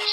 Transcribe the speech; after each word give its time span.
Hey 0.00 0.06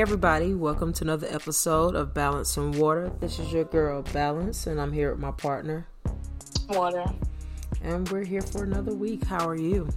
everybody, 0.00 0.54
welcome 0.54 0.94
to 0.94 1.04
another 1.04 1.26
episode 1.28 1.94
of 1.94 2.14
Balance 2.14 2.56
and 2.56 2.74
Water. 2.74 3.12
This 3.20 3.38
is 3.38 3.52
your 3.52 3.64
girl 3.64 4.00
Balance, 4.00 4.66
and 4.66 4.80
I'm 4.80 4.92
here 4.92 5.10
with 5.10 5.20
my 5.20 5.32
partner, 5.32 5.86
Water. 6.70 7.04
and 7.82 8.08
we're 8.08 8.24
here 8.24 8.40
for 8.40 8.64
another 8.64 8.94
week. 8.94 9.24
How 9.24 9.46
are 9.46 9.54
you? 9.54 9.90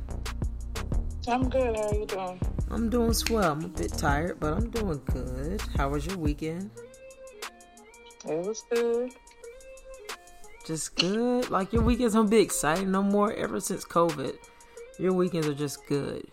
I'm 1.30 1.48
good. 1.48 1.78
How 1.78 1.88
are 1.88 1.96
you 1.96 2.06
doing? 2.06 2.55
I'm 2.70 2.90
doing 2.90 3.14
swell. 3.14 3.52
I'm 3.52 3.66
a 3.66 3.68
bit 3.68 3.94
tired, 3.94 4.40
but 4.40 4.54
I'm 4.54 4.70
doing 4.70 5.02
good. 5.12 5.62
How 5.78 5.90
was 5.90 6.06
your 6.06 6.18
weekend? 6.18 6.72
It 8.28 8.46
was 8.46 8.64
good. 8.72 9.12
Just 10.66 10.96
good. 10.96 11.52
Like 11.52 11.72
your 11.72 11.84
weekends 11.84 12.16
don't 12.16 12.30
be 12.30 12.40
exciting 12.40 12.92
no 12.92 13.04
more 13.04 13.32
ever 13.34 13.60
since 13.60 13.86
COVID. 13.86 14.36
Your 14.98 15.14
weekends 15.14 15.48
are 15.48 15.54
just 15.54 15.86
good. 15.86 16.26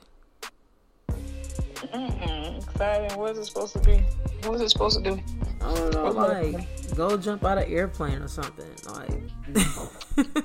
Mm-mm. 1.09 2.63
Exciting. 2.63 3.19
What 3.19 3.33
is 3.33 3.39
it 3.39 3.45
supposed 3.45 3.75
to 3.75 3.81
be? 3.81 4.03
What 4.47 4.55
is 4.55 4.63
it 4.63 4.71
supposed 4.71 5.05
to 5.05 5.11
do? 5.11 5.21
I 5.61 5.75
don't 5.75 5.95
know, 5.95 6.05
What 6.13 6.17
like 6.17 6.97
go 6.97 7.17
jump 7.17 7.45
out 7.45 7.59
of 7.59 7.71
airplane 7.71 8.23
or 8.23 8.29
something. 8.29 8.71
Like 8.89 10.35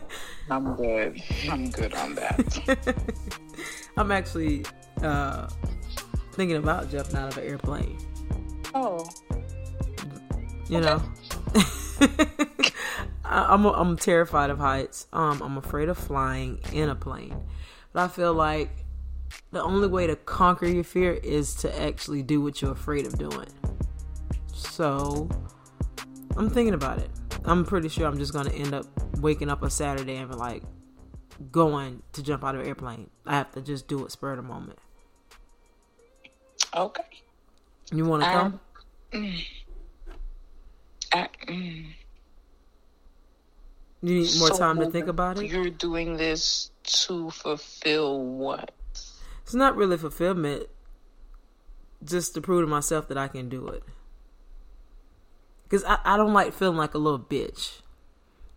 I'm 0.49 0.75
good. 0.75 1.23
I'm 1.49 1.69
good 1.69 1.93
on 1.93 2.15
that. 2.15 2.95
I'm 3.97 4.11
actually 4.11 4.65
uh 5.01 5.47
thinking 6.37 6.57
about 6.57 6.89
jumping 6.91 7.15
out 7.15 7.29
of 7.29 7.37
an 7.39 7.47
airplane. 7.47 7.97
oh, 8.75 9.09
you 10.69 10.79
know 10.79 11.01
I, 13.25 13.53
I'm 13.53 13.65
I'm 13.65 13.97
terrified 13.97 14.51
of 14.51 14.59
heights. 14.59 15.07
Um, 15.11 15.41
I'm 15.41 15.57
afraid 15.57 15.89
of 15.89 15.97
flying 15.97 16.59
in 16.71 16.89
a 16.89 16.95
plane, 16.95 17.35
but 17.91 18.03
I 18.03 18.07
feel 18.07 18.33
like 18.33 18.69
the 19.51 19.61
only 19.61 19.87
way 19.87 20.07
to 20.07 20.15
conquer 20.15 20.67
your 20.67 20.83
fear 20.83 21.13
is 21.13 21.55
to 21.55 21.81
actually 21.81 22.21
do 22.21 22.39
what 22.39 22.61
you're 22.61 22.71
afraid 22.71 23.07
of 23.07 23.17
doing. 23.17 23.47
So 24.53 25.27
I'm 26.37 26.49
thinking 26.49 26.75
about 26.75 26.99
it. 26.99 27.09
I'm 27.45 27.65
pretty 27.65 27.89
sure 27.89 28.05
I'm 28.05 28.17
just 28.17 28.31
gonna 28.31 28.51
end 28.51 28.73
up 28.73 28.85
waking 29.19 29.49
up 29.49 29.63
a 29.63 29.69
Saturday 29.69 30.17
and 30.17 30.33
like 30.35 30.63
going 31.51 32.03
to 32.13 32.21
jump 32.23 32.43
out 32.43 32.55
of 32.55 32.61
an 32.61 32.67
airplane. 32.67 33.09
I 33.25 33.35
have 33.35 33.51
to 33.53 33.61
just 33.61 33.87
do 33.87 34.05
it 34.05 34.11
spur 34.11 34.31
of 34.31 34.37
the 34.37 34.43
moment. 34.43 34.79
Okay. 36.75 37.03
You 37.91 38.05
want 38.05 38.23
to 38.23 38.29
come? 38.29 38.59
I, 41.13 41.27
mm, 41.47 41.85
You 44.01 44.13
need 44.19 44.37
more 44.37 44.49
so 44.49 44.57
time 44.57 44.79
to 44.79 44.91
think 44.91 45.07
about 45.07 45.39
it. 45.39 45.49
You're 45.49 45.69
doing 45.69 46.17
this 46.17 46.71
to 46.83 47.29
fulfill 47.31 48.23
what? 48.23 48.71
It's 49.43 49.53
not 49.53 49.75
really 49.75 49.97
fulfillment, 49.97 50.67
just 52.03 52.33
to 52.33 52.41
prove 52.41 52.63
to 52.63 52.67
myself 52.67 53.07
that 53.07 53.17
I 53.17 53.27
can 53.27 53.47
do 53.47 53.67
it. 53.69 53.83
Because 55.63 55.83
I, 55.85 55.99
I 56.03 56.17
don't 56.17 56.33
like 56.33 56.53
feeling 56.53 56.77
like 56.77 56.93
a 56.93 56.97
little 56.97 57.19
bitch. 57.19 57.81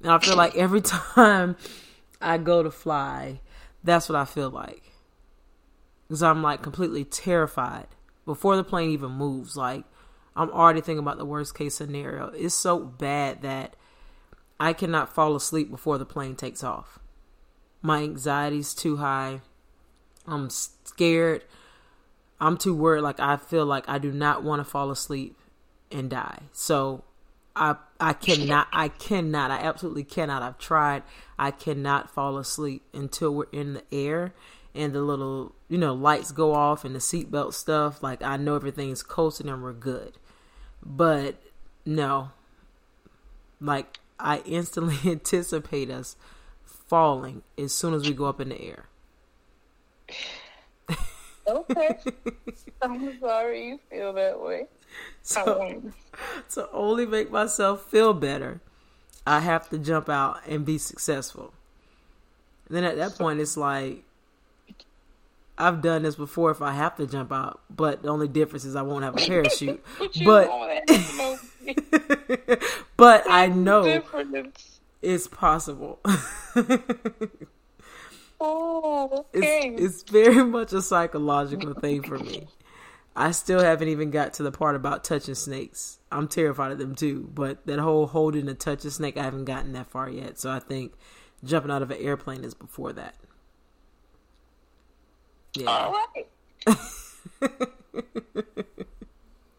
And 0.02 0.10
I 0.10 0.18
feel 0.18 0.36
like 0.36 0.54
every 0.56 0.80
time 0.80 1.56
I 2.20 2.38
go 2.38 2.62
to 2.62 2.70
fly, 2.70 3.40
that's 3.84 4.08
what 4.08 4.16
I 4.16 4.24
feel 4.24 4.50
like. 4.50 4.82
Because 6.08 6.22
I'm 6.22 6.42
like 6.42 6.62
completely 6.62 7.04
terrified 7.04 7.86
before 8.24 8.56
the 8.56 8.64
plane 8.64 8.90
even 8.90 9.12
moves. 9.12 9.56
Like, 9.56 9.84
I'm 10.36 10.50
already 10.50 10.80
thinking 10.80 11.00
about 11.00 11.18
the 11.18 11.24
worst 11.24 11.54
case 11.54 11.74
scenario. 11.74 12.28
It's 12.28 12.54
so 12.54 12.78
bad 12.78 13.42
that 13.42 13.76
I 14.58 14.72
cannot 14.72 15.14
fall 15.14 15.34
asleep 15.34 15.70
before 15.70 15.98
the 15.98 16.06
plane 16.06 16.36
takes 16.36 16.62
off. 16.62 16.98
My 17.82 18.02
anxiety's 18.02 18.74
too 18.74 18.98
high. 18.98 19.40
I'm 20.26 20.50
scared. 20.50 21.44
I'm 22.40 22.56
too 22.56 22.74
worried. 22.74 23.00
Like 23.02 23.20
I 23.20 23.36
feel 23.36 23.66
like 23.66 23.88
I 23.88 23.98
do 23.98 24.12
not 24.12 24.42
want 24.42 24.60
to 24.60 24.64
fall 24.64 24.90
asleep 24.90 25.36
and 25.90 26.10
die. 26.10 26.40
So 26.52 27.04
I 27.56 27.76
I 27.98 28.12
cannot 28.12 28.68
I 28.72 28.88
cannot 28.88 29.50
I 29.50 29.58
absolutely 29.60 30.04
cannot. 30.04 30.42
I've 30.42 30.58
tried. 30.58 31.02
I 31.38 31.50
cannot 31.50 32.10
fall 32.10 32.38
asleep 32.38 32.82
until 32.92 33.34
we're 33.34 33.46
in 33.52 33.74
the 33.74 33.84
air 33.92 34.34
and 34.74 34.92
the 34.92 35.02
little 35.02 35.54
you 35.68 35.78
know 35.78 35.94
lights 35.94 36.32
go 36.32 36.54
off 36.54 36.84
and 36.84 36.94
the 36.94 36.98
seatbelt 36.98 37.54
stuff. 37.54 38.02
Like 38.02 38.22
I 38.22 38.36
know 38.36 38.56
everything's 38.56 39.02
coasting 39.02 39.48
and 39.48 39.62
we're 39.62 39.72
good. 39.72 40.14
But 40.82 41.42
no. 41.84 42.30
Like 43.60 43.98
I 44.18 44.38
instantly 44.44 44.98
anticipate 45.10 45.90
us 45.90 46.16
falling 46.64 47.42
as 47.56 47.72
soon 47.72 47.94
as 47.94 48.06
we 48.06 48.14
go 48.14 48.26
up 48.26 48.40
in 48.40 48.50
the 48.50 48.60
air. 48.60 48.86
Okay. 51.46 51.98
I'm 52.82 53.18
sorry 53.20 53.68
you 53.68 53.80
feel 53.90 54.12
that 54.12 54.40
way. 54.40 54.66
So, 55.22 55.82
to 56.54 56.70
only 56.72 57.06
make 57.06 57.30
myself 57.30 57.90
feel 57.90 58.12
better, 58.12 58.60
I 59.26 59.40
have 59.40 59.68
to 59.70 59.78
jump 59.78 60.08
out 60.08 60.40
and 60.46 60.64
be 60.64 60.78
successful. 60.78 61.52
then 62.68 62.84
at 62.84 62.96
that 62.96 63.16
point, 63.16 63.40
it's 63.40 63.56
like 63.56 64.04
I've 65.60 65.82
done 65.82 66.02
this 66.02 66.16
before. 66.16 66.50
If 66.50 66.62
I 66.62 66.72
have 66.72 66.96
to 66.96 67.06
jump 67.06 67.32
out, 67.32 67.60
but 67.70 68.02
the 68.02 68.08
only 68.08 68.28
difference 68.28 68.64
is 68.64 68.74
I 68.76 68.82
won't 68.82 69.04
have 69.04 69.14
a 69.14 69.18
parachute. 69.26 69.82
but 70.24 70.48
want 70.48 70.86
to 70.88 71.16
know? 71.16 72.56
but 72.96 73.24
I 73.28 73.46
know 73.48 73.84
Difference. 73.84 74.80
it's 75.02 75.26
possible. 75.28 76.00
Oh, 78.40 79.26
okay. 79.36 79.74
it's, 79.76 80.02
it's 80.02 80.10
very 80.10 80.42
much 80.46 80.72
a 80.72 80.80
psychological 80.80 81.74
thing 81.74 82.02
for 82.02 82.18
me. 82.18 82.48
I 83.14 83.32
still 83.32 83.60
haven't 83.60 83.88
even 83.88 84.10
got 84.10 84.32
to 84.34 84.42
the 84.42 84.50
part 84.52 84.76
about 84.76 85.04
touching 85.04 85.34
snakes. 85.34 85.98
I'm 86.10 86.26
terrified 86.26 86.72
of 86.72 86.78
them 86.78 86.94
too, 86.94 87.28
but 87.34 87.66
that 87.66 87.78
whole 87.80 88.06
holding 88.06 88.48
a 88.48 88.54
touch 88.54 88.84
a 88.86 88.90
snake, 88.90 89.18
I 89.18 89.24
haven't 89.24 89.44
gotten 89.44 89.72
that 89.72 89.90
far 89.90 90.08
yet. 90.08 90.38
So 90.38 90.50
I 90.50 90.58
think 90.58 90.94
jumping 91.44 91.70
out 91.70 91.82
of 91.82 91.90
an 91.90 91.98
airplane 91.98 92.44
is 92.44 92.54
before 92.54 92.94
that. 92.94 93.14
Yeah. 95.54 95.66
All 95.66 95.92
right. 95.92 96.26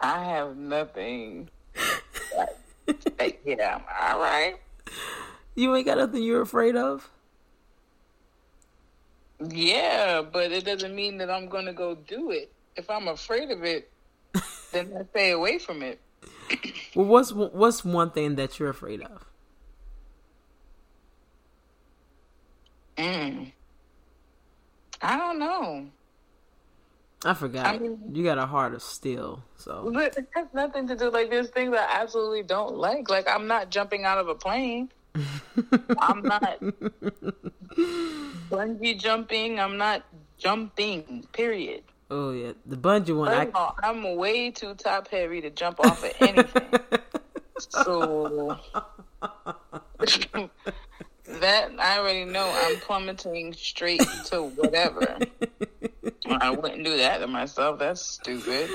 I 0.02 0.24
have 0.24 0.58
nothing. 0.58 1.50
yeah, 3.46 3.80
all 4.02 4.20
right. 4.20 4.56
You 5.56 5.76
ain't 5.76 5.86
got 5.86 5.98
nothing 5.98 6.24
you're 6.24 6.42
afraid 6.42 6.76
of? 6.76 7.10
Yeah, 9.50 10.22
but 10.22 10.52
it 10.52 10.66
doesn't 10.66 10.96
mean 10.96 11.18
that 11.18 11.30
I'm 11.30 11.48
going 11.48 11.66
to 11.66 11.74
go 11.74 11.96
do 11.96 12.32
it. 12.32 12.52
If 12.76 12.90
I'm 12.90 13.08
afraid 13.08 13.50
of 13.52 13.64
it, 13.64 13.92
then 14.72 14.94
I 14.98 15.04
stay 15.12 15.32
away 15.32 15.60
from 15.60 15.82
it. 15.82 16.00
Well, 16.94 17.06
what's 17.06 17.32
what's 17.32 17.86
one 17.86 18.12
thing 18.12 18.36
that 18.36 18.60
you're 18.60 18.70
afraid 18.70 19.02
of? 19.02 19.26
Mm. 22.98 23.54
I 25.02 25.18
don't 25.18 25.40
know. 25.40 25.88
I 27.24 27.34
forgot. 27.36 27.66
I 27.68 27.78
mean- 27.78 28.00
you 28.14 28.24
got 28.24 28.38
a 28.38 28.46
heart 28.46 28.74
of 28.74 28.82
steel, 28.82 29.44
so 29.58 29.90
But 29.94 30.18
it 30.18 30.28
has 30.36 30.48
nothing 30.54 30.88
to 30.88 30.96
do 30.96 31.10
like 31.12 31.30
there's 31.30 31.50
things 31.50 31.76
I 31.76 31.88
absolutely 32.02 32.44
don't 32.44 32.76
like. 32.76 33.10
Like 33.10 33.28
I'm 33.30 33.48
not 33.48 33.70
jumping 33.70 34.06
out 34.06 34.18
of 34.18 34.28
a 34.28 34.36
plane. 34.36 34.90
I'm 36.00 36.22
not 36.24 36.60
bungee 38.50 38.98
jumping. 38.98 39.60
I'm 39.60 39.78
not 39.78 40.04
jumping. 40.38 41.28
Period. 41.34 41.84
oh 42.10 42.32
yeah, 42.32 42.54
the 42.66 42.78
bungee 42.78 43.16
one. 43.16 43.28
I 43.30 43.50
all, 43.54 43.76
I'm 43.84 44.16
way 44.16 44.52
too 44.52 44.74
top 44.76 45.08
heavy 45.10 45.42
to 45.42 45.50
jump 45.50 45.80
off 45.82 46.04
of 46.04 46.14
anything. 46.22 46.80
so 47.70 48.58
that 51.40 51.72
I 51.80 52.00
already 52.00 52.26
know 52.26 52.52
I'm 52.54 52.78
plummeting 52.78 53.54
straight 53.54 54.02
to 54.26 54.44
whatever. 54.44 55.18
I 56.28 56.50
wouldn't 56.52 56.84
do 56.84 56.98
that 56.98 57.20
to 57.20 57.28
myself. 57.28 57.80
That's 57.80 58.02
stupid. 58.02 58.70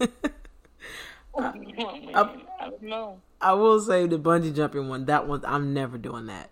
Uh, 1.38 1.52
I 2.14 2.70
don't 2.70 2.82
know. 2.82 3.20
I 3.42 3.52
will 3.52 3.78
say 3.78 4.06
the 4.06 4.18
bungee 4.18 4.56
jumping 4.56 4.88
one. 4.88 5.04
That 5.04 5.28
one, 5.28 5.44
I'm 5.46 5.74
never 5.74 5.98
doing 5.98 6.26
that. 6.26 6.48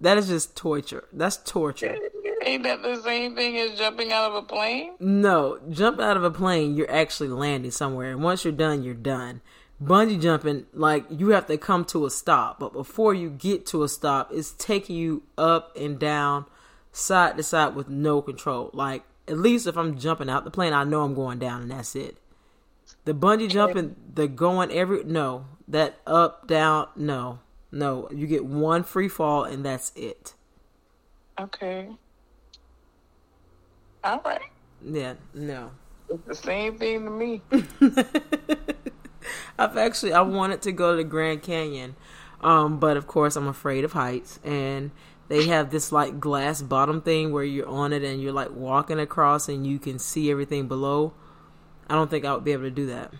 That 0.00 0.16
is 0.16 0.28
just 0.28 0.56
torture. 0.56 1.04
That's 1.12 1.38
torture. 1.38 1.96
Ain't 2.44 2.64
that 2.64 2.82
the 2.82 3.00
same 3.02 3.36
thing 3.36 3.56
as 3.58 3.78
jumping 3.78 4.12
out 4.12 4.30
of 4.30 4.34
a 4.34 4.42
plane? 4.42 4.94
No, 4.98 5.58
jump 5.70 6.00
out 6.00 6.16
of 6.16 6.24
a 6.24 6.30
plane, 6.30 6.76
you're 6.76 6.90
actually 6.90 7.28
landing 7.28 7.70
somewhere, 7.70 8.10
and 8.10 8.22
once 8.22 8.44
you're 8.44 8.52
done, 8.52 8.82
you're 8.82 8.94
done. 8.94 9.40
Bungee 9.82 10.20
jumping, 10.20 10.66
like 10.72 11.04
you 11.10 11.30
have 11.30 11.46
to 11.46 11.58
come 11.58 11.84
to 11.86 12.06
a 12.06 12.10
stop, 12.10 12.58
but 12.60 12.72
before 12.72 13.14
you 13.14 13.30
get 13.30 13.66
to 13.66 13.82
a 13.82 13.88
stop, 13.88 14.30
it's 14.32 14.52
taking 14.52 14.96
you 14.96 15.22
up 15.36 15.76
and 15.76 15.98
down, 15.98 16.46
side 16.92 17.36
to 17.36 17.42
side 17.42 17.74
with 17.74 17.88
no 17.88 18.22
control. 18.22 18.70
Like 18.72 19.02
at 19.26 19.38
least 19.38 19.66
if 19.66 19.76
I'm 19.76 19.98
jumping 19.98 20.28
out 20.28 20.44
the 20.44 20.50
plane, 20.50 20.72
I 20.72 20.84
know 20.84 21.02
I'm 21.02 21.14
going 21.14 21.38
down, 21.38 21.62
and 21.62 21.70
that's 21.70 21.96
it. 21.96 22.16
The 23.04 23.14
bungee 23.14 23.48
jumping, 23.48 23.96
the 24.14 24.28
going 24.28 24.70
every 24.70 25.04
no, 25.04 25.46
that 25.68 25.96
up 26.06 26.46
down 26.46 26.88
no, 26.94 27.40
no. 27.70 28.08
You 28.12 28.26
get 28.26 28.44
one 28.44 28.84
free 28.84 29.08
fall, 29.08 29.44
and 29.44 29.64
that's 29.64 29.92
it. 29.96 30.34
Okay. 31.40 31.88
All 34.04 34.20
right. 34.24 34.42
Yeah, 34.84 35.14
no. 35.34 35.70
It's 36.08 36.26
the 36.26 36.34
same 36.34 36.78
thing 36.78 37.04
to 37.04 37.10
me. 37.10 37.40
I've 39.58 39.76
actually 39.76 40.12
I 40.12 40.22
wanted 40.22 40.62
to 40.62 40.72
go 40.72 40.92
to 40.92 40.96
the 40.96 41.04
Grand 41.04 41.42
Canyon, 41.42 41.96
um, 42.40 42.78
but 42.78 42.96
of 42.96 43.06
course 43.06 43.36
I'm 43.36 43.48
afraid 43.48 43.84
of 43.84 43.92
heights, 43.92 44.38
and 44.44 44.90
they 45.28 45.46
have 45.46 45.70
this 45.70 45.92
like 45.92 46.20
glass 46.20 46.60
bottom 46.60 47.00
thing 47.00 47.32
where 47.32 47.44
you're 47.44 47.68
on 47.68 47.92
it 47.92 48.02
and 48.02 48.20
you're 48.20 48.32
like 48.32 48.50
walking 48.50 49.00
across 49.00 49.48
and 49.48 49.66
you 49.66 49.78
can 49.78 49.98
see 49.98 50.30
everything 50.30 50.68
below. 50.68 51.14
I 51.88 51.94
don't 51.94 52.10
think 52.10 52.24
I 52.24 52.34
would 52.34 52.44
be 52.44 52.52
able 52.52 52.64
to 52.64 52.70
do 52.70 52.86
that. 52.86 53.12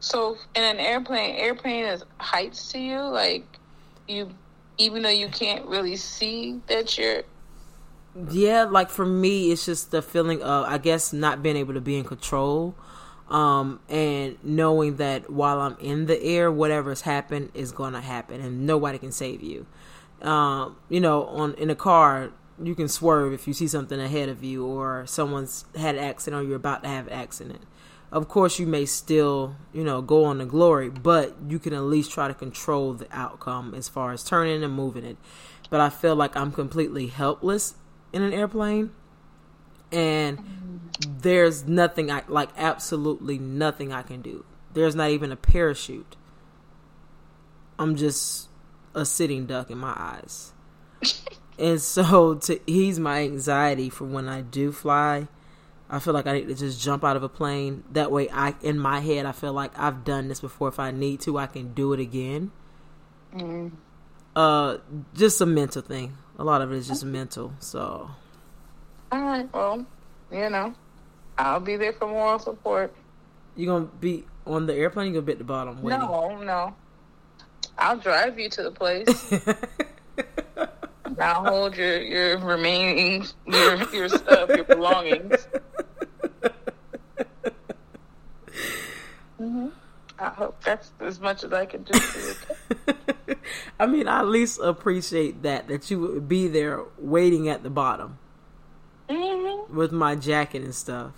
So 0.00 0.36
in 0.54 0.62
an 0.62 0.78
airplane, 0.78 1.36
airplane 1.36 1.84
is 1.84 2.04
heights 2.18 2.72
to 2.72 2.78
you, 2.78 3.00
like 3.00 3.46
you, 4.06 4.30
even 4.78 5.02
though 5.02 5.08
you 5.08 5.28
can't 5.28 5.64
really 5.66 5.96
see 5.96 6.60
that 6.66 6.98
you're. 6.98 7.22
Yeah, 8.30 8.64
like 8.64 8.90
for 8.90 9.06
me, 9.06 9.50
it's 9.50 9.64
just 9.64 9.92
the 9.92 10.02
feeling 10.02 10.42
of 10.42 10.66
I 10.66 10.78
guess 10.78 11.12
not 11.12 11.42
being 11.42 11.56
able 11.56 11.74
to 11.74 11.80
be 11.80 11.96
in 11.96 12.04
control, 12.04 12.74
um, 13.28 13.80
and 13.88 14.36
knowing 14.42 14.96
that 14.96 15.30
while 15.30 15.60
I'm 15.60 15.76
in 15.78 16.06
the 16.06 16.22
air, 16.22 16.50
whatever's 16.52 17.02
happened 17.02 17.50
is 17.54 17.72
gonna 17.72 18.00
happen, 18.00 18.40
and 18.40 18.66
nobody 18.66 18.98
can 18.98 19.12
save 19.12 19.42
you. 19.42 19.66
Um, 20.22 20.76
you 20.88 21.00
know, 21.00 21.24
on 21.26 21.54
in 21.54 21.70
a 21.70 21.74
car, 21.74 22.30
you 22.62 22.74
can 22.74 22.88
swerve 22.88 23.32
if 23.32 23.46
you 23.46 23.54
see 23.54 23.66
something 23.66 23.98
ahead 23.98 24.28
of 24.28 24.44
you, 24.44 24.66
or 24.66 25.06
someone's 25.06 25.64
had 25.76 25.96
an 25.96 26.04
accident, 26.04 26.42
or 26.42 26.46
you're 26.46 26.56
about 26.56 26.82
to 26.82 26.88
have 26.88 27.06
an 27.06 27.12
accident. 27.12 27.62
Of 28.12 28.28
course 28.28 28.60
you 28.60 28.66
may 28.66 28.86
still 28.86 29.56
you 29.72 29.82
know 29.82 30.00
go 30.00 30.24
on 30.24 30.38
the 30.38 30.46
glory 30.46 30.88
but 30.88 31.34
you 31.48 31.58
can 31.58 31.72
at 31.72 31.82
least 31.82 32.12
try 32.12 32.28
to 32.28 32.34
control 32.34 32.92
the 32.92 33.08
outcome 33.10 33.74
as 33.74 33.88
far 33.88 34.12
as 34.12 34.22
turning 34.22 34.62
and 34.62 34.72
moving 34.72 35.04
it. 35.04 35.16
But 35.68 35.80
i 35.80 35.90
feel 35.90 36.14
like 36.14 36.36
i'm 36.36 36.52
completely 36.52 37.08
helpless 37.08 37.74
in 38.12 38.22
an 38.22 38.32
airplane 38.32 38.92
and 39.92 40.90
there's 41.18 41.64
nothing 41.64 42.10
i 42.10 42.22
like 42.28 42.50
absolutely 42.56 43.38
nothing 43.38 43.92
i 43.92 44.02
can 44.02 44.22
do 44.22 44.44
there's 44.72 44.94
not 44.94 45.10
even 45.10 45.32
a 45.32 45.36
parachute 45.36 46.16
i'm 47.78 47.96
just 47.96 48.48
a 48.94 49.04
sitting 49.04 49.46
duck 49.46 49.70
in 49.70 49.78
my 49.78 49.94
eyes 49.96 50.52
and 51.58 51.80
so 51.80 52.34
to 52.34 52.60
ease 52.66 52.98
my 52.98 53.22
anxiety 53.22 53.88
for 53.88 54.04
when 54.04 54.28
i 54.28 54.40
do 54.40 54.72
fly 54.72 55.26
I 55.88 55.98
feel 55.98 56.14
like 56.14 56.26
I 56.26 56.32
need 56.32 56.48
to 56.48 56.54
just 56.54 56.80
jump 56.80 57.04
out 57.04 57.16
of 57.16 57.22
a 57.22 57.28
plane. 57.28 57.84
That 57.92 58.10
way, 58.10 58.28
I 58.30 58.54
in 58.62 58.78
my 58.78 59.00
head, 59.00 59.26
I 59.26 59.32
feel 59.32 59.52
like 59.52 59.78
I've 59.78 60.04
done 60.04 60.28
this 60.28 60.40
before. 60.40 60.68
If 60.68 60.80
I 60.80 60.90
need 60.90 61.20
to, 61.20 61.38
I 61.38 61.46
can 61.46 61.74
do 61.74 61.92
it 61.92 62.00
again. 62.00 62.50
Mm. 63.34 63.72
Uh, 64.34 64.78
just 65.14 65.40
a 65.40 65.46
mental 65.46 65.82
thing. 65.82 66.16
A 66.38 66.44
lot 66.44 66.62
of 66.62 66.72
it 66.72 66.76
is 66.76 66.88
just 66.88 67.04
mental. 67.04 67.52
So, 67.60 68.10
all 69.14 69.22
right. 69.22 69.54
Well, 69.54 69.86
you 70.32 70.50
know, 70.50 70.74
I'll 71.38 71.60
be 71.60 71.76
there 71.76 71.92
for 71.92 72.08
moral 72.08 72.38
support. 72.38 72.94
You 73.56 73.66
gonna 73.66 73.84
be 74.00 74.24
on 74.46 74.66
the 74.66 74.74
airplane? 74.74 75.08
You 75.08 75.12
gonna 75.14 75.26
be 75.26 75.32
at 75.32 75.38
the 75.38 75.44
bottom? 75.44 75.80
Waiting? 75.82 76.00
No, 76.00 76.36
no. 76.42 76.74
I'll 77.78 77.96
drive 77.96 78.38
you 78.38 78.48
to 78.50 78.62
the 78.64 78.70
place. 78.70 79.32
I'll 81.20 81.44
hold 81.44 81.76
your 81.76 82.02
your 82.02 82.38
remaining 82.38 83.26
your 83.46 83.76
your 83.92 84.08
stuff, 84.08 84.48
your 84.50 84.64
belongings. 84.64 85.46
Mm-hmm. 89.40 89.66
I 90.18 90.28
hope 90.28 90.62
that's 90.62 90.92
as 91.00 91.20
much 91.20 91.44
as 91.44 91.52
I 91.52 91.66
can 91.66 91.82
do 91.82 91.98
for 91.98 92.92
you. 92.92 93.36
I 93.80 93.84
mean, 93.84 94.08
I 94.08 94.20
at 94.20 94.28
least 94.28 94.58
appreciate 94.62 95.42
that 95.42 95.68
that 95.68 95.90
you 95.90 96.00
would 96.00 96.28
be 96.28 96.48
there 96.48 96.82
waiting 96.96 97.48
at 97.48 97.62
the 97.62 97.68
bottom 97.68 98.18
mm-hmm. 99.08 99.76
with 99.76 99.92
my 99.92 100.14
jacket 100.14 100.62
and 100.62 100.74
stuff. 100.74 101.12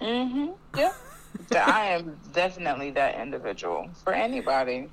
Mhm. 0.00 0.54
Yeah. 0.76 0.92
I 1.54 1.86
am 1.86 2.18
definitely 2.32 2.90
that 2.92 3.20
individual 3.20 3.90
for 4.04 4.12
anybody. 4.12 4.88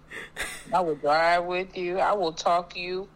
I 0.73 0.79
will 0.81 0.95
drive 0.95 1.45
with 1.45 1.77
you. 1.77 1.99
I 1.99 2.13
will 2.13 2.33
talk 2.33 2.75
you. 2.75 3.07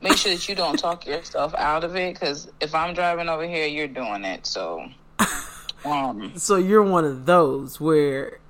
Make 0.00 0.16
sure 0.16 0.32
that 0.32 0.48
you 0.48 0.54
don't 0.54 0.78
talk 0.78 1.06
yourself 1.06 1.54
out 1.54 1.84
of 1.84 1.96
it 1.96 2.14
because 2.14 2.50
if 2.60 2.74
I'm 2.74 2.94
driving 2.94 3.28
over 3.28 3.46
here, 3.46 3.66
you're 3.66 3.88
doing 3.88 4.24
it. 4.24 4.46
So 4.46 4.88
um, 5.84 6.32
so 6.36 6.56
you're 6.56 6.82
one 6.82 7.04
of 7.04 7.26
those 7.26 7.80
where 7.80 8.40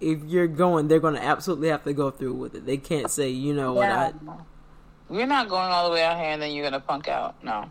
if 0.00 0.24
you're 0.24 0.48
going, 0.48 0.88
they're 0.88 1.00
going 1.00 1.14
to 1.14 1.22
absolutely 1.22 1.68
have 1.68 1.84
to 1.84 1.92
go 1.92 2.10
through 2.10 2.34
with 2.34 2.54
it. 2.54 2.66
They 2.66 2.76
can't 2.76 3.10
say, 3.10 3.30
you 3.30 3.54
know 3.54 3.80
yeah. 3.80 4.10
what, 4.10 4.38
I. 4.38 5.14
You're 5.14 5.26
not 5.26 5.48
going 5.48 5.70
all 5.70 5.88
the 5.88 5.94
way 5.94 6.04
out 6.04 6.16
here 6.16 6.30
and 6.30 6.42
then 6.42 6.52
you're 6.52 6.64
going 6.68 6.72
to 6.72 6.86
punk 6.86 7.08
out. 7.08 7.42
No. 7.42 7.70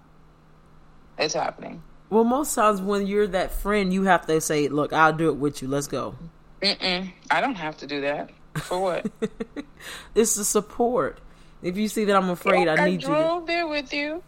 It's 1.18 1.34
happening. 1.34 1.82
Well, 2.10 2.24
most 2.24 2.54
times 2.54 2.82
when 2.82 3.08
you're 3.08 3.28
that 3.28 3.52
friend, 3.52 3.94
you 3.94 4.04
have 4.04 4.26
to 4.28 4.40
say, 4.42 4.68
look, 4.68 4.94
I'll 4.94 5.14
do 5.14 5.30
it 5.30 5.38
with 5.38 5.62
you. 5.62 5.68
Let's 5.68 5.88
go. 5.88 6.16
Mm-mm. 6.62 7.12
I 7.32 7.42
don't 7.42 7.56
have 7.56 7.78
to 7.78 7.88
do 7.88 8.02
that. 8.02 8.32
For 8.56 8.80
what? 8.80 9.12
it's 10.16 10.36
the 10.36 10.46
support. 10.46 11.20
If 11.62 11.78
you 11.78 11.88
see 11.88 12.06
that 12.06 12.16
I'm 12.16 12.30
afraid, 12.30 12.68
I, 12.68 12.76
I 12.76 12.90
need 12.90 13.04
you. 13.04 13.14
I 13.14 13.22
drove 13.22 13.48
there 13.48 13.68
with 13.68 13.94
you. 13.94 14.24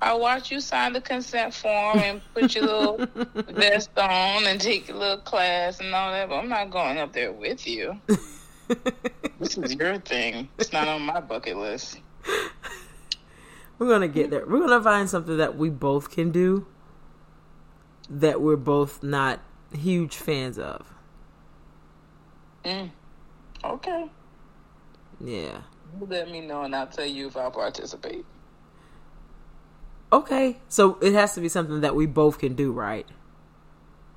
I 0.00 0.14
watch 0.14 0.50
you 0.50 0.60
sign 0.60 0.92
the 0.92 1.00
consent 1.00 1.54
form 1.54 1.98
and 1.98 2.20
put 2.34 2.54
your 2.54 2.64
little 2.64 3.06
vest 3.34 3.90
on 3.96 4.46
and 4.46 4.60
take 4.60 4.88
your 4.88 4.98
little 4.98 5.18
class 5.18 5.80
and 5.80 5.94
all 5.94 6.12
that, 6.12 6.28
but 6.28 6.36
I'm 6.36 6.48
not 6.48 6.70
going 6.70 6.98
up 6.98 7.12
there 7.12 7.32
with 7.32 7.66
you. 7.66 7.98
this 9.40 9.56
is 9.56 9.74
your 9.74 9.98
thing. 9.98 10.48
It's 10.58 10.72
not 10.72 10.86
on 10.86 11.02
my 11.02 11.20
bucket 11.20 11.56
list. 11.56 12.00
We're 13.78 13.88
gonna 13.88 14.08
get 14.08 14.30
there. 14.30 14.46
We're 14.46 14.60
gonna 14.60 14.82
find 14.82 15.08
something 15.08 15.36
that 15.36 15.56
we 15.56 15.70
both 15.70 16.10
can 16.10 16.30
do 16.30 16.66
that 18.08 18.40
we're 18.40 18.56
both 18.56 19.02
not 19.02 19.40
huge 19.72 20.16
fans 20.16 20.58
of. 20.58 20.86
Mm. 22.64 22.90
Okay. 23.64 24.10
Yeah. 25.20 25.62
let 26.00 26.30
me 26.30 26.40
know 26.40 26.62
and 26.62 26.74
I'll 26.74 26.86
tell 26.86 27.06
you 27.06 27.28
if 27.28 27.36
I'll 27.36 27.50
participate. 27.50 28.24
Okay, 30.12 30.58
so 30.68 30.98
it 31.00 31.14
has 31.14 31.34
to 31.34 31.40
be 31.40 31.48
something 31.48 31.80
that 31.80 31.94
we 31.94 32.06
both 32.06 32.38
can 32.38 32.54
do, 32.54 32.70
right? 32.70 33.06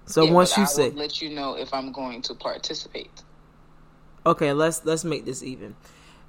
So 0.05 0.23
yeah, 0.23 0.31
once 0.31 0.55
you 0.55 0.63
I 0.63 0.67
say, 0.67 0.89
let 0.91 1.21
you 1.21 1.29
know 1.29 1.55
if 1.55 1.73
I'm 1.73 1.91
going 1.91 2.21
to 2.23 2.35
participate. 2.35 3.23
Okay, 4.25 4.53
let's 4.53 4.85
let's 4.85 5.03
make 5.03 5.25
this 5.25 5.41
even, 5.41 5.75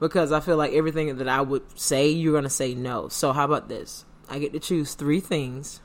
because 0.00 0.32
I 0.32 0.40
feel 0.40 0.56
like 0.56 0.72
everything 0.72 1.16
that 1.16 1.28
I 1.28 1.40
would 1.40 1.78
say, 1.78 2.08
you're 2.08 2.34
gonna 2.34 2.50
say 2.50 2.74
no. 2.74 3.08
So 3.08 3.32
how 3.32 3.44
about 3.44 3.68
this? 3.68 4.04
I 4.28 4.38
get 4.38 4.52
to 4.52 4.58
choose 4.58 4.94
three 4.94 5.20
things, 5.20 5.80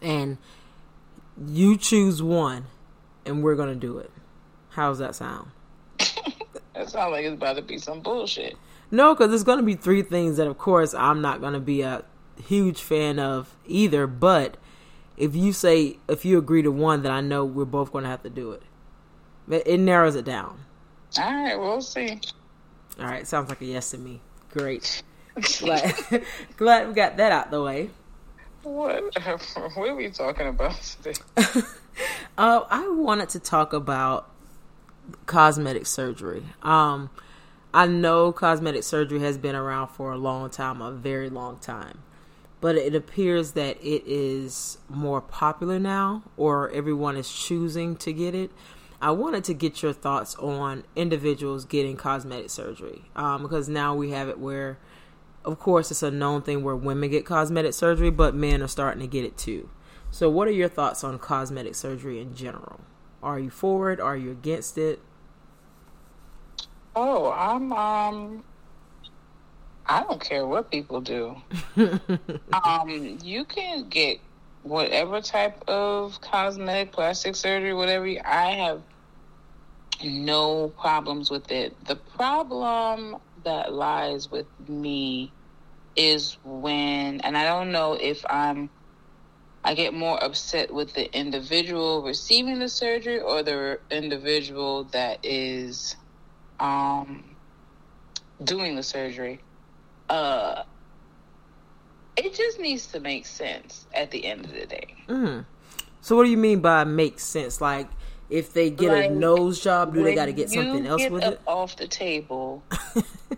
and 0.00 0.38
you 1.46 1.76
choose 1.76 2.22
one, 2.22 2.66
and 3.26 3.42
we're 3.42 3.56
gonna 3.56 3.74
do 3.74 3.98
it. 3.98 4.10
How's 4.70 4.98
that 4.98 5.14
sound? 5.14 5.50
that 5.98 6.88
sounds 6.88 7.12
like 7.12 7.24
it's 7.24 7.34
about 7.34 7.56
to 7.56 7.62
be 7.62 7.78
some 7.78 8.00
bullshit. 8.00 8.56
No, 8.90 9.14
because 9.14 9.30
there's 9.30 9.44
gonna 9.44 9.62
be 9.62 9.74
three 9.74 10.02
things 10.02 10.36
that, 10.38 10.46
of 10.46 10.56
course, 10.56 10.94
I'm 10.94 11.20
not 11.20 11.40
gonna 11.40 11.60
be 11.60 11.82
a 11.82 12.04
huge 12.40 12.80
fan 12.80 13.18
of 13.18 13.56
either, 13.66 14.06
but 14.06 14.56
if 15.20 15.36
you 15.36 15.52
say 15.52 15.98
if 16.08 16.24
you 16.24 16.38
agree 16.38 16.62
to 16.62 16.72
one, 16.72 17.02
then 17.02 17.12
I 17.12 17.20
know 17.20 17.44
we're 17.44 17.66
both 17.66 17.92
going 17.92 18.04
to 18.04 18.10
have 18.10 18.22
to 18.22 18.30
do 18.30 18.52
it. 18.52 18.62
It 19.66 19.78
narrows 19.78 20.16
it 20.16 20.24
down. 20.24 20.60
All 21.18 21.32
right, 21.32 21.58
we'll 21.58 21.82
see. 21.82 22.20
All 23.00 23.06
right, 23.06 23.26
sounds 23.26 23.48
like 23.48 23.60
a 23.60 23.64
yes 23.64 23.90
to 23.90 23.98
me. 23.98 24.20
Great. 24.52 25.02
glad, 25.58 25.94
glad 26.56 26.88
we 26.88 26.94
got 26.94 27.16
that 27.16 27.32
out 27.32 27.50
the 27.50 27.62
way. 27.62 27.90
What? 28.62 29.16
What 29.74 29.88
are 29.88 29.94
we 29.94 30.10
talking 30.10 30.48
about 30.48 30.80
today? 30.82 31.18
uh, 32.36 32.64
I 32.68 32.88
wanted 32.88 33.30
to 33.30 33.40
talk 33.40 33.72
about 33.72 34.30
cosmetic 35.26 35.86
surgery. 35.86 36.42
Um, 36.62 37.10
I 37.72 37.86
know 37.86 38.32
cosmetic 38.32 38.84
surgery 38.84 39.20
has 39.20 39.38
been 39.38 39.54
around 39.54 39.88
for 39.88 40.12
a 40.12 40.18
long 40.18 40.50
time, 40.50 40.82
a 40.82 40.92
very 40.92 41.30
long 41.30 41.58
time 41.58 42.02
but 42.60 42.76
it 42.76 42.94
appears 42.94 43.52
that 43.52 43.78
it 43.82 44.02
is 44.06 44.78
more 44.88 45.20
popular 45.20 45.78
now, 45.78 46.22
or 46.36 46.70
everyone 46.70 47.16
is 47.16 47.32
choosing 47.32 47.96
to 47.96 48.12
get 48.12 48.34
it. 48.34 48.50
I 49.02 49.12
wanted 49.12 49.44
to 49.44 49.54
get 49.54 49.82
your 49.82 49.92
thoughts 49.92 50.34
on 50.36 50.84
individuals 50.94 51.64
getting 51.64 51.96
cosmetic 51.96 52.50
surgery 52.50 53.06
um, 53.16 53.42
because 53.42 53.68
now 53.68 53.94
we 53.94 54.10
have 54.10 54.28
it 54.28 54.38
where, 54.38 54.78
of 55.44 55.58
course, 55.58 55.90
it's 55.90 56.02
a 56.02 56.10
known 56.10 56.42
thing 56.42 56.62
where 56.62 56.76
women 56.76 57.10
get 57.10 57.24
cosmetic 57.24 57.72
surgery, 57.72 58.10
but 58.10 58.34
men 58.34 58.62
are 58.62 58.68
starting 58.68 59.00
to 59.00 59.06
get 59.06 59.24
it 59.24 59.38
too. 59.38 59.70
So, 60.10 60.28
what 60.28 60.48
are 60.48 60.52
your 60.52 60.68
thoughts 60.68 61.02
on 61.02 61.18
cosmetic 61.18 61.74
surgery 61.74 62.20
in 62.20 62.34
general? 62.34 62.80
Are 63.22 63.38
you 63.38 63.48
for 63.48 63.90
it? 63.90 64.00
Are 64.00 64.16
you 64.16 64.30
against 64.32 64.76
it? 64.76 65.00
Oh, 66.94 67.30
I'm 67.32 67.72
um 67.72 68.44
I 69.86 70.02
don't 70.02 70.20
care 70.20 70.46
what 70.46 70.70
people 70.70 71.00
do. 71.00 71.36
um, 72.52 73.18
you 73.22 73.44
can 73.44 73.88
get 73.88 74.20
whatever 74.62 75.20
type 75.20 75.68
of 75.68 76.20
cosmetic, 76.20 76.92
plastic 76.92 77.34
surgery, 77.34 77.74
whatever. 77.74 78.06
You, 78.06 78.20
I 78.24 78.52
have 78.52 78.82
no 80.02 80.68
problems 80.68 81.30
with 81.30 81.50
it. 81.50 81.84
The 81.86 81.96
problem 81.96 83.16
that 83.44 83.72
lies 83.72 84.30
with 84.30 84.46
me 84.68 85.32
is 85.96 86.36
when, 86.44 87.20
and 87.20 87.36
I 87.36 87.44
don't 87.44 87.72
know 87.72 87.94
if 87.94 88.24
I'm, 88.28 88.70
I 89.64 89.74
get 89.74 89.92
more 89.92 90.22
upset 90.22 90.72
with 90.72 90.94
the 90.94 91.12
individual 91.16 92.02
receiving 92.02 92.58
the 92.58 92.68
surgery 92.68 93.20
or 93.20 93.42
the 93.42 93.78
individual 93.90 94.84
that 94.84 95.18
is 95.22 95.96
um, 96.58 97.36
doing 98.42 98.76
the 98.76 98.82
surgery. 98.82 99.40
Uh, 100.08 100.62
it 102.16 102.34
just 102.34 102.58
needs 102.58 102.86
to 102.88 103.00
make 103.00 103.26
sense 103.26 103.86
at 103.94 104.10
the 104.10 104.24
end 104.24 104.44
of 104.44 104.52
the 104.52 104.66
day. 104.66 104.94
Mm. 105.08 105.46
So, 106.00 106.16
what 106.16 106.24
do 106.24 106.30
you 106.30 106.36
mean 106.36 106.60
by 106.60 106.84
make 106.84 107.20
sense? 107.20 107.60
Like, 107.60 107.88
if 108.30 108.52
they 108.52 108.70
get 108.70 108.92
like, 108.92 109.10
a 109.10 109.14
nose 109.14 109.60
job, 109.60 109.92
do 109.92 110.02
they 110.04 110.14
got 110.14 110.26
to 110.26 110.32
get 110.32 110.50
something 110.50 110.86
else 110.86 111.02
get 111.02 111.12
with 111.12 111.24
it? 111.24 111.40
Off 111.46 111.76
the 111.76 111.88
table, 111.88 112.62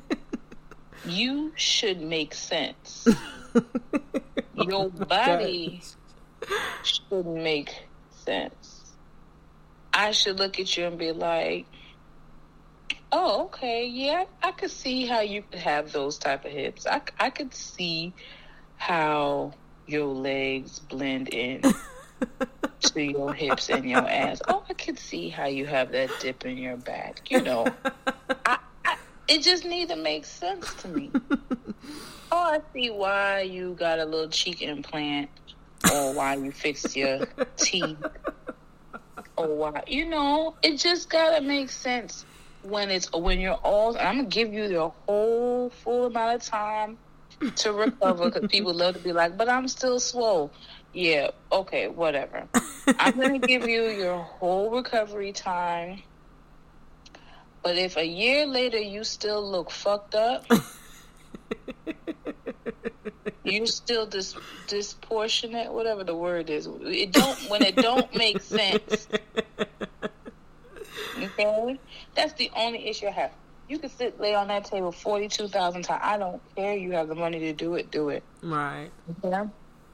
you 1.07 1.53
should 1.57 2.01
make 2.01 2.35
sense. 2.35 3.09
Your 4.55 4.91
body 4.91 5.83
should 6.83 7.27
make 7.27 7.75
sense. 8.11 8.93
I 9.95 10.13
should 10.13 10.39
look 10.39 10.61
at 10.61 10.77
you 10.77 10.85
and 10.87 10.99
be 10.99 11.13
like, 11.13 11.67
"Oh, 13.11 13.45
okay, 13.45 13.87
yeah, 13.87 14.25
I 14.43 14.53
could 14.53 14.71
see 14.71 15.07
how 15.07 15.21
you 15.21 15.43
could 15.43 15.61
have 15.61 15.93
those 15.93 16.19
type 16.19 16.45
of 16.45 16.53
hips. 16.53 16.87
I, 16.87 17.01
I 17.19 17.31
could 17.31 17.55
see 17.55 18.13
how 18.77 19.55
your 19.87 20.07
legs 20.07 20.79
blend 20.79 21.29
in." 21.31 21.63
to 22.81 23.03
your 23.03 23.33
hips 23.33 23.71
and 23.71 23.89
your 23.89 24.09
ass. 24.09 24.43
Oh, 24.49 24.65
I 24.69 24.75
can 24.75 24.97
see 24.97 25.29
how 25.29 25.47
you 25.47 25.67
have 25.67 25.93
that 25.93 26.11
dip 26.21 26.45
in 26.45 26.59
your 26.59 26.77
back. 26.77 27.31
You 27.31 27.43
know, 27.43 27.67
I, 28.47 28.59
I, 28.85 28.97
it 29.29 29.43
just 29.43 29.65
need 29.65 29.89
to 29.89 29.97
make 29.97 30.25
sense 30.25 30.73
to 30.75 30.89
me. 30.89 31.11
oh, 32.31 32.33
I 32.33 32.61
see 32.73 32.91
why 32.91 33.43
you 33.43 33.75
got 33.75 33.99
a 33.99 34.05
little 34.05 34.29
cheek 34.29 34.63
implant, 34.63 35.31
or 35.93 36.15
why 36.15 36.35
you 36.35 36.53
fixed 36.53 36.97
your 36.97 37.21
teeth, 37.57 37.99
or 39.37 39.49
why 39.57 39.83
you 39.87 40.09
know. 40.09 40.57
It 40.63 40.79
just 40.79 41.11
gotta 41.11 41.43
make 41.43 41.71
sense 41.71 42.25
when 42.63 42.91
it's 42.91 43.11
when 43.13 43.41
you're 43.41 43.55
all. 43.55 43.97
I'm 43.97 44.17
gonna 44.17 44.29
give 44.29 44.53
you 44.53 44.69
the 44.69 44.89
whole 44.89 45.71
full 45.71 46.07
amount 46.07 46.37
of 46.37 46.43
time 46.43 46.99
to 47.57 47.73
recover 47.73 48.31
because 48.31 48.51
people 48.51 48.75
love 48.75 48.95
to 48.95 49.01
be 49.01 49.13
like, 49.13 49.37
but 49.37 49.49
I'm 49.49 49.69
still 49.69 50.01
swole. 50.01 50.53
Yeah, 50.93 51.31
okay, 51.51 51.89
whatever. 51.89 52.49
I'm 52.99 53.17
going 53.17 53.41
to 53.41 53.47
give 53.47 53.69
you 53.69 53.89
your 53.89 54.19
whole 54.19 54.71
recovery 54.71 55.33
time. 55.33 56.03
But 57.63 57.79
if 57.79 57.97
a 57.97 58.05
year 58.05 58.47
later 58.47 58.79
you 58.79 59.05
still 59.05 59.49
look 59.49 59.71
fucked 59.71 60.15
up, 60.15 60.45
you 63.45 63.67
still 63.67 64.07
dis- 64.07 64.37
disproportionate, 64.67 65.73
whatever 65.73 66.05
the 66.05 66.17
word 66.17 66.51
is. 66.51 66.69
It 66.71 67.13
don't 67.13 67.39
when 67.49 67.63
it 67.63 67.77
don't 67.77 68.15
make 68.17 68.43
sense. 68.43 69.09
Okay, 71.23 71.79
that's 72.17 72.33
the 72.35 72.51
only 72.57 72.89
issue 72.89 73.07
I 73.07 73.11
have. 73.11 73.31
You 73.69 73.79
can 73.79 73.91
sit 73.91 74.21
lay 74.21 74.35
on 74.35 74.49
that 74.49 74.65
table 74.65 74.91
forty 74.91 75.29
two 75.29 75.47
thousand 75.47 75.83
times. 75.83 76.01
I 76.03 76.19
don't 76.19 76.43
care. 76.57 76.77
You 76.77 76.93
have 76.93 77.09
the 77.09 77.15
money 77.15 77.39
to 77.41 77.53
do 77.53 77.75
it. 77.75 77.93
Do 77.93 78.09
it. 78.09 78.25
Right. 78.43 78.91
Okay? 79.25 79.49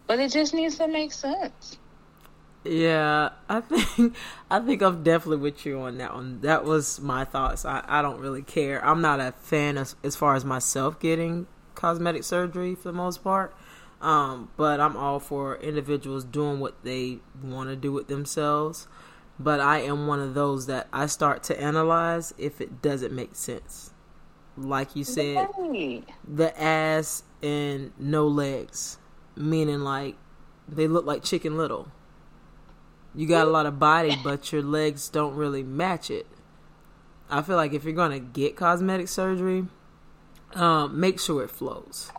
But 0.09 0.19
it 0.21 0.33
just 0.33 0.55
needs 0.55 0.79
to 0.79 0.89
make 0.89 1.13
sense. 1.13 1.79
Yeah, 2.65 3.31
I 3.49 3.61
think 3.61 4.17
I 4.51 4.59
think 4.61 4.83
I'm 4.83 5.03
definitely 5.03 5.37
with 5.37 5.65
you 5.65 5.81
on 5.81 5.99
that 5.99 6.15
one. 6.15 6.41
That 6.41 6.65
was 6.65 6.99
my 7.01 7.25
thoughts. 7.25 7.65
I, 7.65 7.85
I 7.87 8.03
don't 8.03 8.19
really 8.19 8.43
care. 8.43 8.85
I'm 8.85 9.01
not 9.01 9.21
a 9.21 9.33
fan 9.33 9.79
as 9.79 9.95
as 10.03 10.17
far 10.17 10.35
as 10.35 10.45
myself 10.45 10.99
getting 10.99 11.47
cosmetic 11.75 12.25
surgery 12.25 12.75
for 12.75 12.85
the 12.85 12.93
most 12.93 13.23
part. 13.23 13.55
Um, 14.01 14.51
but 14.57 14.81
I'm 14.81 14.97
all 14.97 15.21
for 15.21 15.57
individuals 15.57 16.25
doing 16.25 16.59
what 16.59 16.83
they 16.85 17.19
want 17.43 17.69
to 17.69 17.77
do 17.77 17.93
with 17.93 18.09
themselves. 18.09 18.89
But 19.39 19.61
I 19.61 19.81
am 19.81 20.07
one 20.07 20.21
of 20.21 20.35
those 20.35 20.67
that 20.67 20.89
I 20.93 21.07
start 21.07 21.43
to 21.45 21.61
analyze 21.61 22.33
if 22.39 22.61
it 22.61 22.81
doesn't 22.83 23.13
make 23.13 23.35
sense. 23.37 23.93
Like 24.57 24.97
you 24.97 25.05
said, 25.05 25.49
right. 25.57 26.05
the 26.27 26.61
ass 26.61 27.23
and 27.43 27.93
no 27.99 28.27
legs 28.27 28.99
meaning 29.39 29.81
like 29.81 30.17
they 30.69 30.89
look 30.89 31.07
like 31.07 31.23
Chicken 31.23 31.57
Little. 31.57 31.89
You 33.15 33.27
got 33.27 33.47
a 33.47 33.51
lot 33.51 33.67
of 33.67 33.79
body, 33.79 34.17
but 34.23 34.53
your 34.53 34.63
legs 34.63 35.09
don't 35.09 35.35
really 35.35 35.63
match 35.63 36.11
it. 36.11 36.27
I 37.31 37.43
feel 37.43 37.57
like 37.57 37.73
if 37.73 37.85
you're 37.85 37.95
gonna 37.95 38.21
get 38.21 38.57
cosmetic 38.57 39.09
surgery, 39.09 39.67
um, 40.55 40.99
make 40.99 41.21
sure 41.21 41.43
it 41.43 41.51
flows. 41.51 42.11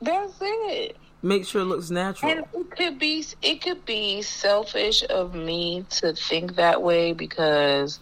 That's 0.00 0.34
it. 0.40 0.96
Make 1.22 1.46
sure 1.46 1.62
it 1.62 1.66
looks 1.66 1.90
natural. 1.90 2.32
And 2.32 2.44
it 2.52 2.70
could 2.76 2.98
be 2.98 3.24
it 3.42 3.62
could 3.62 3.84
be 3.84 4.22
selfish 4.22 5.04
of 5.08 5.34
me 5.34 5.86
to 5.90 6.14
think 6.14 6.56
that 6.56 6.82
way 6.82 7.12
because 7.12 8.00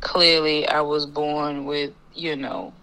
clearly 0.00 0.68
I 0.68 0.82
was 0.82 1.06
born 1.06 1.64
with, 1.64 1.92
you 2.14 2.36
know, 2.36 2.74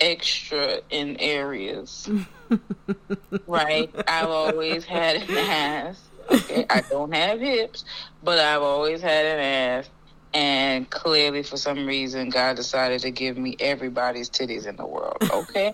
extra 0.00 0.80
in 0.90 1.16
areas. 1.16 2.08
right? 3.46 3.94
I've 4.06 4.28
always 4.28 4.84
had 4.84 5.16
an 5.16 5.36
ass. 5.36 6.08
Okay, 6.30 6.66
I 6.68 6.82
don't 6.82 7.14
have 7.14 7.40
hips, 7.40 7.84
but 8.22 8.38
I've 8.38 8.62
always 8.62 9.00
had 9.00 9.24
an 9.24 9.38
ass. 9.38 9.90
And 10.34 10.88
clearly, 10.90 11.42
for 11.42 11.56
some 11.56 11.86
reason, 11.86 12.28
God 12.28 12.56
decided 12.56 13.00
to 13.00 13.10
give 13.10 13.38
me 13.38 13.56
everybody's 13.58 14.28
titties 14.28 14.66
in 14.66 14.76
the 14.76 14.86
world. 14.86 15.16
Okay, 15.32 15.72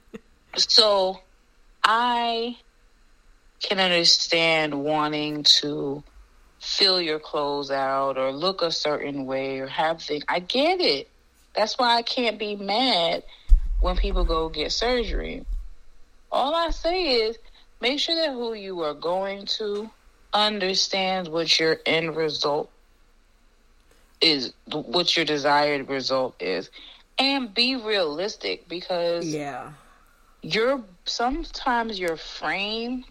so 0.56 1.20
I 1.84 2.56
can 3.62 3.78
understand 3.78 4.82
wanting 4.82 5.44
to 5.60 6.02
fill 6.60 7.00
your 7.02 7.18
clothes 7.18 7.70
out 7.70 8.16
or 8.16 8.32
look 8.32 8.62
a 8.62 8.70
certain 8.70 9.26
way 9.26 9.58
or 9.58 9.66
have 9.66 10.00
things. 10.00 10.24
I 10.28 10.38
get 10.40 10.80
it. 10.80 11.08
That's 11.54 11.78
why 11.78 11.96
I 11.96 12.02
can't 12.02 12.38
be 12.38 12.56
mad 12.56 13.24
when 13.80 13.96
people 13.96 14.24
go 14.24 14.48
get 14.48 14.72
surgery. 14.72 15.44
All 16.32 16.54
I 16.54 16.70
say 16.70 17.26
is 17.26 17.38
make 17.80 18.00
sure 18.00 18.14
that 18.14 18.32
who 18.32 18.54
you 18.54 18.80
are 18.80 18.94
going 18.94 19.44
to 19.58 19.90
understands 20.32 21.28
what 21.28 21.60
your 21.60 21.78
end 21.84 22.16
result 22.16 22.70
is, 24.22 24.54
what 24.70 25.14
your 25.14 25.26
desired 25.26 25.88
result 25.90 26.34
is, 26.40 26.70
and 27.18 27.52
be 27.52 27.76
realistic 27.76 28.66
because 28.66 29.26
yeah, 29.26 29.72
your 30.40 30.82
sometimes 31.04 31.98
your 31.98 32.16
frame 32.16 33.04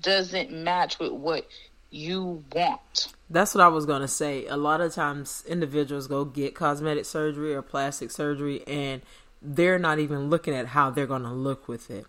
doesn't 0.00 0.50
match 0.50 0.98
with 0.98 1.12
what 1.12 1.46
you 1.90 2.42
want. 2.52 3.12
That's 3.30 3.54
what 3.54 3.62
I 3.62 3.68
was 3.68 3.86
gonna 3.86 4.08
say. 4.08 4.46
A 4.46 4.56
lot 4.56 4.80
of 4.80 4.92
times, 4.92 5.44
individuals 5.46 6.08
go 6.08 6.24
get 6.24 6.54
cosmetic 6.54 7.04
surgery 7.04 7.54
or 7.54 7.62
plastic 7.62 8.10
surgery, 8.10 8.66
and 8.66 9.02
they're 9.40 9.78
not 9.78 9.98
even 9.98 10.28
looking 10.28 10.54
at 10.54 10.68
how 10.68 10.90
they're 10.90 11.06
gonna 11.06 11.34
look 11.34 11.68
with 11.68 11.90
it. 11.90 12.06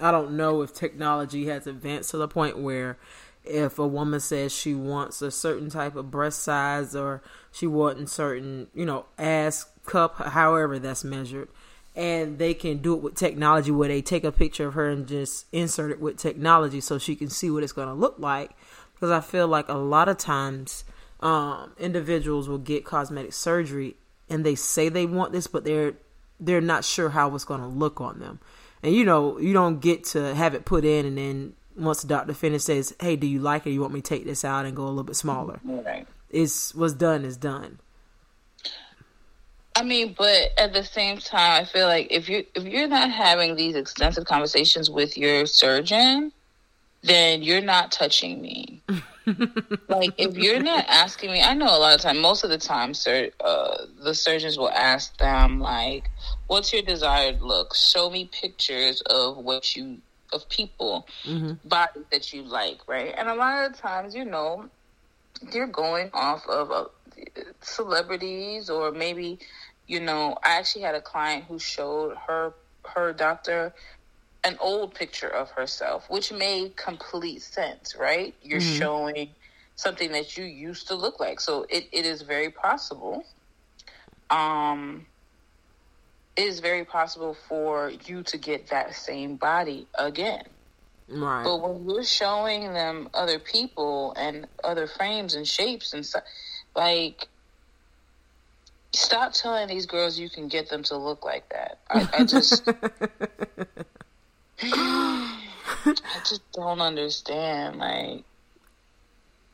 I 0.00 0.10
don't 0.10 0.32
know 0.32 0.62
if 0.62 0.72
technology 0.72 1.46
has 1.46 1.66
advanced 1.66 2.10
to 2.10 2.16
the 2.16 2.28
point 2.28 2.58
where 2.58 2.96
if 3.44 3.78
a 3.78 3.86
woman 3.86 4.20
says 4.20 4.52
she 4.52 4.74
wants 4.74 5.22
a 5.22 5.30
certain 5.30 5.70
type 5.70 5.96
of 5.96 6.10
breast 6.10 6.42
size 6.42 6.94
or 6.94 7.22
she 7.52 7.66
wants 7.66 8.02
a 8.02 8.06
certain, 8.06 8.68
you 8.74 8.84
know, 8.84 9.06
ass 9.18 9.66
cup, 9.86 10.16
however 10.18 10.78
that's 10.78 11.04
measured, 11.04 11.48
and 11.96 12.38
they 12.38 12.54
can 12.54 12.78
do 12.78 12.94
it 12.94 13.02
with 13.02 13.14
technology 13.14 13.70
where 13.70 13.88
they 13.88 14.02
take 14.02 14.24
a 14.24 14.32
picture 14.32 14.68
of 14.68 14.74
her 14.74 14.88
and 14.88 15.06
just 15.06 15.46
insert 15.52 15.90
it 15.90 16.00
with 16.00 16.16
technology 16.16 16.80
so 16.80 16.98
she 16.98 17.16
can 17.16 17.28
see 17.28 17.50
what 17.50 17.62
it's 17.62 17.72
going 17.72 17.88
to 17.88 17.94
look 17.94 18.16
like. 18.18 18.52
Because 18.94 19.10
I 19.10 19.20
feel 19.20 19.48
like 19.48 19.68
a 19.68 19.74
lot 19.74 20.08
of 20.08 20.18
times 20.18 20.84
um, 21.20 21.72
individuals 21.78 22.48
will 22.48 22.58
get 22.58 22.84
cosmetic 22.84 23.32
surgery 23.32 23.96
and 24.28 24.44
they 24.44 24.54
say 24.54 24.88
they 24.88 25.06
want 25.06 25.32
this, 25.32 25.46
but 25.46 25.64
they're 25.64 25.94
they're 26.38 26.60
not 26.62 26.84
sure 26.84 27.10
how 27.10 27.34
it's 27.34 27.44
going 27.44 27.60
to 27.60 27.66
look 27.66 28.00
on 28.00 28.18
them 28.18 28.40
and 28.82 28.94
you 28.94 29.04
know 29.04 29.38
you 29.38 29.52
don't 29.52 29.80
get 29.80 30.04
to 30.04 30.34
have 30.34 30.54
it 30.54 30.64
put 30.64 30.84
in 30.84 31.06
and 31.06 31.18
then 31.18 31.52
once 31.76 32.02
the 32.02 32.08
doctor 32.08 32.34
finishes 32.34 32.64
says 32.64 32.94
hey 33.00 33.16
do 33.16 33.26
you 33.26 33.40
like 33.40 33.66
it? 33.66 33.70
You 33.70 33.80
want 33.80 33.92
me 33.92 34.00
to 34.00 34.08
take 34.08 34.24
this 34.24 34.44
out 34.44 34.66
and 34.66 34.76
go 34.76 34.84
a 34.84 34.88
little 34.88 35.04
bit 35.04 35.16
smaller? 35.16 35.60
Right. 35.64 36.06
It's 36.30 36.74
what's 36.74 36.94
done 36.94 37.24
is 37.24 37.36
done. 37.36 37.80
I 39.76 39.82
mean, 39.82 40.14
but 40.16 40.50
at 40.58 40.72
the 40.72 40.84
same 40.84 41.18
time, 41.18 41.62
I 41.62 41.64
feel 41.64 41.86
like 41.86 42.08
if 42.10 42.28
you 42.28 42.44
if 42.54 42.64
you're 42.64 42.88
not 42.88 43.10
having 43.10 43.56
these 43.56 43.76
extensive 43.76 44.24
conversations 44.24 44.90
with 44.90 45.16
your 45.16 45.46
surgeon, 45.46 46.32
then 47.02 47.42
you're 47.42 47.62
not 47.62 47.92
touching 47.92 48.42
me. 48.42 48.82
like 49.88 50.12
if 50.18 50.36
you're 50.36 50.60
not 50.60 50.84
asking 50.88 51.30
me, 51.30 51.40
I 51.40 51.54
know 51.54 51.66
a 51.66 51.78
lot 51.78 51.94
of 51.94 52.00
time, 52.00 52.20
most 52.20 52.44
of 52.44 52.50
the 52.50 52.58
time, 52.58 52.94
sir, 52.94 53.30
uh, 53.40 53.86
the 54.02 54.14
surgeons 54.14 54.58
will 54.58 54.70
ask 54.70 55.16
them 55.18 55.60
like, 55.60 56.10
what's 56.50 56.72
your 56.72 56.82
desired 56.82 57.40
look? 57.42 57.76
Show 57.76 58.10
me 58.10 58.24
pictures 58.24 59.02
of 59.02 59.36
what 59.36 59.76
you 59.76 59.98
of 60.32 60.48
people 60.48 61.06
mm-hmm. 61.24 61.52
bodies 61.68 62.04
that 62.10 62.32
you 62.32 62.42
like, 62.42 62.80
right? 62.88 63.14
And 63.16 63.28
a 63.28 63.34
lot 63.34 63.70
of 63.70 63.76
times, 63.76 64.16
you 64.16 64.24
know, 64.24 64.68
you're 65.52 65.68
going 65.68 66.10
off 66.12 66.44
of 66.48 66.72
uh, 66.72 66.84
celebrities 67.60 68.68
or 68.68 68.90
maybe, 68.90 69.38
you 69.86 70.00
know, 70.00 70.36
I 70.44 70.56
actually 70.56 70.82
had 70.82 70.96
a 70.96 71.00
client 71.00 71.44
who 71.44 71.60
showed 71.60 72.16
her 72.26 72.52
her 72.84 73.12
doctor 73.12 73.72
an 74.42 74.56
old 74.60 74.92
picture 74.94 75.28
of 75.28 75.50
herself, 75.52 76.10
which 76.10 76.32
made 76.32 76.74
complete 76.74 77.42
sense, 77.42 77.94
right? 77.94 78.34
You're 78.42 78.58
mm-hmm. 78.58 78.78
showing 78.78 79.28
something 79.76 80.10
that 80.12 80.36
you 80.36 80.44
used 80.44 80.88
to 80.88 80.96
look 80.96 81.20
like. 81.20 81.38
So 81.40 81.64
it, 81.70 81.86
it 81.92 82.06
is 82.06 82.22
very 82.22 82.50
possible. 82.50 83.24
Um 84.30 85.06
it 86.36 86.42
is 86.42 86.60
very 86.60 86.84
possible 86.84 87.36
for 87.48 87.92
you 88.06 88.22
to 88.24 88.38
get 88.38 88.68
that 88.68 88.94
same 88.94 89.36
body 89.36 89.86
again. 89.98 90.44
Right. 91.08 91.42
But 91.44 91.60
when 91.60 91.88
you're 91.88 92.04
showing 92.04 92.72
them 92.72 93.08
other 93.12 93.38
people 93.38 94.14
and 94.16 94.46
other 94.62 94.86
frames 94.86 95.34
and 95.34 95.46
shapes 95.46 95.92
and 95.92 96.06
stuff, 96.06 96.22
like, 96.76 97.26
stop 98.92 99.32
telling 99.32 99.68
these 99.68 99.86
girls 99.86 100.18
you 100.18 100.30
can 100.30 100.48
get 100.48 100.68
them 100.68 100.82
to 100.84 100.96
look 100.96 101.24
like 101.24 101.48
that. 101.50 101.78
I, 101.90 102.08
I 102.12 102.24
just, 102.24 102.62
I 104.62 106.20
just 106.24 106.42
don't 106.52 106.80
understand. 106.80 107.78
Like, 107.78 108.24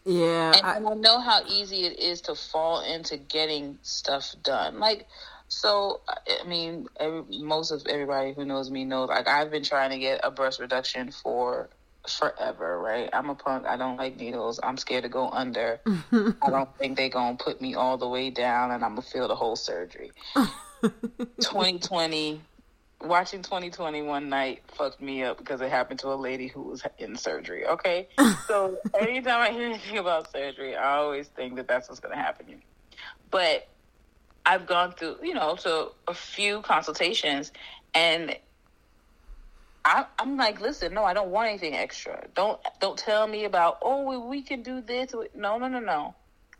yeah, 0.04 0.52
and 0.56 0.66
I, 0.66 0.76
and 0.76 0.88
I 0.88 0.94
know 0.94 1.20
how 1.20 1.40
easy 1.48 1.84
it 1.84 1.98
is 1.98 2.20
to 2.22 2.34
fall 2.34 2.80
into 2.82 3.16
getting 3.16 3.78
stuff 3.82 4.34
done. 4.42 4.78
Like, 4.78 5.06
so, 5.48 6.00
I 6.08 6.46
mean, 6.46 6.88
every, 6.98 7.38
most 7.38 7.70
of 7.70 7.86
everybody 7.88 8.32
who 8.32 8.44
knows 8.44 8.70
me 8.70 8.84
knows 8.84 9.08
like 9.08 9.28
I've 9.28 9.50
been 9.50 9.64
trying 9.64 9.90
to 9.90 9.98
get 9.98 10.20
a 10.24 10.30
breast 10.30 10.60
reduction 10.60 11.10
for 11.10 11.68
forever, 12.08 12.78
right? 12.78 13.08
I'm 13.12 13.30
a 13.30 13.34
punk. 13.34 13.66
I 13.66 13.76
don't 13.76 13.96
like 13.96 14.18
needles. 14.18 14.60
I'm 14.62 14.76
scared 14.76 15.04
to 15.04 15.08
go 15.08 15.28
under. 15.30 15.80
I 15.86 16.50
don't 16.50 16.76
think 16.78 16.96
they're 16.96 17.08
going 17.08 17.36
to 17.36 17.44
put 17.44 17.60
me 17.60 17.74
all 17.74 17.98
the 17.98 18.08
way 18.08 18.30
down 18.30 18.70
and 18.70 18.84
I'm 18.84 18.94
going 18.94 19.02
to 19.02 19.08
feel 19.08 19.28
the 19.28 19.36
whole 19.36 19.56
surgery. 19.56 20.12
2020, 20.82 22.40
watching 23.02 23.42
2020 23.42 24.02
one 24.02 24.28
night 24.28 24.62
fucked 24.76 25.00
me 25.00 25.22
up 25.22 25.38
because 25.38 25.60
it 25.60 25.70
happened 25.70 26.00
to 26.00 26.08
a 26.08 26.14
lady 26.14 26.48
who 26.48 26.62
was 26.62 26.82
in 26.98 27.16
surgery, 27.16 27.66
okay? 27.66 28.08
so 28.46 28.78
anytime 29.00 29.40
I 29.40 29.50
hear 29.50 29.66
anything 29.66 29.98
about 29.98 30.30
surgery, 30.30 30.76
I 30.76 30.96
always 30.96 31.28
think 31.28 31.56
that 31.56 31.68
that's 31.68 31.88
what's 31.88 32.00
going 32.00 32.16
to 32.16 32.20
happen 32.20 32.46
to 32.46 32.52
me. 32.52 32.62
But 33.30 33.68
I've 34.46 34.66
gone 34.66 34.92
through, 34.92 35.16
you 35.22 35.34
know, 35.34 35.56
to 35.56 35.88
a 36.06 36.14
few 36.14 36.62
consultations 36.62 37.52
and 37.94 38.36
I, 39.84 40.04
am 40.18 40.36
like, 40.36 40.60
listen, 40.60 40.94
no, 40.94 41.04
I 41.04 41.14
don't 41.14 41.30
want 41.30 41.48
anything 41.48 41.74
extra. 41.74 42.26
Don't 42.34 42.60
don't 42.80 42.98
tell 42.98 43.28
me 43.28 43.44
about, 43.44 43.78
oh, 43.82 44.02
we, 44.02 44.16
we 44.16 44.42
can 44.42 44.62
do 44.62 44.80
this. 44.80 45.14
No, 45.34 45.58
no, 45.58 45.68
no, 45.68 45.78
no. 45.78 46.14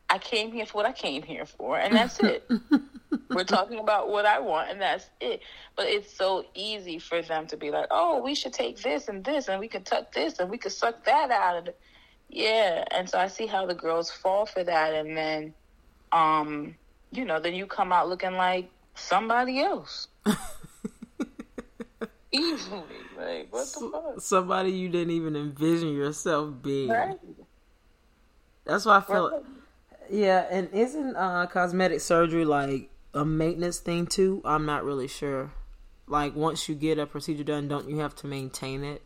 I 0.08 0.18
came 0.18 0.52
here 0.52 0.64
for 0.64 0.74
what 0.74 0.86
I 0.86 0.92
came 0.92 1.22
here 1.22 1.44
for, 1.44 1.76
and 1.76 1.92
that's 1.92 2.20
it. 2.20 2.48
We're 3.30 3.42
talking 3.42 3.80
about 3.80 4.08
what 4.08 4.24
I 4.26 4.38
want, 4.38 4.70
and 4.70 4.80
that's 4.80 5.10
it. 5.20 5.40
But 5.74 5.86
it's 5.86 6.16
so 6.16 6.44
easy 6.54 7.00
for 7.00 7.20
them 7.20 7.48
to 7.48 7.56
be 7.56 7.72
like, 7.72 7.86
oh, 7.90 8.22
we 8.22 8.36
should 8.36 8.52
take 8.52 8.80
this 8.80 9.08
and 9.08 9.24
this, 9.24 9.48
and 9.48 9.58
we 9.58 9.66
could 9.66 9.84
tuck 9.84 10.12
this, 10.12 10.38
and 10.38 10.48
we 10.48 10.58
could 10.58 10.70
suck 10.70 11.04
that 11.06 11.32
out. 11.32 11.56
And 11.56 11.72
yeah, 12.28 12.84
and 12.92 13.10
so 13.10 13.18
I 13.18 13.26
see 13.26 13.46
how 13.46 13.66
the 13.66 13.74
girls 13.74 14.08
fall 14.08 14.46
for 14.46 14.62
that, 14.62 14.94
and 14.94 15.16
then, 15.16 15.54
um, 16.12 16.76
you 17.12 17.24
know, 17.24 17.40
then 17.40 17.54
you 17.54 17.66
come 17.66 17.92
out 17.92 18.08
looking 18.08 18.32
like 18.32 18.70
somebody 18.94 19.60
else. 19.60 20.08
Easily. 22.32 22.82
Like, 23.16 23.52
what 23.52 23.66
the 23.66 23.90
fuck? 23.92 24.20
Somebody 24.20 24.72
you 24.72 24.88
didn't 24.88 25.12
even 25.12 25.36
envision 25.36 25.94
yourself 25.94 26.62
being. 26.62 26.90
Right. 26.90 27.18
That's 28.64 28.84
why 28.84 28.98
I 28.98 29.00
feel. 29.00 29.30
Right. 29.30 29.42
Yeah, 30.10 30.46
and 30.50 30.68
isn't 30.72 31.16
uh, 31.16 31.46
cosmetic 31.46 32.00
surgery 32.00 32.44
like 32.44 32.90
a 33.14 33.24
maintenance 33.24 33.78
thing 33.78 34.06
too? 34.06 34.42
I'm 34.44 34.66
not 34.66 34.84
really 34.84 35.08
sure. 35.08 35.52
Like, 36.06 36.36
once 36.36 36.68
you 36.68 36.74
get 36.74 36.98
a 36.98 37.06
procedure 37.06 37.42
done, 37.42 37.68
don't 37.68 37.88
you 37.88 37.98
have 37.98 38.14
to 38.16 38.26
maintain 38.26 38.84
it? 38.84 39.02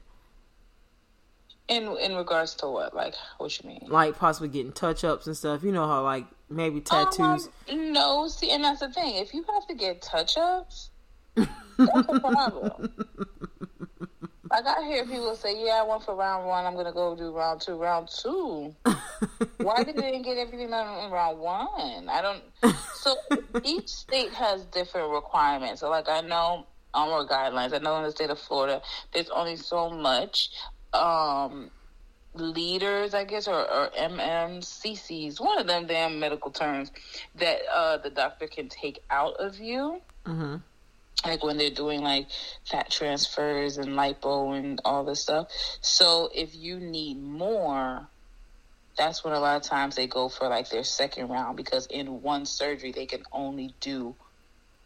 In 1.68 1.84
in 1.98 2.16
regards 2.16 2.54
to 2.56 2.68
what? 2.68 2.94
Like, 2.94 3.14
what 3.38 3.62
you 3.62 3.68
mean? 3.68 3.86
Like 3.86 4.18
possibly 4.18 4.48
getting 4.48 4.72
touch 4.72 5.04
ups 5.04 5.28
and 5.28 5.36
stuff. 5.36 5.62
You 5.62 5.70
know 5.70 5.86
how 5.86 6.02
like 6.02 6.26
maybe 6.50 6.76
um, 6.76 6.82
tattoos. 6.82 7.48
Um, 7.70 7.92
no, 7.92 8.28
see, 8.28 8.50
and 8.50 8.64
that's 8.64 8.80
the 8.80 8.90
thing. 8.90 9.16
If 9.16 9.32
you 9.32 9.44
have 9.54 9.66
to 9.68 9.74
get 9.74 10.02
touch 10.02 10.36
ups, 10.36 10.90
that's 11.34 12.08
a 12.08 12.20
problem. 12.20 12.92
like 14.50 14.66
I 14.66 14.84
hear 14.86 15.04
people 15.04 15.34
say, 15.36 15.64
"Yeah, 15.64 15.82
I 15.82 15.88
went 15.88 16.02
for 16.02 16.14
round 16.14 16.46
one. 16.46 16.66
I'm 16.66 16.74
gonna 16.74 16.92
go 16.92 17.16
do 17.16 17.34
round 17.34 17.60
two. 17.60 17.76
Round 17.76 18.08
two. 18.08 18.74
Why 19.58 19.84
did 19.84 19.96
they 19.96 20.20
get 20.20 20.36
everything 20.36 20.70
done 20.70 21.04
in 21.04 21.10
round 21.10 21.38
one? 21.38 22.08
I 22.08 22.20
don't. 22.20 22.42
So 23.00 23.16
each 23.64 23.88
state 23.88 24.30
has 24.34 24.66
different 24.66 25.10
requirements. 25.10 25.80
So 25.80 25.88
like 25.88 26.10
I 26.10 26.20
know 26.20 26.66
on 26.92 27.26
guidelines. 27.26 27.72
I 27.72 27.78
know 27.78 27.96
in 27.96 28.02
the 28.02 28.10
state 28.10 28.28
of 28.28 28.38
Florida, 28.38 28.82
there's 29.12 29.30
only 29.30 29.56
so 29.56 29.90
much 29.90 30.50
um, 30.92 31.70
leaders, 32.34 33.14
I 33.14 33.24
guess, 33.24 33.48
or, 33.48 33.60
or 33.60 33.90
MMCCs, 33.90 35.40
one 35.40 35.58
of 35.58 35.66
them 35.66 35.86
damn 35.86 36.20
medical 36.20 36.50
terms 36.50 36.90
that 37.36 37.60
uh, 37.72 37.98
the 37.98 38.10
doctor 38.10 38.46
can 38.46 38.68
take 38.68 39.02
out 39.10 39.34
of 39.34 39.58
you. 39.58 40.00
Mm-hmm. 40.26 40.56
Like 41.24 41.44
when 41.44 41.58
they're 41.58 41.70
doing 41.70 42.02
like 42.02 42.28
fat 42.64 42.90
transfers 42.90 43.76
and 43.76 43.90
lipo 43.90 44.56
and 44.56 44.80
all 44.84 45.04
this 45.04 45.20
stuff. 45.20 45.48
So 45.82 46.30
if 46.34 46.54
you 46.54 46.80
need 46.80 47.22
more, 47.22 48.06
that's 48.96 49.22
when 49.22 49.34
a 49.34 49.40
lot 49.40 49.56
of 49.56 49.62
times 49.62 49.96
they 49.96 50.06
go 50.06 50.28
for 50.28 50.48
like 50.48 50.70
their 50.70 50.84
second 50.84 51.28
round 51.28 51.58
because 51.58 51.86
in 51.86 52.22
one 52.22 52.46
surgery 52.46 52.92
they 52.92 53.06
can 53.06 53.22
only 53.32 53.74
do 53.80 54.14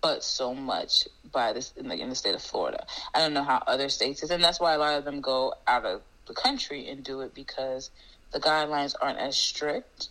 but 0.04 0.22
so 0.22 0.54
much 0.54 1.08
by 1.32 1.54
this 1.54 1.72
in 1.76 1.88
the, 1.88 1.94
in 1.94 2.10
the 2.10 2.14
state 2.14 2.34
of 2.34 2.42
Florida. 2.42 2.84
I 3.14 3.20
don't 3.20 3.32
know 3.32 3.42
how 3.42 3.62
other 3.66 3.88
states 3.88 4.22
is, 4.22 4.30
and 4.30 4.44
that's 4.44 4.60
why 4.60 4.74
a 4.74 4.78
lot 4.78 4.98
of 4.98 5.04
them 5.06 5.22
go 5.22 5.54
out 5.66 5.86
of 5.86 6.02
the 6.26 6.34
country 6.34 6.88
and 6.88 7.02
do 7.02 7.20
it 7.20 7.34
because 7.34 7.90
the 8.32 8.40
guidelines 8.40 8.94
aren't 9.00 9.18
as 9.18 9.36
strict. 9.36 10.08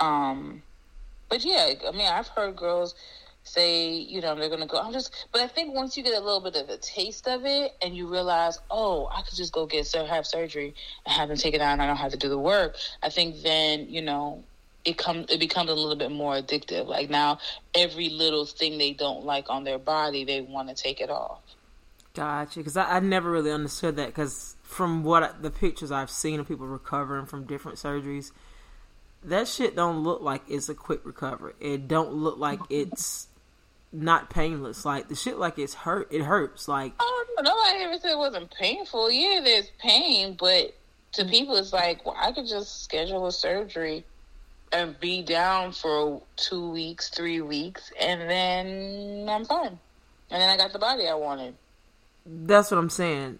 Um, 0.00 0.62
but 1.28 1.44
yeah, 1.44 1.72
I 1.86 1.90
mean, 1.92 2.06
I've 2.06 2.28
heard 2.28 2.56
girls 2.56 2.94
say, 3.42 3.90
you 3.92 4.20
know, 4.20 4.34
they're 4.34 4.48
gonna 4.48 4.66
go. 4.66 4.78
I'm 4.78 4.92
just, 4.92 5.26
but 5.32 5.40
I 5.40 5.46
think 5.46 5.74
once 5.74 5.96
you 5.96 6.02
get 6.02 6.14
a 6.14 6.24
little 6.24 6.40
bit 6.40 6.56
of 6.56 6.68
a 6.68 6.76
taste 6.76 7.26
of 7.26 7.44
it 7.44 7.72
and 7.82 7.96
you 7.96 8.06
realize, 8.06 8.58
oh, 8.70 9.08
I 9.12 9.22
could 9.22 9.36
just 9.36 9.52
go 9.52 9.66
get 9.66 9.86
so 9.86 10.04
have 10.04 10.26
surgery 10.26 10.74
and 11.04 11.14
have 11.14 11.28
them 11.28 11.36
take 11.36 11.54
it 11.54 11.60
out, 11.60 11.72
and 11.72 11.82
I 11.82 11.86
don't 11.86 11.96
have 11.96 12.12
to 12.12 12.18
do 12.18 12.28
the 12.28 12.38
work. 12.38 12.76
I 13.02 13.10
think 13.10 13.42
then, 13.42 13.88
you 13.88 14.02
know, 14.02 14.44
it 14.84 14.96
comes 14.96 15.30
it 15.30 15.40
becomes 15.40 15.70
a 15.70 15.74
little 15.74 15.96
bit 15.96 16.12
more 16.12 16.34
addictive. 16.34 16.86
Like 16.86 17.10
now, 17.10 17.38
every 17.74 18.08
little 18.08 18.46
thing 18.46 18.78
they 18.78 18.92
don't 18.92 19.24
like 19.24 19.50
on 19.50 19.64
their 19.64 19.78
body, 19.78 20.24
they 20.24 20.40
want 20.40 20.68
to 20.68 20.74
take 20.74 21.00
it 21.00 21.10
off. 21.10 21.40
Gotcha. 22.14 22.60
Because 22.60 22.76
I, 22.76 22.96
I, 22.96 23.00
never 23.00 23.30
really 23.30 23.52
understood 23.52 23.96
that. 23.96 24.08
Because 24.08 24.56
from 24.68 25.02
what 25.02 25.40
the 25.40 25.50
pictures 25.50 25.90
I've 25.90 26.10
seen 26.10 26.38
of 26.38 26.46
people 26.46 26.66
recovering 26.66 27.24
from 27.24 27.44
different 27.44 27.78
surgeries, 27.78 28.32
that 29.24 29.48
shit 29.48 29.74
don't 29.74 30.04
look 30.04 30.20
like 30.20 30.42
it's 30.46 30.68
a 30.68 30.74
quick 30.74 31.00
recovery. 31.04 31.54
It 31.58 31.88
don't 31.88 32.12
look 32.12 32.36
like 32.36 32.60
it's 32.68 33.28
not 33.90 34.28
painless. 34.28 34.84
Like 34.84 35.08
the 35.08 35.14
shit, 35.14 35.38
like 35.38 35.58
it's 35.58 35.72
hurt. 35.72 36.12
It 36.12 36.20
hurts. 36.20 36.68
Like 36.68 36.92
oh, 37.00 37.26
nobody 37.40 37.82
ever 37.82 37.98
said 37.98 38.10
it 38.10 38.18
wasn't 38.18 38.50
painful. 38.50 39.10
Yeah, 39.10 39.40
there's 39.42 39.70
pain, 39.78 40.36
but 40.38 40.74
to 41.12 41.24
mm. 41.24 41.30
people, 41.30 41.56
it's 41.56 41.72
like 41.72 42.04
well, 42.04 42.16
I 42.20 42.32
could 42.32 42.46
just 42.46 42.84
schedule 42.84 43.26
a 43.26 43.32
surgery 43.32 44.04
and 44.70 45.00
be 45.00 45.22
down 45.22 45.72
for 45.72 46.20
two 46.36 46.70
weeks, 46.70 47.08
three 47.08 47.40
weeks, 47.40 47.90
and 47.98 48.20
then 48.28 49.28
I'm 49.30 49.46
fine. 49.46 49.78
And 50.30 50.42
then 50.42 50.50
I 50.50 50.58
got 50.58 50.74
the 50.74 50.78
body 50.78 51.08
I 51.08 51.14
wanted. 51.14 51.54
That's 52.26 52.70
what 52.70 52.76
I'm 52.76 52.90
saying. 52.90 53.38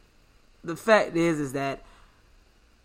The 0.69 0.77
fact 0.77 1.17
is, 1.17 1.41
is 1.41 1.53
that 1.53 1.83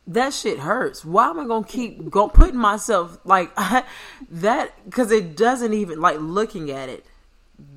that 0.08 0.34
shit 0.34 0.60
hurts. 0.60 1.06
Why 1.06 1.30
am 1.30 1.40
I 1.40 1.46
gonna 1.46 1.66
keep 1.66 2.10
go 2.10 2.28
putting 2.28 2.58
myself 2.58 3.20
like 3.24 3.54
that? 4.32 4.74
Because 4.86 5.12
it 5.12 5.38
doesn't 5.38 5.74
even 5.74 6.02
like 6.02 6.18
looking 6.20 6.72
at 6.72 6.90
it. 6.90 7.06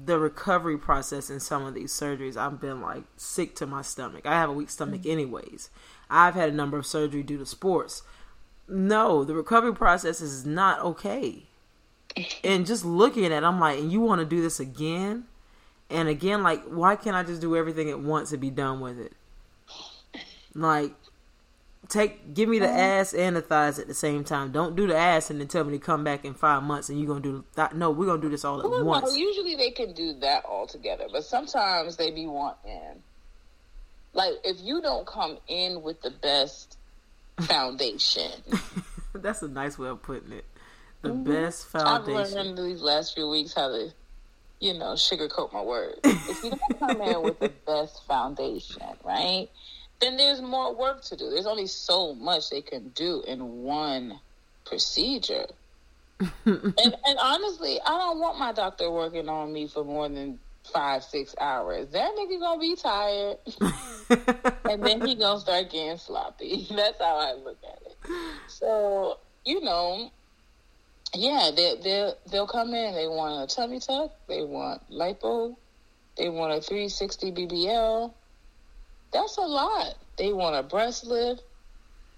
The 0.06 0.18
recovery 0.18 0.78
process 0.78 1.28
in 1.28 1.38
some 1.40 1.64
of 1.64 1.74
these 1.74 1.92
surgeries, 1.92 2.36
I've 2.36 2.60
been 2.60 2.80
like 2.80 3.04
sick 3.16 3.54
to 3.56 3.66
my 3.66 3.82
stomach. 3.82 4.24
I 4.24 4.32
have 4.32 4.48
a 4.48 4.54
weak 4.54 4.70
stomach, 4.70 5.02
mm-hmm. 5.02 5.10
anyways. 5.10 5.70
I've 6.08 6.34
had 6.34 6.48
a 6.48 6.52
number 6.52 6.78
of 6.78 6.86
surgery 6.86 7.22
due 7.22 7.38
to 7.38 7.46
sports 7.46 8.02
no, 8.68 9.24
the 9.24 9.34
recovery 9.34 9.74
process 9.74 10.20
is 10.20 10.44
not 10.44 10.80
okay. 10.80 11.44
And 12.42 12.64
just 12.64 12.84
looking 12.84 13.26
at 13.26 13.32
it, 13.32 13.44
I'm 13.44 13.60
like, 13.60 13.78
and 13.78 13.92
you 13.92 14.00
want 14.00 14.20
to 14.20 14.24
do 14.24 14.40
this 14.40 14.58
again? 14.58 15.24
And 15.90 16.08
again, 16.08 16.42
like, 16.42 16.64
why 16.64 16.96
can't 16.96 17.14
I 17.14 17.22
just 17.22 17.42
do 17.42 17.54
everything 17.54 17.90
at 17.90 18.00
once 18.00 18.32
and 18.32 18.40
be 18.40 18.48
done 18.48 18.80
with 18.80 18.98
it? 18.98 19.12
Like, 20.56 20.94
take 21.88 22.34
give 22.34 22.48
me 22.48 22.58
the 22.58 22.68
ass 22.68 23.12
and 23.14 23.36
the 23.36 23.42
thighs 23.42 23.78
at 23.78 23.86
the 23.88 23.94
same 23.94 24.24
time. 24.24 24.50
Don't 24.52 24.74
do 24.74 24.86
the 24.86 24.96
ass 24.96 25.30
and 25.30 25.38
then 25.40 25.48
tell 25.48 25.64
me 25.64 25.78
to 25.78 25.84
come 25.84 26.02
back 26.02 26.24
in 26.24 26.34
five 26.34 26.62
months 26.62 26.88
and 26.88 26.98
you're 26.98 27.06
gonna 27.08 27.20
do 27.20 27.44
that. 27.54 27.76
No, 27.76 27.90
we're 27.90 28.06
gonna 28.06 28.20
do 28.22 28.28
this 28.30 28.44
all 28.44 28.58
at 28.60 28.68
Well, 28.68 28.80
no, 28.80 28.84
once. 28.84 29.16
usually 29.16 29.54
they 29.54 29.70
can 29.70 29.92
do 29.92 30.14
that 30.20 30.44
all 30.44 30.66
together, 30.66 31.04
but 31.12 31.24
sometimes 31.24 31.96
they 31.96 32.10
be 32.10 32.26
wanting. 32.26 33.02
Like 34.14 34.32
if 34.44 34.56
you 34.60 34.80
don't 34.80 35.06
come 35.06 35.38
in 35.46 35.82
with 35.82 36.00
the 36.02 36.10
best 36.10 36.78
foundation, 37.42 38.32
That's 39.14 39.42
a 39.42 39.48
nice 39.48 39.78
way 39.78 39.88
of 39.88 40.02
putting 40.02 40.32
it. 40.32 40.44
The 41.02 41.10
Mhm. 41.10 41.24
best 41.24 41.66
foundation. 41.66 42.38
I've 42.38 42.46
learned 42.46 42.58
these 42.58 42.82
last 42.82 43.14
few 43.14 43.28
weeks 43.28 43.54
how 43.54 43.68
to, 43.68 43.92
you 44.60 44.74
know, 44.74 44.92
sugarcoat 44.94 45.52
my 45.52 45.62
words. 45.62 46.00
If 46.04 46.42
you 46.42 46.50
don't 46.50 46.78
come 46.78 47.00
in 47.00 47.22
with 47.22 47.38
the 47.38 47.48
best 47.66 48.04
foundation, 48.06 48.82
right, 49.04 49.48
then 50.00 50.16
there's 50.16 50.42
more 50.42 50.74
work 50.74 51.02
to 51.04 51.16
do. 51.16 51.30
There's 51.30 51.46
only 51.46 51.66
so 51.66 52.14
much 52.14 52.50
they 52.50 52.62
can 52.62 52.88
do 52.90 53.22
in 53.26 53.62
one 53.62 54.20
procedure. 54.64 55.46
and, 56.20 56.74
and 56.76 57.18
honestly, 57.20 57.78
I 57.84 57.98
don't 57.98 58.18
want 58.18 58.38
my 58.38 58.52
doctor 58.52 58.90
working 58.90 59.28
on 59.28 59.52
me 59.52 59.68
for 59.68 59.84
more 59.84 60.08
than 60.08 60.38
five, 60.72 61.04
six 61.04 61.34
hours. 61.40 61.88
That 61.88 62.14
nigga 62.16 62.40
gonna 62.40 62.60
be 62.60 62.76
tired, 62.76 63.38
and 64.70 64.84
then 64.84 65.06
he 65.06 65.14
gonna 65.14 65.40
start 65.40 65.70
getting 65.70 65.98
sloppy. 65.98 66.66
That's 66.74 66.98
how 66.98 67.16
I 67.16 67.34
look 67.34 67.58
at 67.64 67.82
it. 67.86 67.96
So 68.48 69.18
you 69.44 69.60
know, 69.60 70.10
yeah, 71.14 71.50
they 71.54 71.76
they 71.82 72.12
they'll 72.30 72.46
come 72.46 72.74
in. 72.74 72.94
They 72.94 73.06
want 73.06 73.50
a 73.50 73.54
tummy 73.54 73.80
tuck. 73.80 74.12
They 74.28 74.42
want 74.42 74.82
lipo. 74.90 75.56
They 76.16 76.28
want 76.30 76.52
a 76.54 76.60
360 76.60 77.32
BBL. 77.32 78.12
That's 79.12 79.36
a 79.36 79.42
lot. 79.42 79.94
They 80.16 80.32
want 80.32 80.56
a 80.56 80.62
breast 80.62 81.06
lift. 81.06 81.42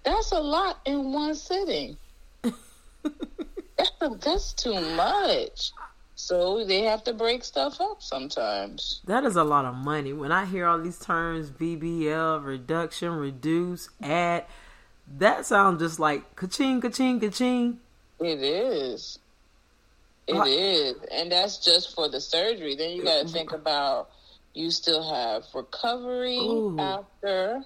That's 0.03 0.31
a 0.31 0.39
lot 0.39 0.79
in 0.85 1.11
one 1.11 1.35
sitting. 1.35 1.97
that's, 2.43 3.91
that's 4.21 4.53
too 4.53 4.79
much. 4.95 5.71
So 6.15 6.65
they 6.65 6.81
have 6.83 7.03
to 7.05 7.13
break 7.13 7.43
stuff 7.45 7.79
up 7.79 8.01
sometimes. 8.01 9.01
That 9.05 9.23
is 9.23 9.35
a 9.37 9.43
lot 9.43 9.65
of 9.65 9.75
money. 9.75 10.11
When 10.13 10.31
I 10.31 10.45
hear 10.45 10.67
all 10.67 10.79
these 10.81 10.99
terms, 10.99 11.49
BBL, 11.49 12.43
reduction, 12.43 13.11
reduce, 13.13 13.89
add, 14.01 14.45
that 15.17 15.45
sounds 15.45 15.79
just 15.81 15.99
like 15.99 16.35
ka-ching, 16.35 16.81
ka-ching, 16.81 17.19
ka-ching. 17.21 17.79
It 18.19 18.41
is. 18.41 19.19
It 20.27 20.35
What? 20.35 20.49
is, 20.49 20.95
And 21.11 21.31
that's 21.31 21.57
just 21.57 21.95
for 21.95 22.09
the 22.09 22.19
surgery. 22.21 22.75
Then 22.75 22.91
you 22.91 23.03
got 23.03 23.25
to 23.25 23.27
think 23.31 23.53
about 23.53 24.09
you 24.53 24.71
still 24.71 25.03
have 25.13 25.43
recovery 25.53 26.37
Ooh. 26.37 26.77
after 26.79 27.63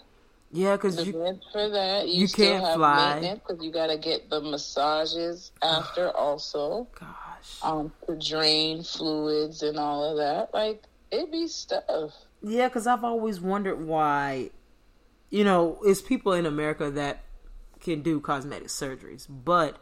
Yeah, 0.52 0.76
because 0.76 1.06
you, 1.06 1.14
for 1.52 1.70
that. 1.70 2.08
You, 2.08 2.22
you 2.22 2.28
still 2.28 2.54
can't 2.54 2.66
have 2.66 2.76
fly. 2.76 3.40
because 3.48 3.64
you 3.64 3.72
got 3.72 3.88
to 3.88 3.98
get 3.98 4.30
the 4.30 4.42
massages 4.42 5.52
after 5.62 6.10
also 6.16 6.88
gosh. 7.00 7.60
um, 7.62 7.92
to 8.08 8.16
drain 8.16 8.84
fluids 8.84 9.64
and 9.64 9.78
all 9.78 10.04
of 10.04 10.18
that. 10.18 10.54
Like, 10.54 10.84
it 11.12 11.32
be 11.32 11.48
stuff. 11.48 12.14
Yeah, 12.42 12.68
because 12.68 12.88
I've 12.88 13.04
always 13.04 13.40
wondered 13.40 13.86
why, 13.86 14.50
you 15.30 15.44
know, 15.44 15.80
it's 15.84 16.02
people 16.02 16.34
in 16.34 16.46
America 16.46 16.92
that 16.92 17.24
can 17.80 18.02
do 18.02 18.20
cosmetic 18.20 18.68
surgeries, 18.68 19.26
but 19.30 19.78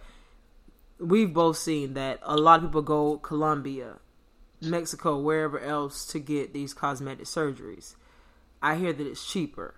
we've 1.00 1.34
both 1.34 1.58
seen 1.58 1.94
that 1.96 2.20
a 2.24 2.38
lot 2.38 2.60
of 2.60 2.70
people 2.70 2.82
go 2.82 3.18
Colombia, 3.18 3.98
Mexico, 4.62 5.18
wherever 5.18 5.60
else 5.60 6.06
to 6.08 6.20
get 6.20 6.54
these 6.54 6.74
cosmetic 6.74 7.26
surgeries. 7.26 7.96
I 8.62 8.76
hear 8.76 8.94
that 8.94 9.08
it's 9.08 9.26
cheaper, 9.26 9.76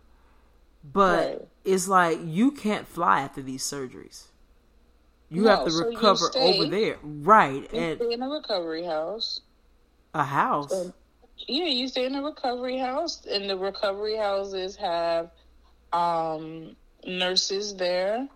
but 0.83 1.27
Right. 1.29 1.47
it's 1.63 1.87
like 1.87 2.19
you 2.23 2.51
can't 2.51 2.87
fly 2.87 3.21
after 3.21 3.41
these 3.41 3.63
surgeries. 3.63 4.25
You 5.29 5.43
No, 5.43 5.49
have 5.49 5.63
to 5.65 5.71
so 5.71 5.85
recover 5.89 6.15
stay- 6.17 6.39
over 6.53 6.65
there, 6.65 6.97
right? 7.01 7.71
And 7.73 7.99
in 8.01 8.21
a 8.21 8.29
recovery 8.29 8.83
house. 8.83 9.41
a 10.13 10.23
house. 10.23 10.69
So, 10.71 10.93
yeah, 11.47 11.65
you 11.65 11.87
stay 11.87 12.05
in 12.05 12.15
a 12.15 12.21
recovery 12.21 12.77
house, 12.77 13.25
and 13.25 13.49
the 13.49 13.57
recovery 13.57 14.15
houses 14.17 14.75
have 14.75 15.31
um, 15.91 16.75
nurses 17.05 17.75
there. 17.75 18.27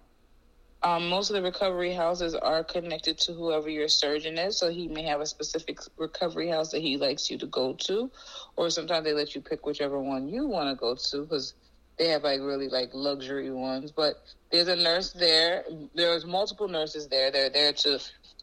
Um, 0.83 1.09
most 1.09 1.29
of 1.29 1.35
the 1.35 1.41
recovery 1.41 1.93
houses 1.93 2.35
are 2.35 2.63
connected 2.63 3.17
to 3.19 3.33
whoever 3.33 3.69
your 3.69 3.87
surgeon 3.87 4.37
is, 4.37 4.57
so 4.57 4.69
he 4.69 4.87
may 4.87 5.03
have 5.03 5.21
a 5.21 5.25
specific 5.25 5.79
recovery 5.97 6.49
house 6.49 6.71
that 6.71 6.81
he 6.81 6.97
likes 6.97 7.31
you 7.31 7.37
to 7.39 7.47
go 7.47 7.73
to, 7.73 8.11
or 8.55 8.69
sometimes 8.69 9.03
they 9.03 9.13
let 9.13 9.33
you 9.33 9.41
pick 9.41 9.65
whichever 9.65 9.99
one 9.99 10.27
you 10.27 10.45
want 10.47 10.69
to 10.69 10.79
go 10.79 10.95
to 10.95 11.21
because 11.23 11.55
they 11.97 12.09
have 12.09 12.23
like 12.23 12.39
really 12.41 12.69
like 12.69 12.91
luxury 12.93 13.49
ones. 13.49 13.91
But 13.91 14.23
there's 14.51 14.67
a 14.67 14.75
nurse 14.75 15.13
there. 15.13 15.65
There's 15.95 16.25
multiple 16.25 16.67
nurses 16.67 17.07
there. 17.07 17.31
They're 17.31 17.49
there 17.49 17.73
to 17.73 17.99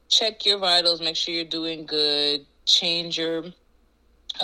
check 0.09 0.44
your 0.44 0.59
vitals, 0.59 1.01
make 1.01 1.16
sure 1.16 1.35
you're 1.35 1.44
doing 1.44 1.87
good, 1.87 2.47
change 2.66 3.18
your 3.18 3.44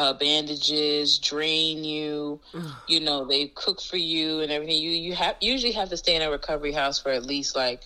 uh, 0.01 0.15
bandages, 0.15 1.19
drain 1.19 1.85
you. 1.85 2.41
You 2.87 3.01
know, 3.01 3.27
they 3.27 3.49
cook 3.49 3.83
for 3.83 3.99
you 3.99 4.41
and 4.41 4.51
everything. 4.51 4.81
You 4.81 4.93
you 4.93 5.15
have 5.15 5.37
usually 5.41 5.73
have 5.73 5.91
to 5.91 5.97
stay 5.99 6.17
in 6.17 6.23
a 6.23 6.31
recovery 6.31 6.73
house 6.73 6.99
for 6.99 7.11
at 7.11 7.27
least 7.27 7.55
like 7.55 7.83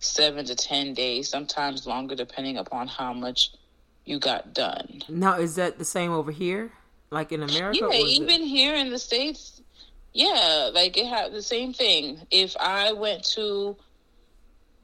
seven 0.00 0.44
to 0.46 0.56
ten 0.56 0.92
days, 0.92 1.28
sometimes 1.28 1.86
longer, 1.86 2.16
depending 2.16 2.58
upon 2.58 2.88
how 2.88 3.12
much 3.12 3.52
you 4.04 4.18
got 4.18 4.52
done. 4.52 5.02
Now, 5.08 5.38
is 5.38 5.54
that 5.54 5.78
the 5.78 5.84
same 5.84 6.10
over 6.10 6.32
here, 6.32 6.72
like 7.12 7.30
in 7.30 7.44
America? 7.44 7.78
Yeah, 7.80 7.86
or 7.86 8.06
is 8.06 8.18
it- 8.18 8.22
even 8.22 8.42
here 8.42 8.74
in 8.74 8.90
the 8.90 8.98
states, 8.98 9.60
yeah, 10.12 10.70
like 10.74 10.96
it 10.96 11.06
had 11.06 11.32
the 11.32 11.42
same 11.42 11.72
thing. 11.72 12.26
If 12.32 12.56
I 12.58 12.92
went 12.92 13.22
to 13.36 13.76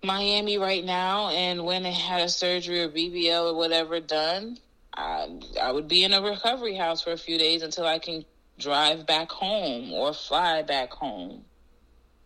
Miami 0.05 0.59
right 0.59 0.85
now 0.85 1.31
and 1.31 1.65
went 1.65 1.87
and 1.87 1.95
had 1.95 2.21
a 2.21 2.29
surgery 2.29 2.83
or 2.83 2.89
BBL 2.89 3.51
or 3.51 3.55
whatever 3.57 3.99
done, 3.99 4.59
I 4.99 5.29
I 5.63 5.73
would 5.73 5.89
be 5.89 6.03
in 6.03 6.13
a 6.13 6.21
recovery 6.21 6.75
house 6.75 7.03
for 7.03 7.13
a 7.13 7.17
few 7.17 7.39
days 7.39 7.63
until 7.63 7.87
I 7.87 8.01
can 8.01 8.25
drive 8.59 9.07
back 9.07 9.31
home 9.31 9.93
or 9.93 10.13
fly 10.13 10.63
back 10.63 10.93
home. 10.93 11.45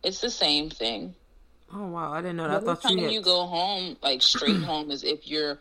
It's 0.03 0.21
the 0.21 0.31
same 0.31 0.71
thing. 0.71 1.15
Oh 1.73 1.87
wow, 1.89 2.13
I 2.13 2.23
didn't 2.23 2.39
know 2.39 2.49
that. 2.49 2.63
I 2.63 2.65
thought 2.65 2.83
time 2.83 2.99
you 2.99 3.11
you, 3.11 3.23
go 3.23 3.47
home, 3.47 3.97
like 4.03 4.23
straight 4.23 4.57
home, 4.65 4.91
is 4.91 5.05
if 5.05 5.29
you're 5.29 5.59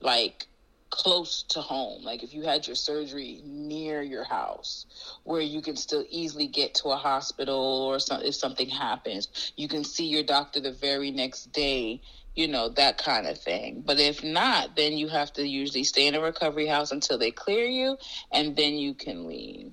like 0.00 0.46
close 0.90 1.42
to 1.50 1.60
home. 1.60 2.02
Like 2.02 2.22
if 2.22 2.32
you 2.32 2.42
had 2.42 2.66
your 2.66 2.76
surgery 2.76 3.42
near 3.44 4.02
your 4.02 4.24
house, 4.24 4.86
where 5.24 5.40
you 5.40 5.60
can 5.60 5.76
still 5.76 6.04
easily 6.08 6.46
get 6.46 6.74
to 6.76 6.88
a 6.88 6.96
hospital, 6.96 7.56
or 7.56 7.98
some, 7.98 8.22
if 8.22 8.34
something 8.34 8.68
happens, 8.68 9.52
you 9.56 9.68
can 9.68 9.84
see 9.84 10.06
your 10.06 10.22
doctor 10.22 10.60
the 10.60 10.72
very 10.72 11.10
next 11.10 11.52
day. 11.52 12.00
You 12.34 12.48
know 12.48 12.68
that 12.70 12.98
kind 12.98 13.26
of 13.26 13.38
thing. 13.38 13.82
But 13.86 14.00
if 14.00 14.24
not, 14.24 14.76
then 14.76 14.94
you 14.98 15.08
have 15.08 15.32
to 15.34 15.46
usually 15.46 15.84
stay 15.84 16.06
in 16.06 16.14
a 16.14 16.20
recovery 16.20 16.66
house 16.66 16.90
until 16.90 17.18
they 17.18 17.30
clear 17.30 17.64
you, 17.64 17.96
and 18.32 18.56
then 18.56 18.74
you 18.74 18.94
can 18.94 19.26
leave. 19.26 19.72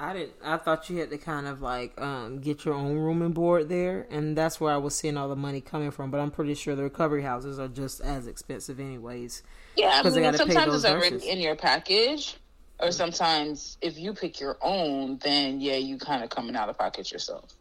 I 0.00 0.14
didn't. 0.14 0.32
I 0.42 0.56
thought 0.56 0.88
you 0.88 0.98
had 0.98 1.10
to 1.10 1.18
kind 1.18 1.46
of 1.46 1.60
like 1.60 2.00
um, 2.00 2.40
get 2.40 2.64
your 2.64 2.74
own 2.74 2.96
room 2.96 3.20
and 3.22 3.34
board 3.34 3.68
there, 3.68 4.06
and 4.10 4.36
that's 4.36 4.60
where 4.60 4.72
I 4.72 4.78
was 4.78 4.94
seeing 4.94 5.16
all 5.16 5.28
the 5.28 5.36
money 5.36 5.60
coming 5.60 5.90
from. 5.90 6.10
But 6.10 6.20
I'm 6.20 6.30
pretty 6.30 6.54
sure 6.54 6.74
the 6.74 6.84
recovery 6.84 7.22
houses 7.22 7.58
are 7.58 7.68
just 7.68 8.00
as 8.00 8.26
expensive, 8.26 8.80
anyways. 8.80 9.42
Yeah, 9.76 10.00
I 10.02 10.08
mean, 10.08 10.34
sometimes 10.34 10.74
it's 10.74 10.84
already 10.84 11.28
in 11.28 11.38
your 11.38 11.54
package, 11.54 12.36
or 12.78 12.92
sometimes 12.92 13.76
if 13.82 13.98
you 13.98 14.14
pick 14.14 14.40
your 14.40 14.56
own, 14.62 15.18
then 15.18 15.60
yeah, 15.60 15.76
you 15.76 15.98
kind 15.98 16.24
of 16.24 16.30
coming 16.30 16.56
out 16.56 16.68
of 16.68 16.78
pocket 16.78 17.12
yourself. 17.12 17.54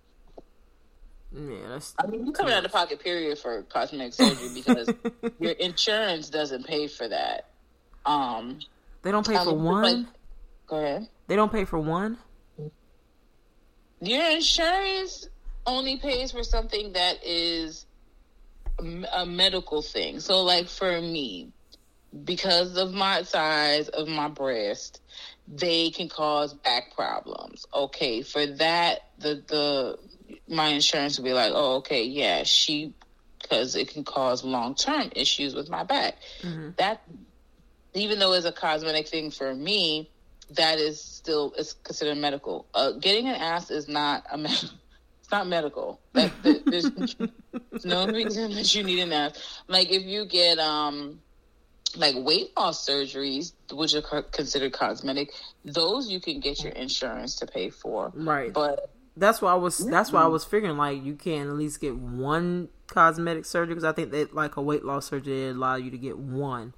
Yeah, 1.32 1.68
that's. 1.70 1.94
I 2.00 2.08
mean, 2.08 2.26
you're 2.26 2.34
coming 2.34 2.54
out 2.54 2.65
of 2.65 2.72
pocket 2.72 3.00
period 3.04 3.38
for 3.38 3.62
cosmetic 3.63 4.13
surgery 4.13 4.50
because 4.54 4.92
your 5.39 5.52
insurance 5.52 6.30
doesn't 6.30 6.65
pay 6.65 6.88
for 6.88 7.08
that. 7.08 7.50
Um, 8.06 8.60
They 9.04 9.12
don't 9.12 9.28
pay 9.28 9.36
I 9.38 9.44
for 9.44 9.52
mean, 9.52 9.63
one. 9.63 9.84
like- 9.84 10.06
go 10.68 10.76
ahead. 10.78 11.08
They 11.28 11.36
don't 11.36 11.52
pay 11.52 11.65
for 11.65 11.78
one. 11.78 12.18
Your 14.02 14.30
insurance 14.32 15.28
only 15.68 15.98
pays 15.98 16.32
for 16.32 16.44
something 16.44 16.94
that 16.94 17.18
is 17.24 17.86
a 19.13 19.26
medical 19.26 19.82
thing. 19.82 20.20
So, 20.22 20.42
like 20.44 20.68
for 20.68 21.02
me, 21.02 21.52
because 22.24 22.78
of 22.78 22.94
my 22.94 23.24
size 23.24 23.89
of 23.89 24.08
my 24.08 24.30
breast, 24.30 25.02
they 25.48 25.89
can 25.92 26.08
cause 26.10 26.54
back 26.54 26.96
problems. 26.96 27.65
Okay, 27.74 28.22
for 28.24 28.46
that, 28.46 29.00
the 29.20 29.44
the 29.48 30.00
my 30.49 30.69
insurance 30.69 31.17
will 31.17 31.25
be 31.25 31.33
like, 31.33 31.51
oh, 31.53 31.77
okay, 31.77 32.03
yeah, 32.03 32.43
she 32.43 32.93
because 33.41 33.75
it 33.75 33.89
can 33.89 34.03
cause 34.03 34.43
long 34.43 34.75
term 34.75 35.09
issues 35.15 35.55
with 35.55 35.69
my 35.69 35.83
back. 35.83 36.15
That 36.77 37.01
even 37.93 38.19
though 38.19 38.33
it's 38.33 38.45
a 38.45 38.51
cosmetic 38.51 39.07
thing 39.07 39.31
for 39.31 39.53
me, 39.53 40.12
that 40.51 40.77
is 40.79 41.01
still 41.01 41.53
is 41.57 41.73
considered 41.83 42.17
medical. 42.17 42.67
Uh, 42.73 42.91
getting 42.93 43.27
an 43.27 43.35
ass 43.35 43.71
is 43.71 43.88
not 43.88 44.23
a 44.31 44.38
med- 44.45 44.51
it's 44.51 45.31
not 45.31 45.47
medical. 45.47 46.01
That, 46.13 46.31
that- 46.43 46.65
there's, 46.69 46.91
no 47.85 48.07
reason 48.07 48.51
that 48.55 48.73
you 48.75 48.83
need 48.83 48.99
an 48.99 49.13
ass. 49.13 49.62
Like 49.67 49.89
if 49.91 50.03
you 50.03 50.25
get 50.25 50.59
um 50.59 51.19
like 51.95 52.15
weight 52.17 52.51
loss 52.57 52.88
surgeries, 52.88 53.53
which 53.71 53.95
are 53.95 54.01
co- 54.01 54.23
considered 54.23 54.73
cosmetic, 54.73 55.31
those 55.65 56.09
you 56.09 56.19
can 56.19 56.39
get 56.39 56.63
your 56.63 56.73
insurance 56.73 57.38
to 57.38 57.47
pay 57.47 57.69
for. 57.69 58.12
Right. 58.13 58.53
But 58.53 58.91
That's 59.19 59.41
why 59.41 59.51
I 59.51 59.55
was. 59.55 59.77
That's 59.77 60.12
why 60.12 60.23
I 60.23 60.27
was 60.27 60.43
figuring 60.45 60.77
like 60.77 61.03
you 61.03 61.15
can 61.15 61.47
at 61.47 61.53
least 61.55 61.79
get 61.82 61.95
one 61.95 62.69
cosmetic 62.88 63.45
surgery 63.45 63.75
because 63.75 63.84
I 63.84 63.91
think 63.91 64.12
that 64.12 64.34
like 64.34 64.55
a 64.58 64.62
weight 64.62 64.84
loss 64.86 65.08
surgery 65.08 65.49
allow 65.49 65.75
you 65.75 65.91
to 65.91 65.97
get 65.97 66.17
one. 66.17 66.73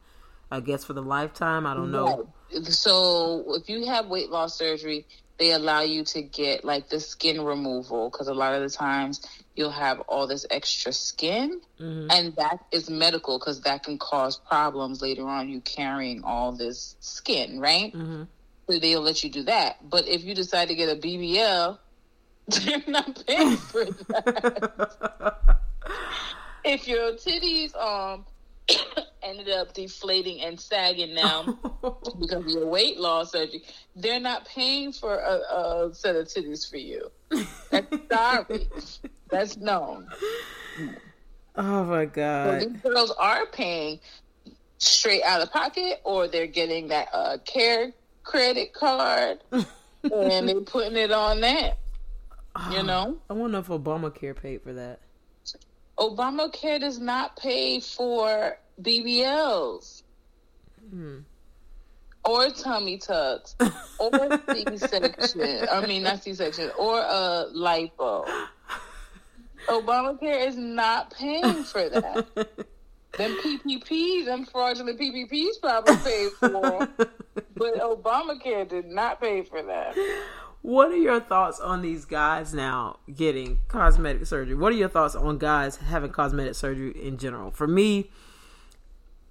I 0.50 0.60
guess 0.60 0.84
for 0.84 0.94
the 0.94 1.02
lifetime. 1.02 1.66
I 1.66 1.74
don't 1.74 1.92
know. 1.92 2.28
So 2.64 3.46
if 3.56 3.70
you 3.70 3.86
have 3.86 4.08
weight 4.08 4.30
loss 4.30 4.58
surgery, 4.58 5.06
they 5.38 5.52
allow 5.54 5.82
you 5.82 6.04
to 6.06 6.22
get 6.22 6.66
like 6.66 6.90
the 6.90 7.00
skin 7.00 7.42
removal 7.44 8.10
because 8.10 8.28
a 8.28 8.34
lot 8.34 8.54
of 8.54 8.62
the 8.62 8.70
times 8.76 9.22
you'll 9.56 9.72
have 9.72 10.00
all 10.02 10.28
this 10.28 10.46
extra 10.52 10.92
skin 10.94 11.62
Mhm. 11.80 12.12
and 12.12 12.36
that 12.36 12.60
is 12.72 12.90
medical 12.90 13.40
because 13.40 13.62
that 13.62 13.84
can 13.84 13.98
cause 13.98 14.38
problems 14.38 15.02
later 15.02 15.28
on 15.28 15.50
you 15.50 15.60
carrying 15.62 16.24
all 16.24 16.52
this 16.52 16.96
skin 17.00 17.60
right 17.60 17.92
Mhm. 17.94 18.28
so 18.70 18.80
they'll 18.80 19.02
let 19.02 19.24
you 19.24 19.30
do 19.32 19.44
that 19.44 19.78
but 19.90 20.08
if 20.08 20.24
you 20.24 20.36
decide 20.36 20.68
to 20.68 20.76
get 20.76 20.90
a 20.90 20.96
bbl 20.96 21.80
they're 22.66 22.84
not 22.88 23.24
paying 23.28 23.56
for 23.58 23.86
that 23.86 25.58
if 26.64 26.88
your 26.88 27.14
titties 27.14 27.76
um 27.76 28.26
ended 29.24 29.50
up 29.50 29.74
deflating 29.74 30.42
and 30.42 30.60
sagging 30.60 31.14
now 31.16 31.44
because 32.20 32.44
of 32.46 32.48
your 32.48 32.66
weight 32.68 33.00
loss 33.00 33.32
surgery, 33.32 33.64
they're 33.96 34.20
not 34.20 34.46
paying 34.46 34.92
for 34.92 35.16
a, 35.18 35.40
a 35.56 35.90
set 35.94 36.16
of 36.16 36.28
titties 36.28 36.70
for 36.70 36.78
you. 36.78 37.12
That's 37.70 37.88
sorry. 38.12 38.68
That's 39.30 39.58
known. 39.58 40.08
oh 41.56 41.84
my 41.86 42.06
So 42.06 42.12
god. 42.12 42.62
these 42.62 42.82
girls 42.82 43.12
are 43.20 43.46
paying 43.48 44.00
straight 44.78 45.24
out 45.24 45.42
of 45.42 45.52
pocket, 45.52 46.00
or 46.04 46.28
they're 46.28 46.48
getting 46.48 46.88
that 46.90 47.10
uh, 47.14 47.38
care 47.46 47.92
credit 48.24 48.74
card 48.74 49.40
and 49.52 50.48
they're 50.48 50.62
putting 50.62 50.96
it 50.98 51.12
on 51.12 51.42
that. 51.42 51.78
You 52.72 52.84
know, 52.84 53.18
I 53.30 53.34
wonder 53.34 53.60
if 53.60 53.68
Obamacare 53.68 54.36
paid 54.36 54.62
for 54.62 54.74
that. 54.74 55.00
Obamacare 55.98 56.80
does 56.80 57.00
not 57.00 57.38
pay 57.38 57.80
for 57.80 58.58
BBLs. 58.82 60.04
Hmm. 60.90 61.20
or 62.26 62.50
tummy 62.50 62.98
tucks 62.98 63.56
or 64.00 64.12
C-section. 64.52 65.68
I 65.72 65.86
mean, 65.86 66.04
not 66.04 66.24
C-section 66.24 66.72
or 66.78 67.00
a 67.00 67.46
lipo. 67.56 68.28
Obamacare 69.68 70.48
is 70.48 70.58
not 70.58 71.14
paying 71.14 71.64
for 71.64 71.88
that. 71.88 72.28
Them 73.18 73.38
PPPs, 73.44 74.26
them 74.26 74.46
fraudulent 74.46 75.00
PPPs 75.00 75.62
probably 75.62 75.96
paid 75.98 76.32
for, 76.32 76.88
but 76.98 77.76
Obamacare 77.80 78.68
did 78.68 78.86
not 78.86 79.22
pay 79.22 79.44
for 79.44 79.62
that. 79.62 79.96
What 80.62 80.92
are 80.92 80.98
your 80.98 81.20
thoughts 81.20 81.60
on 81.60 81.82
these 81.82 82.06
guys 82.06 82.54
now 82.54 83.00
getting 83.14 83.60
cosmetic 83.68 84.26
surgery? 84.28 84.56
What 84.56 84.72
are 84.72 84.76
your 84.76 84.90
thoughts 84.90 85.16
on 85.16 85.40
guys 85.40 85.78
having 85.78 86.12
cosmetic 86.12 86.54
surgery 86.54 86.92
in 86.92 87.18
general? 87.18 87.50
For 87.50 87.68
me, 87.68 88.12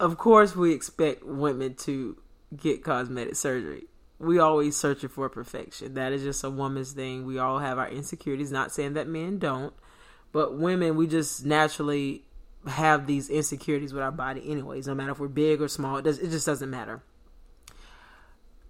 of 0.01 0.19
course, 0.19 0.57
we 0.57 0.73
expect 0.73 1.25
women 1.25 1.75
to 1.75 2.16
get 2.57 2.83
cosmetic 2.83 3.37
surgery. 3.37 3.85
We 4.19 4.38
always 4.38 4.77
searching 4.77 5.09
for 5.09 5.29
perfection. 5.29 5.95
That 5.95 6.12
is 6.12 6.23
just 6.23 6.43
a 6.43 6.51
woman's 6.51 6.93
thing. 6.93 7.25
We 7.25 7.38
all 7.38 7.61
have 7.61 7.79
our 7.79 7.88
insecurities. 7.88 8.51
Not 8.51 8.73
saying 8.73 8.95
that 8.95 9.07
men 9.07 9.38
don't, 9.38 9.73
but 10.33 10.59
women, 10.59 10.97
we 10.97 11.07
just 11.07 11.47
naturally 11.47 12.25
have 12.66 13.07
these 13.07 13.31
insecurities 13.31 13.95
with 13.95 14.03
our 14.03 14.11
body, 14.11 14.51
anyways. 14.51 14.88
No 14.88 14.95
matter 14.95 15.12
if 15.12 15.21
we're 15.21 15.29
big 15.29 15.62
or 15.62 15.69
small, 15.69 15.97
it, 15.99 16.03
does, 16.03 16.19
it 16.19 16.31
just 16.31 16.45
doesn't 16.45 16.69
matter. 16.69 17.03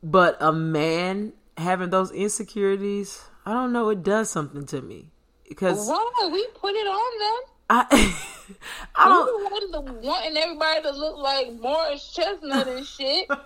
But 0.03 0.37
a 0.41 0.53
man 0.53 1.33
having 1.61 1.91
those 1.91 2.11
insecurities, 2.11 3.23
I 3.47 3.53
don't 3.53 3.73
know, 3.73 3.89
it 3.91 4.03
does 4.03 4.31
something 4.31 4.67
to 4.67 4.83
me 4.83 5.11
because 5.49 5.89
Why? 5.89 6.31
We 6.33 6.47
put 6.55 6.75
it 6.75 6.87
on 6.87 7.19
them. 7.19 7.51
I, 7.73 7.87
I 8.97 9.09
don't. 9.09 9.53
Wanted 9.53 9.73
the 9.73 10.07
wanting 10.07 10.37
everybody 10.37 10.83
to 10.83 10.91
look 10.91 11.19
like 11.19 11.53
Morris 11.61 12.13
Chestnut 12.13 12.67
and 12.67 12.87
shit. 12.87 13.29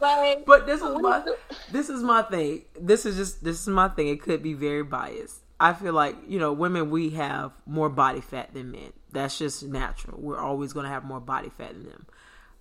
Like, 0.00 0.46
But 0.46 0.66
this 0.66 0.80
is 0.82 0.96
my 1.00 1.24
this 1.70 1.88
is 1.88 2.02
my 2.02 2.22
thing. 2.22 2.64
This 2.80 3.06
is 3.06 3.16
just 3.16 3.44
this 3.44 3.60
is 3.60 3.68
my 3.68 3.88
thing. 3.88 4.08
It 4.08 4.20
could 4.20 4.42
be 4.42 4.52
very 4.52 4.82
biased. 4.82 5.42
I 5.60 5.74
feel 5.74 5.92
like 5.92 6.16
you 6.26 6.40
know, 6.40 6.52
women 6.52 6.90
we 6.90 7.10
have 7.10 7.52
more 7.66 7.88
body 7.88 8.20
fat 8.20 8.52
than 8.52 8.72
men. 8.72 8.92
That's 9.12 9.38
just 9.38 9.62
natural. 9.62 10.20
We're 10.20 10.40
always 10.40 10.72
going 10.72 10.84
to 10.84 10.90
have 10.90 11.04
more 11.04 11.20
body 11.20 11.50
fat 11.50 11.74
than 11.74 11.88
them. 11.88 12.06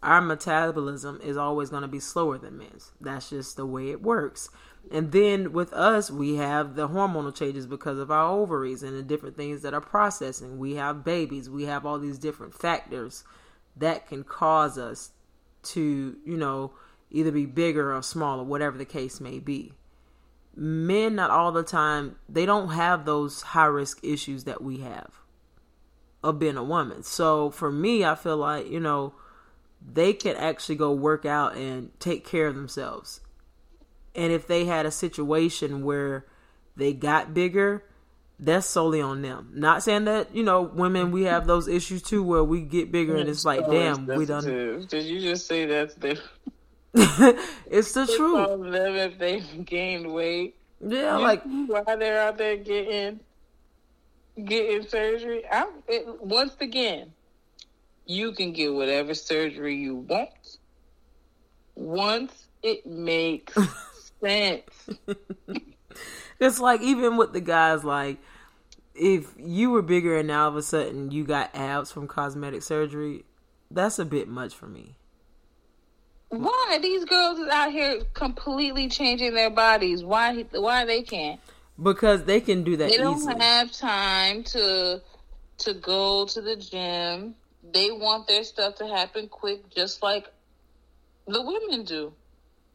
Our 0.04 0.21
metabolism 0.21 1.19
is 1.24 1.36
always 1.36 1.69
going 1.69 1.84
to 1.84 1.88
be 1.88 2.00
slower 2.00 2.38
than 2.38 2.60
men's. 2.60 2.91
That's 3.02 3.30
just 3.30 3.58
the 3.58 3.65
way 3.65 3.89
it 3.89 4.04
works. 4.04 4.50
And 4.89 5.12
then 5.12 5.54
with 5.54 5.72
us, 5.74 6.10
we 6.10 6.36
have 6.36 6.76
the 6.76 6.89
hormonal 6.89 7.34
changes 7.36 7.67
because 7.67 8.00
of 8.00 8.12
our 8.12 8.30
ovaries 8.30 8.84
and 8.84 8.98
the 8.98 9.04
different 9.04 9.38
things 9.38 9.62
that 9.62 9.74
are 9.74 9.82
processing. 9.82 10.58
We 10.58 10.76
have 10.76 11.04
babies. 11.04 11.50
We 11.50 11.63
have 11.65 11.86
all 11.86 12.00
these 12.00 12.17
different 12.17 12.54
factors 12.54 13.24
that 13.78 14.08
can 14.08 14.24
cause 14.24 14.78
us 14.78 15.12
to, 15.63 16.17
you 16.26 16.38
know, 16.38 16.74
either 17.10 17.32
be 17.32 17.46
bigger 17.46 17.96
or 17.96 18.02
smaller, 18.02 18.44
whatever 18.44 18.78
the 18.78 18.86
case 18.86 19.22
may 19.22 19.39
be. 19.39 19.74
Men, 20.56 21.15
not 21.15 21.30
all 21.30 21.52
the 21.52 21.63
time, 21.63 22.17
they 22.28 22.46
don't 22.46 22.70
have 22.70 23.06
those 23.06 23.41
high 23.41 23.65
risk 23.65 24.00
issues 24.04 24.44
that 24.44 24.62
we 24.62 24.80
have 24.80 25.12
of 26.24 26.39
being 26.39 26.58
a 26.58 26.63
woman. 26.63 27.04
So 27.04 27.50
for 27.50 27.72
me, 27.72 28.04
I 28.04 28.15
feel 28.15 28.38
like, 28.38 28.70
you 28.70 28.80
know, 28.80 29.13
they 29.82 30.13
can 30.13 30.36
actually 30.36 30.76
go 30.76 30.91
work 30.91 31.26
out 31.26 31.56
and 31.56 31.98
take 32.00 32.26
care 32.26 32.48
of 32.48 32.56
themselves. 32.56 33.22
And 34.15 34.32
if 34.32 34.47
they 34.47 34.65
had 34.65 34.86
a 34.86 34.91
situation 34.91 35.84
where 35.84 36.26
they 36.76 36.93
got 36.93 37.34
bigger, 37.34 37.84
that's 38.39 38.65
solely 38.65 39.02
on 39.02 39.21
them. 39.21 39.52
Not 39.54 39.84
saying 39.84 40.06
that, 40.06 40.36
you 40.36 40.43
know, 40.43 40.63
women, 40.63 41.12
we 41.12 41.24
have 41.24 41.45
those 41.45 41.67
issues 41.67 42.02
too 42.02 42.24
where 42.24 42.43
we 42.43 42.62
get 42.62 42.91
bigger 42.91 43.15
and 43.15 43.30
it's 43.30 43.45
like, 43.45 43.65
damn, 43.69 44.08
we 44.08 44.26
done. 44.26 44.43
Did 44.89 45.04
you 45.04 45.21
just 45.21 45.47
say 45.47 45.65
that's 45.65 45.93
the 45.95 46.19
it's 47.67 47.93
the 47.93 48.06
truth. 48.06 48.50
on 48.50 48.71
them 48.71 48.95
if 48.95 49.17
they 49.17 49.39
gained 49.39 50.12
weight? 50.12 50.56
Yeah, 50.82 51.17
You 51.17 51.24
like 51.24 51.43
why 51.67 51.95
they're 51.95 52.21
out 52.21 52.38
there 52.38 52.58
getting 52.58 53.19
getting 54.43 54.88
surgery. 54.88 55.43
I'm 55.50 55.67
it, 55.88 56.21
once 56.21 56.56
again, 56.60 57.13
you 58.06 58.32
can 58.34 58.52
get 58.52 58.74
whatever 58.74 59.13
surgery 59.13 59.76
you 59.76 59.95
want 59.95 60.58
once 61.76 62.47
it 62.63 62.86
makes 62.86 63.56
sense. 64.23 64.63
it's 66.39 66.60
like 66.60 66.81
even 66.81 67.17
with 67.17 67.34
the 67.34 67.41
guys 67.41 67.84
like 67.84 68.17
if 68.95 69.34
you 69.38 69.69
were 69.71 69.81
bigger 69.81 70.17
and 70.17 70.27
now 70.27 70.43
all 70.43 70.49
of 70.49 70.55
a 70.55 70.62
sudden 70.62 71.12
you 71.12 71.23
got 71.23 71.55
abs 71.55 71.91
from 71.91 72.07
cosmetic 72.07 72.62
surgery, 72.63 73.23
that's 73.69 73.99
a 73.99 74.05
bit 74.05 74.27
much 74.27 74.53
for 74.53 74.67
me. 74.67 74.95
Why 76.29 76.79
these 76.81 77.03
girls 77.05 77.39
is 77.39 77.49
out 77.49 77.71
here 77.71 78.03
completely 78.13 78.88
changing 78.88 79.34
their 79.34 79.49
bodies? 79.49 80.03
Why? 80.03 80.43
Why 80.51 80.86
they 80.86 81.01
can't? 81.01 81.41
Because 81.81 82.23
they 82.23 82.39
can 82.39 82.63
do 82.63 82.77
that 82.77 82.89
They 82.89 82.97
don't 82.97 83.17
easily. 83.17 83.39
have 83.39 83.71
time 83.71 84.43
to 84.45 85.01
to 85.60 85.73
go 85.73 86.25
to 86.25 86.41
the 86.41 86.55
gym. 86.55 87.36
They 87.73 87.91
want 87.91 88.27
their 88.27 88.43
stuff 88.43 88.75
to 88.75 88.88
happen 88.88 89.27
quick, 89.27 89.69
just 89.69 90.01
like 90.01 90.31
the 91.27 91.41
women 91.41 91.84
do. 91.84 92.13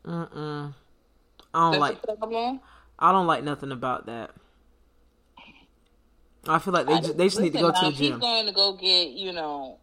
Mm-mm. 0.04 0.74
I 1.57 1.71
don't 1.71 1.81
That's 1.81 2.05
like. 2.21 2.61
I 2.99 3.12
don't 3.12 3.27
like 3.27 3.42
nothing 3.42 3.73
about 3.73 4.07
that. 4.07 4.31
I 6.47 6.59
feel 6.59 6.75
like 6.75 6.87
they 6.87 7.01
just, 7.01 7.16
they 7.16 7.25
just 7.25 7.40
need 7.40 7.55
to 7.55 7.59
go 7.59 7.73
to 7.73 7.81
the 7.81 7.88
if 7.88 7.95
He's 7.95 8.11
going 8.11 8.47
to 8.47 8.53
go 8.53 8.75
get 8.75 9.09
you 9.09 9.33
know 9.33 9.79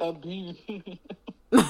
a 0.00 0.12
booty. 0.12 1.00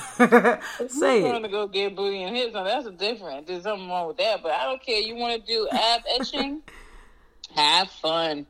Say 0.89 1.21
He's 1.21 1.23
going 1.23 1.43
to 1.43 1.49
go 1.51 1.69
get 1.69 1.95
booty 1.95 2.23
and 2.23 2.35
hips. 2.35 2.55
Now 2.55 2.65
that's 2.65 2.87
a 2.87 2.93
different. 2.93 3.47
There's 3.47 3.63
something 3.63 3.89
wrong 3.89 4.09
with 4.09 4.17
that, 4.17 4.43
but 4.43 4.53
I 4.53 4.65
don't 4.65 4.83
care. 4.83 5.01
You 5.01 5.17
want 5.17 5.39
to 5.39 5.47
do 5.47 5.69
ab 5.71 6.01
etching? 6.19 6.63
Have 7.55 7.91
fun. 7.91 8.47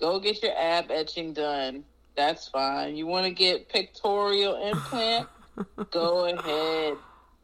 Go 0.00 0.18
get 0.18 0.42
your 0.42 0.58
ab 0.58 0.90
etching 0.90 1.34
done. 1.34 1.84
That's 2.16 2.48
fine. 2.48 2.96
You 2.96 3.06
want 3.06 3.26
to 3.26 3.32
get 3.32 3.68
pictorial 3.68 4.56
implant? 4.66 5.28
go 5.92 6.24
ahead. 6.26 6.96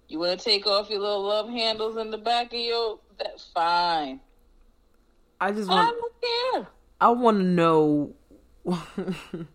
You 0.08 0.18
want 0.20 0.38
to 0.38 0.44
take 0.44 0.66
off 0.66 0.88
your 0.88 1.00
little 1.00 1.22
love 1.22 1.48
handles 1.48 1.96
in 1.96 2.10
the 2.10 2.18
back 2.18 2.52
of 2.52 2.60
your? 2.60 2.98
That's 3.18 3.44
fine. 3.54 4.20
I 5.40 5.52
just 5.52 5.70
I 5.70 5.74
want 5.74 5.96
don't 5.98 6.12
care. 6.54 6.68
I 7.00 7.10
want 7.10 7.38
to 7.38 7.44
know 7.44 8.14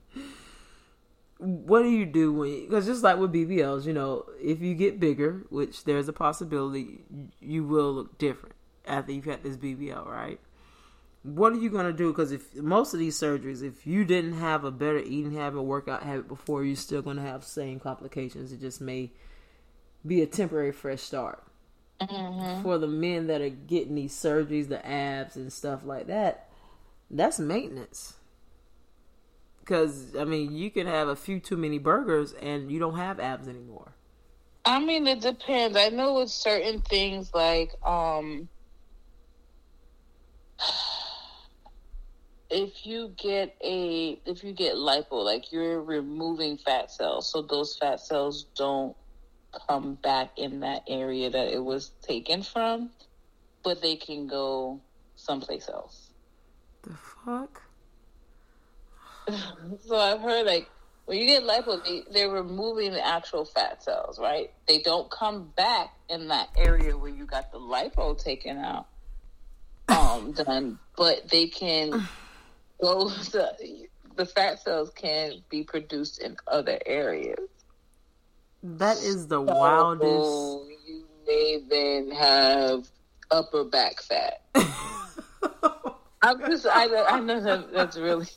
what 1.38 1.82
do 1.82 1.90
you 1.90 2.06
do 2.06 2.32
when 2.34 2.66
because 2.66 2.86
just 2.86 3.04
like 3.04 3.18
with 3.18 3.34
BBLs, 3.34 3.86
you 3.86 3.94
know, 3.94 4.26
if 4.40 4.62
you 4.62 4.76
get 4.76 5.00
bigger, 5.00 5.46
which 5.50 5.86
there's 5.86 6.08
a 6.08 6.14
possibility 6.14 7.04
you 7.40 7.64
will 7.64 7.94
look 7.94 8.18
different 8.18 8.56
after 8.86 9.12
you've 9.12 9.26
had 9.26 9.44
this 9.44 9.58
BBL, 9.58 10.06
right? 10.06 10.40
What 11.24 11.54
are 11.54 11.58
you 11.58 11.70
gonna 11.70 11.94
do? 11.94 12.12
Because 12.12 12.32
if 12.32 12.56
most 12.56 12.94
of 12.94 13.00
these 13.00 13.20
surgeries, 13.20 13.64
if 13.64 13.88
you 13.88 14.06
didn't 14.06 14.34
have 14.34 14.64
a 14.64 14.72
better 14.72 15.00
eating 15.00 15.34
habit, 15.34 15.62
workout 15.64 16.04
habit 16.04 16.28
before, 16.28 16.64
you're 16.64 16.76
still 16.76 17.02
gonna 17.02 17.22
have 17.22 17.44
same 17.44 17.80
complications. 17.80 18.52
It 18.52 18.60
just 18.60 18.82
may 18.82 19.12
be 20.06 20.22
a 20.22 20.28
temporary 20.28 20.72
fresh 20.72 21.02
start 21.02 21.44
Mm-hmm. 22.02 22.64
for 22.64 22.78
the 22.78 22.88
men 22.88 23.28
that 23.28 23.42
are 23.42 23.50
getting 23.50 23.96
these 23.96 24.14
surgeries, 24.14 24.68
the 24.70 24.86
abs 24.86 25.36
and 25.36 25.52
stuff 25.52 25.84
like 25.84 26.08
that, 26.08 26.50
That's 27.10 27.40
maintenance. 27.40 28.16
Because 29.60 30.16
I 30.16 30.24
mean, 30.26 30.52
you 30.54 30.70
can 30.72 30.88
have 30.88 31.08
a 31.08 31.16
few 31.16 31.40
too 31.40 31.58
many 31.58 31.78
burgers 31.80 32.34
and 32.34 32.72
you 32.72 32.80
don't 32.80 32.98
have 32.98 33.20
abs 33.20 33.48
anymore. 33.48 33.94
I 34.66 34.80
mean, 34.80 35.08
it 35.08 35.22
depends. 35.22 35.78
I 35.78 35.90
know 35.90 36.16
with 36.16 36.30
certain 36.32 36.82
things 36.82 37.32
like 37.34 37.72
um 37.86 38.50
if 42.50 42.86
you 42.86 43.14
get 43.18 43.56
a 43.64 44.22
if 44.26 44.44
you 44.44 44.54
get 44.54 44.76
lipo, 44.76 45.24
like 45.24 45.52
you're 45.52 45.82
removing 45.82 46.58
fat 46.58 46.92
cells, 46.92 47.32
so 47.32 47.42
those 47.42 47.78
fat 47.78 48.00
cells 48.00 48.48
don't 48.56 48.96
come 49.68 49.96
back 49.96 50.32
in 50.38 50.62
that 50.62 50.84
area 50.88 51.30
that 51.30 51.54
it 51.54 51.64
was 51.64 51.92
taken 52.02 52.44
from, 52.44 52.90
but 53.64 53.82
they 53.82 53.96
can 53.96 54.28
go 54.28 54.80
someplace 55.16 55.70
else. 55.70 56.12
The 56.84 56.96
fuck? 56.96 57.62
so 59.88 59.98
I've 59.98 60.22
heard 60.22 60.46
like 60.46 60.68
when 61.06 61.20
you 61.20 61.26
get 61.26 61.44
lipo, 61.44 61.84
they, 61.84 62.04
they're 62.12 62.30
removing 62.30 62.92
the 62.92 63.06
actual 63.06 63.46
fat 63.46 63.84
cells, 63.84 64.20
right? 64.20 64.52
They 64.68 64.80
don't 64.80 65.10
come 65.12 65.52
back 65.56 65.94
in 66.10 66.30
that 66.30 66.50
area 66.58 66.98
where 66.98 67.10
you 67.10 67.26
got 67.26 67.52
the 67.52 67.60
lipo 67.60 68.18
taken 68.18 68.58
out, 68.58 68.88
um, 69.90 70.32
done, 70.36 70.80
but 70.96 71.30
they 71.30 71.48
can 71.48 72.08
go. 72.82 73.12
To, 73.32 73.56
the 74.16 74.26
fat 74.26 74.62
cells 74.62 74.92
can 74.96 75.44
be 75.50 75.64
produced 75.64 76.22
in 76.22 76.36
other 76.48 76.80
areas. 76.86 77.40
That 78.64 78.98
is 78.98 79.28
the 79.28 79.46
so 79.46 79.54
wildest. 79.54 80.70
You 80.88 81.06
may 81.28 81.62
then 81.70 82.12
have 82.12 82.88
upper 83.30 83.64
back 83.64 84.02
fat. 84.02 84.42
I'm 86.24 86.40
just, 86.42 86.68
I, 86.68 87.06
I 87.06 87.20
know 87.20 87.40
that 87.40 87.74
that's 87.74 87.98
really 87.98 88.28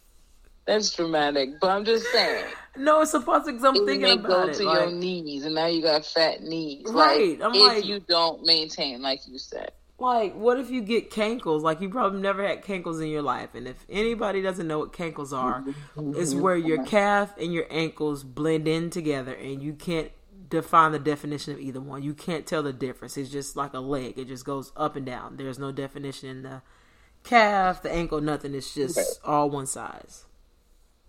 that's 0.66 0.94
dramatic, 0.94 1.60
but 1.60 1.70
I'm 1.70 1.84
just 1.84 2.06
saying. 2.06 2.46
No, 2.76 3.02
it's 3.02 3.10
supposed 3.10 3.46
to. 3.46 3.52
Cause 3.52 3.64
I'm 3.64 3.86
thinking 3.86 4.18
about 4.18 4.28
go 4.28 4.48
it. 4.48 4.54
to 4.54 4.64
like, 4.64 4.78
your 4.80 4.90
knees, 4.90 5.44
and 5.44 5.54
now 5.54 5.66
you 5.66 5.82
got 5.82 6.06
fat 6.06 6.42
knees. 6.42 6.86
Right. 6.88 7.38
Like, 7.38 7.46
I'm 7.46 7.54
if 7.54 7.62
like, 7.62 7.84
you 7.84 8.00
don't 8.00 8.44
maintain, 8.44 9.02
like 9.02 9.20
you 9.28 9.38
said. 9.38 9.72
Like, 9.98 10.34
what 10.34 10.58
if 10.58 10.70
you 10.70 10.80
get 10.80 11.10
cankles? 11.10 11.62
Like, 11.62 11.80
you 11.80 11.88
probably 11.88 12.20
never 12.20 12.46
had 12.46 12.64
cankles 12.64 13.00
in 13.00 13.08
your 13.08 13.22
life, 13.22 13.54
and 13.54 13.68
if 13.68 13.86
anybody 13.88 14.42
doesn't 14.42 14.66
know 14.66 14.80
what 14.80 14.92
cankles 14.92 15.32
are, 15.32 15.64
it's 16.18 16.34
where 16.34 16.56
your 16.56 16.84
calf 16.84 17.32
and 17.38 17.52
your 17.52 17.66
ankles 17.70 18.24
blend 18.24 18.66
in 18.66 18.90
together, 18.90 19.32
and 19.32 19.62
you 19.62 19.72
can't 19.72 20.10
define 20.48 20.92
the 20.92 20.98
definition 20.98 21.52
of 21.52 21.60
either 21.60 21.80
one. 21.80 22.02
You 22.02 22.12
can't 22.12 22.44
tell 22.46 22.62
the 22.62 22.72
difference. 22.72 23.16
It's 23.16 23.30
just 23.30 23.56
like 23.56 23.72
a 23.72 23.78
leg. 23.78 24.18
It 24.18 24.28
just 24.28 24.44
goes 24.44 24.72
up 24.76 24.96
and 24.96 25.06
down. 25.06 25.36
There's 25.36 25.58
no 25.58 25.72
definition 25.72 26.28
in 26.28 26.42
the 26.42 26.62
calf, 27.22 27.82
the 27.82 27.90
ankle, 27.92 28.20
nothing. 28.20 28.54
It's 28.54 28.74
just 28.74 29.20
all 29.24 29.48
one 29.48 29.66
size. 29.66 30.24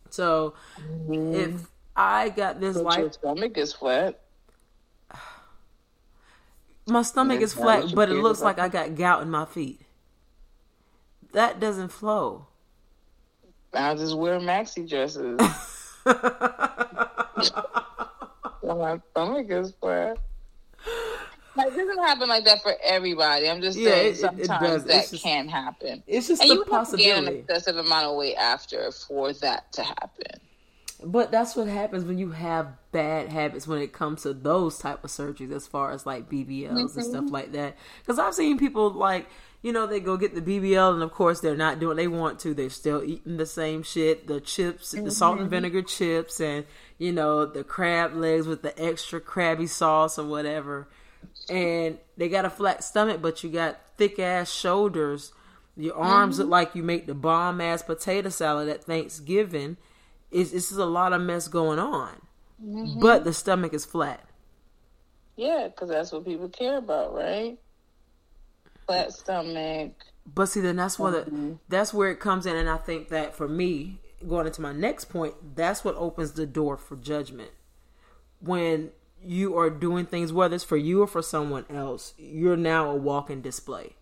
So 0.09 0.53
mm-hmm. 0.79 1.33
if 1.33 1.67
I 1.95 2.29
got 2.29 2.59
this 2.59 2.75
but 2.75 2.85
life, 2.85 2.99
your 2.99 3.11
stomach 3.11 3.57
is 3.57 3.73
flat. 3.73 4.21
My 6.87 7.01
stomach 7.01 7.41
is 7.41 7.53
flat, 7.53 7.93
but 7.95 8.09
it 8.09 8.15
looks 8.15 8.41
like 8.41 8.59
I 8.59 8.67
got 8.69 8.95
gout 8.95 9.23
in 9.23 9.29
my 9.29 9.45
feet. 9.45 9.81
That 11.33 11.59
doesn't 11.59 11.89
flow. 11.89 12.47
I 13.73 13.95
just 13.95 14.15
wear 14.17 14.39
maxi 14.39 14.87
dresses. 14.87 15.37
my 18.63 18.99
stomach 19.11 19.49
is 19.49 19.73
flat. 19.81 20.17
Like, 21.55 21.67
it 21.67 21.77
doesn't 21.77 22.03
happen 22.03 22.27
like 22.27 22.45
that 22.45 22.61
for 22.61 22.73
everybody. 22.83 23.49
I'm 23.49 23.61
just 23.61 23.77
yeah, 23.77 23.89
saying 23.89 24.13
it, 24.13 24.17
sometimes 24.17 24.83
it 24.83 24.87
that 24.87 25.09
just, 25.09 25.23
can 25.23 25.47
happen. 25.47 26.03
It's 26.05 26.27
just 26.27 26.41
and 26.41 26.51
the 26.51 26.55
you 26.55 26.65
possibility. 26.65 27.09
Have 27.09 27.25
to 27.25 27.31
gain 27.31 27.33
an 27.33 27.39
excessive 27.39 27.77
amount 27.77 28.07
of 28.07 28.15
weight 28.15 28.35
after 28.35 28.91
for 28.91 29.33
that 29.33 29.71
to 29.73 29.83
happen. 29.83 30.39
But 31.03 31.31
that's 31.31 31.55
what 31.55 31.67
happens 31.67 32.05
when 32.05 32.17
you 32.17 32.31
have 32.31 32.67
bad 32.91 33.29
habits 33.29 33.67
when 33.67 33.81
it 33.81 33.93
comes 33.93 34.23
to 34.23 34.33
those 34.33 34.77
type 34.77 35.03
of 35.03 35.09
surgeries, 35.09 35.51
as 35.51 35.67
far 35.67 35.91
as 35.91 36.05
like 36.05 36.29
BBLs 36.29 36.71
mm-hmm. 36.71 36.99
and 36.99 37.07
stuff 37.07 37.25
like 37.29 37.51
that. 37.51 37.75
Because 37.99 38.19
I've 38.19 38.33
seen 38.33 38.57
people 38.57 38.91
like 38.91 39.27
you 39.61 39.71
know 39.71 39.87
they 39.87 39.99
go 39.99 40.17
get 40.17 40.35
the 40.35 40.41
BBL, 40.41 40.93
and 40.93 41.03
of 41.03 41.11
course 41.11 41.41
they're 41.41 41.55
not 41.55 41.79
doing 41.79 41.97
they 41.97 42.07
want 42.07 42.39
to. 42.41 42.53
They're 42.53 42.69
still 42.69 43.03
eating 43.03 43.37
the 43.37 43.45
same 43.45 43.83
shit, 43.83 44.27
the 44.27 44.39
chips, 44.39 44.93
mm-hmm. 44.93 45.05
the 45.05 45.11
salt 45.11 45.33
and 45.33 45.41
mm-hmm. 45.41 45.49
vinegar 45.49 45.81
chips, 45.81 46.39
and 46.39 46.65
you 46.97 47.11
know 47.11 47.45
the 47.45 47.63
crab 47.63 48.13
legs 48.13 48.47
with 48.47 48.61
the 48.61 48.79
extra 48.81 49.19
crabby 49.19 49.67
sauce 49.67 50.17
or 50.17 50.25
whatever 50.25 50.87
and 51.49 51.97
they 52.17 52.29
got 52.29 52.45
a 52.45 52.49
flat 52.49 52.83
stomach, 52.83 53.21
but 53.21 53.43
you 53.43 53.49
got 53.49 53.79
thick 53.97 54.19
ass 54.19 54.51
shoulders. 54.51 55.31
Your 55.75 55.95
arms 55.95 56.35
mm-hmm. 56.35 56.43
look 56.43 56.51
like 56.51 56.75
you 56.75 56.83
make 56.83 57.05
the 57.05 57.13
bomb 57.13 57.61
ass 57.61 57.83
potato 57.83 58.29
salad 58.29 58.69
at 58.69 58.83
Thanksgiving. 58.83 59.77
Is 60.35 60.51
this 60.51 60.69
is 60.69 60.77
a 60.77 60.85
lot 60.85 61.13
of 61.13 61.21
mess 61.21 61.47
going 61.47 61.79
on, 61.79 62.21
mm-hmm. 62.61 62.99
but 62.99 63.23
the 63.23 63.31
stomach 63.31 63.73
is 63.73 63.85
flat. 63.85 64.21
Yeah, 65.37 65.69
because 65.69 65.87
that's 65.87 66.11
what 66.11 66.25
people 66.25 66.49
care 66.49 66.77
about, 66.77 67.15
right? 67.15 67.57
Flat 68.85 69.13
stomach. 69.13 69.93
But 70.25 70.47
see, 70.47 70.59
then 70.59 70.75
that's 70.75 70.99
what 70.99 71.13
mm-hmm. 71.13 71.53
that's 71.69 71.93
where 71.93 72.11
it 72.11 72.19
comes 72.19 72.45
in, 72.45 72.57
and 72.57 72.69
I 72.69 72.75
think 72.75 73.07
that 73.09 73.33
for 73.33 73.47
me, 73.47 74.01
going 74.27 74.45
into 74.45 74.59
my 74.59 74.73
next 74.73 75.05
point, 75.05 75.55
that's 75.55 75.85
what 75.85 75.95
opens 75.95 76.33
the 76.33 76.45
door 76.45 76.75
for 76.75 76.97
judgment. 76.97 77.51
When 78.41 78.91
you 79.23 79.57
are 79.57 79.69
doing 79.69 80.05
things, 80.05 80.33
whether 80.33 80.55
it's 80.55 80.65
for 80.65 80.75
you 80.75 81.01
or 81.01 81.07
for 81.07 81.21
someone 81.21 81.63
else, 81.69 82.13
you're 82.17 82.57
now 82.57 82.89
a 82.89 82.95
walking 82.95 83.41
display. 83.41 83.95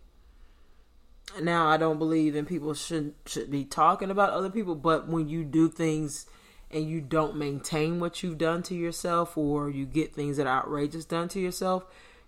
Now, 1.40 1.68
I 1.68 1.76
don't 1.76 1.98
believe 1.98 2.36
in 2.36 2.46
people 2.46 2.74
should 2.74 3.14
should 3.26 3.50
be 3.50 3.64
talking 3.64 4.10
about 4.10 4.30
other 4.30 4.50
people, 4.50 4.74
but 4.74 5.08
when 5.08 5.28
you 5.28 5.44
do 5.44 5.68
things 5.68 6.26
and 6.70 6.88
you 6.88 7.00
don't 7.00 7.36
maintain 7.36 8.00
what 8.00 8.22
you've 8.22 8.38
done 8.38 8.62
to 8.64 8.74
yourself, 8.74 9.36
or 9.36 9.70
you 9.70 9.86
get 9.86 10.14
things 10.14 10.36
that 10.36 10.46
are 10.46 10.58
outrageous 10.60 11.04
done 11.04 11.28
to 11.28 11.40
yourself, 11.40 11.84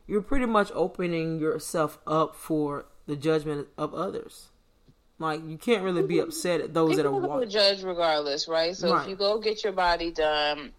you're 0.06 0.22
pretty 0.22 0.46
much 0.46 0.70
opening 0.74 1.38
yourself 1.38 1.98
up 2.06 2.36
for 2.36 2.86
the 3.06 3.16
judgment 3.16 3.68
of 3.76 3.94
others. 3.94 4.48
Like 5.18 5.46
you 5.46 5.56
can't 5.56 5.82
really 5.82 6.02
be 6.02 6.16
mm-hmm. 6.16 6.28
upset 6.28 6.60
at 6.60 6.74
those 6.74 6.96
people 6.96 7.20
that 7.20 7.26
are 7.26 7.28
walking. 7.28 7.48
judge 7.48 7.82
regardless, 7.82 8.48
right? 8.48 8.76
So 8.76 8.92
right. 8.92 9.02
if 9.02 9.08
you 9.08 9.16
go 9.16 9.38
get 9.40 9.62
your 9.62 9.72
body 9.72 10.10
done 10.10 10.72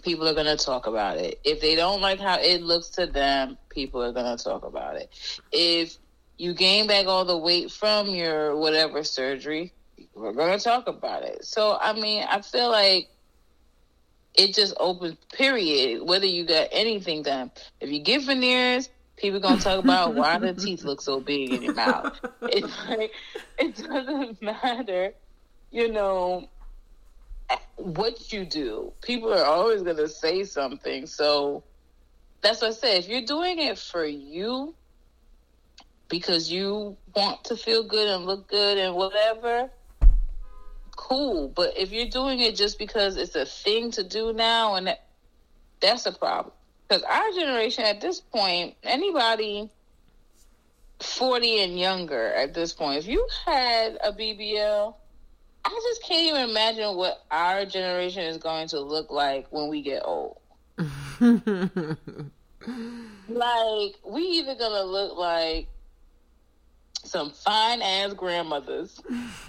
people 0.00 0.26
are 0.26 0.34
going 0.34 0.46
to 0.46 0.56
talk 0.56 0.86
about 0.86 1.18
it. 1.18 1.40
If 1.44 1.60
they 1.60 1.76
don't 1.76 2.00
like 2.00 2.20
how 2.20 2.38
it 2.40 2.62
looks 2.62 2.88
to 2.90 3.06
them, 3.06 3.58
people 3.68 4.02
are 4.02 4.12
going 4.12 4.36
to 4.36 4.42
talk 4.42 4.64
about 4.64 4.96
it. 4.96 5.10
If 5.52 5.96
you 6.38 6.54
gain 6.54 6.86
back 6.86 7.06
all 7.06 7.24
the 7.24 7.36
weight 7.36 7.70
from 7.70 8.08
your 8.08 8.56
whatever 8.56 9.04
surgery, 9.04 9.72
we're 10.14 10.32
going 10.32 10.58
to 10.58 10.62
talk 10.62 10.88
about 10.88 11.22
it. 11.22 11.44
So, 11.44 11.78
I 11.80 11.92
mean, 11.92 12.24
I 12.28 12.40
feel 12.40 12.70
like 12.70 13.08
it 14.34 14.54
just 14.54 14.74
opens, 14.78 15.16
period, 15.32 16.02
whether 16.02 16.26
you 16.26 16.44
got 16.44 16.68
anything 16.72 17.22
done. 17.22 17.50
If 17.80 17.90
you 17.90 18.00
get 18.00 18.22
veneers, 18.22 18.88
people 19.16 19.40
going 19.40 19.58
to 19.58 19.64
talk 19.64 19.82
about 19.82 20.14
why 20.14 20.38
the 20.38 20.54
teeth 20.54 20.84
look 20.84 21.00
so 21.00 21.20
big 21.20 21.52
in 21.52 21.62
your 21.62 21.74
mouth. 21.74 22.18
It's 22.42 22.88
like, 22.88 23.12
it 23.58 23.76
doesn't 23.76 24.42
matter, 24.42 25.14
you 25.70 25.92
know, 25.92 26.48
what 27.76 28.32
you 28.32 28.44
do. 28.44 28.92
People 29.02 29.32
are 29.32 29.44
always 29.44 29.82
going 29.82 29.96
to 29.96 30.08
say 30.08 30.44
something. 30.44 31.06
So 31.06 31.62
that's 32.40 32.62
what 32.62 32.70
I 32.72 32.74
said. 32.74 33.04
If 33.04 33.08
you're 33.08 33.26
doing 33.26 33.58
it 33.58 33.78
for 33.78 34.04
you 34.04 34.74
because 36.12 36.52
you 36.52 36.96
want 37.16 37.42
to 37.42 37.56
feel 37.56 37.82
good 37.82 38.06
and 38.06 38.26
look 38.26 38.46
good 38.46 38.76
and 38.76 38.94
whatever, 38.94 39.70
cool. 40.94 41.48
But 41.48 41.78
if 41.78 41.90
you're 41.90 42.10
doing 42.10 42.40
it 42.40 42.54
just 42.54 42.78
because 42.78 43.16
it's 43.16 43.34
a 43.34 43.46
thing 43.46 43.92
to 43.92 44.04
do 44.04 44.34
now, 44.34 44.74
and 44.74 44.88
that, 44.88 45.06
that's 45.80 46.04
a 46.04 46.12
problem. 46.12 46.52
Because 46.86 47.02
our 47.04 47.32
generation 47.32 47.84
at 47.84 48.02
this 48.02 48.20
point, 48.20 48.74
anybody 48.82 49.70
40 51.00 51.62
and 51.62 51.80
younger 51.80 52.26
at 52.34 52.52
this 52.52 52.74
point, 52.74 52.98
if 52.98 53.06
you 53.06 53.26
had 53.46 53.96
a 54.04 54.12
BBL, 54.12 54.94
I 55.64 55.80
just 55.88 56.04
can't 56.04 56.28
even 56.28 56.50
imagine 56.50 56.94
what 56.94 57.24
our 57.30 57.64
generation 57.64 58.24
is 58.24 58.36
going 58.36 58.68
to 58.68 58.80
look 58.80 59.10
like 59.10 59.46
when 59.50 59.68
we 59.68 59.80
get 59.80 60.02
old. 60.04 60.40
like 60.78 60.90
we 64.04 64.22
either 64.22 64.54
gonna 64.56 64.84
look 64.84 65.16
like 65.16 65.68
some 67.04 67.30
fine 67.30 67.82
ass 67.82 68.12
grandmothers 68.14 69.00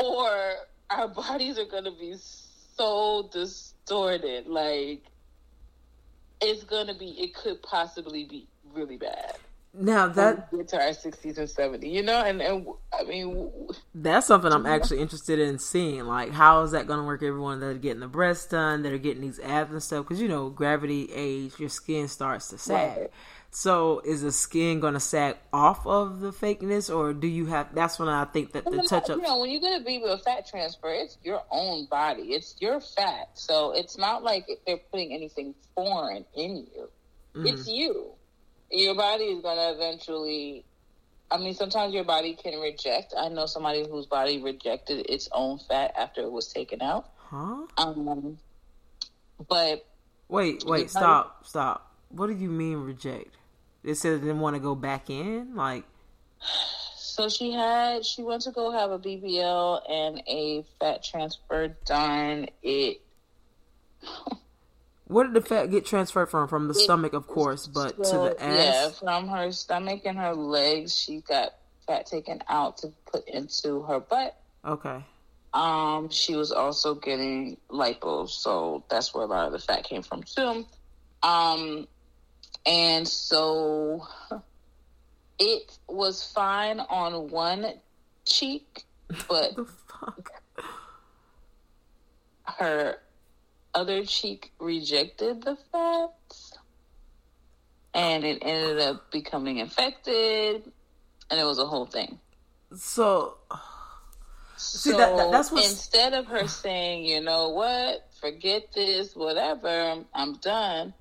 or 0.00 0.54
our 0.90 1.08
bodies 1.08 1.58
are 1.58 1.66
gonna 1.66 1.92
be 1.92 2.14
so 2.76 3.28
distorted 3.32 4.46
like 4.46 5.02
it's 6.40 6.64
gonna 6.64 6.94
be 6.94 7.10
it 7.20 7.34
could 7.34 7.62
possibly 7.62 8.24
be 8.24 8.46
really 8.74 8.96
bad 8.96 9.36
now 9.72 10.08
that 10.08 10.50
get 10.50 10.68
to 10.68 10.82
our 10.82 10.92
sixties 10.92 11.38
and 11.38 11.48
seventies, 11.48 11.94
you 11.94 12.02
know, 12.02 12.24
and 12.24 12.42
and 12.42 12.66
I 12.92 13.04
mean 13.04 13.52
that's 13.94 14.26
something 14.26 14.52
I'm 14.52 14.66
actually 14.66 14.98
interested 14.98 15.38
in 15.38 15.60
seeing. 15.60 16.06
Like, 16.06 16.32
how 16.32 16.62
is 16.62 16.72
that 16.72 16.88
going 16.88 16.98
to 16.98 17.06
work? 17.06 17.22
Everyone 17.22 17.60
that 17.60 17.66
are 17.66 17.74
getting 17.74 18.00
the 18.00 18.08
breasts 18.08 18.46
done, 18.46 18.82
that 18.82 18.92
are 18.92 18.98
getting 18.98 19.22
these 19.22 19.38
abs 19.38 19.70
and 19.70 19.82
stuff, 19.82 20.06
because 20.06 20.20
you 20.20 20.26
know, 20.26 20.50
gravity, 20.50 21.08
age, 21.14 21.52
your 21.60 21.68
skin 21.68 22.08
starts 22.08 22.48
to 22.48 22.58
sag. 22.58 22.98
Right. 22.98 23.10
So 23.52 24.00
is 24.04 24.22
the 24.22 24.30
skin 24.30 24.78
gonna 24.78 25.00
sag 25.00 25.36
off 25.52 25.84
of 25.84 26.20
the 26.20 26.30
fakeness, 26.30 26.94
or 26.94 27.12
do 27.12 27.26
you 27.26 27.46
have? 27.46 27.74
That's 27.74 27.98
when 27.98 28.08
I 28.08 28.24
think 28.24 28.52
that 28.52 28.64
the 28.64 28.82
touch 28.88 29.10
up. 29.10 29.16
You 29.16 29.22
know, 29.22 29.38
when 29.40 29.50
you're 29.50 29.60
gonna 29.60 29.76
a 29.76 29.80
BBL 29.80 30.22
fat 30.22 30.46
transfer, 30.46 30.90
it's 30.90 31.18
your 31.24 31.42
own 31.50 31.86
body. 31.86 32.22
It's 32.34 32.54
your 32.60 32.80
fat, 32.80 33.30
so 33.34 33.72
it's 33.72 33.98
not 33.98 34.22
like 34.22 34.46
they're 34.66 34.76
putting 34.76 35.12
anything 35.12 35.54
foreign 35.74 36.24
in 36.36 36.58
you. 36.58 36.88
Mm-hmm. 37.34 37.46
It's 37.48 37.68
you. 37.68 38.12
Your 38.70 38.94
body 38.94 39.24
is 39.24 39.42
gonna 39.42 39.72
eventually. 39.74 40.64
I 41.32 41.38
mean, 41.38 41.54
sometimes 41.54 41.92
your 41.92 42.04
body 42.04 42.34
can 42.34 42.60
reject. 42.60 43.14
I 43.16 43.28
know 43.28 43.46
somebody 43.46 43.86
whose 43.88 44.06
body 44.06 44.40
rejected 44.40 45.06
its 45.08 45.28
own 45.32 45.58
fat 45.58 45.92
after 45.98 46.22
it 46.22 46.30
was 46.30 46.52
taken 46.52 46.82
out. 46.82 47.10
Huh? 47.16 47.66
Um, 47.76 48.38
but 49.48 49.86
wait, 50.28 50.64
wait, 50.64 50.90
stop, 50.90 51.46
stop. 51.46 51.96
What 52.10 52.28
do 52.28 52.34
you 52.34 52.50
mean 52.50 52.78
reject? 52.78 53.36
They 53.82 53.94
said 53.94 54.20
they 54.20 54.26
didn't 54.26 54.40
want 54.40 54.56
to 54.56 54.60
go 54.60 54.74
back 54.74 55.10
in, 55.10 55.54
like. 55.54 55.84
So 56.96 57.28
she 57.28 57.52
had 57.52 58.04
she 58.04 58.22
went 58.22 58.42
to 58.42 58.50
go 58.50 58.70
have 58.70 58.90
a 58.90 58.98
BBL 58.98 59.90
and 59.90 60.22
a 60.26 60.64
fat 60.78 61.02
transfer 61.02 61.68
done. 61.86 62.48
It. 62.62 63.00
Where 65.06 65.24
did 65.24 65.34
the 65.34 65.40
fat 65.40 65.66
get 65.66 65.84
transferred 65.84 66.30
from? 66.30 66.48
From 66.48 66.68
the 66.68 66.74
it, 66.74 66.78
stomach, 66.78 67.12
of 67.12 67.26
course, 67.26 67.66
but 67.66 68.06
so, 68.06 68.28
to 68.28 68.34
the 68.34 68.42
ass. 68.42 68.56
Yeah, 68.56 68.88
from 68.90 69.28
her 69.28 69.50
stomach 69.50 70.02
and 70.04 70.16
her 70.16 70.34
legs, 70.34 70.96
she 70.96 71.20
got 71.20 71.54
fat 71.86 72.06
taken 72.06 72.42
out 72.48 72.78
to 72.78 72.92
put 73.10 73.28
into 73.28 73.82
her 73.82 74.00
butt. 74.00 74.36
Okay. 74.64 75.02
Um, 75.52 76.08
she 76.10 76.36
was 76.36 76.52
also 76.52 76.94
getting 76.94 77.56
lipo, 77.70 78.28
so 78.28 78.84
that's 78.88 79.12
where 79.12 79.24
a 79.24 79.26
lot 79.26 79.46
of 79.46 79.52
the 79.52 79.58
fat 79.58 79.84
came 79.84 80.02
from 80.02 80.22
too. 80.22 80.64
Um, 81.22 81.88
and 82.66 83.06
so 83.06 84.06
it 85.38 85.78
was 85.88 86.30
fine 86.32 86.80
on 86.80 87.30
one 87.30 87.66
cheek, 88.26 88.84
but 89.28 89.56
her 92.44 92.96
other 93.74 94.04
cheek 94.04 94.52
rejected 94.58 95.42
the 95.42 95.56
fat 95.72 96.10
and 97.94 98.24
it 98.24 98.38
ended 98.42 98.80
up 98.80 99.10
becoming 99.10 99.58
infected 99.58 100.62
and 101.30 101.40
it 101.40 101.44
was 101.44 101.58
a 101.58 101.66
whole 101.66 101.86
thing. 101.86 102.18
So 102.76 103.36
See, 104.56 104.90
that, 104.90 105.16
that, 105.16 105.30
that's 105.30 105.50
what 105.50 105.64
instead 105.64 106.12
of 106.12 106.26
her 106.26 106.46
saying, 106.46 107.04
you 107.04 107.22
know 107.22 107.48
what, 107.48 108.06
forget 108.20 108.72
this, 108.74 109.16
whatever, 109.16 110.04
I'm 110.12 110.34
done 110.36 110.92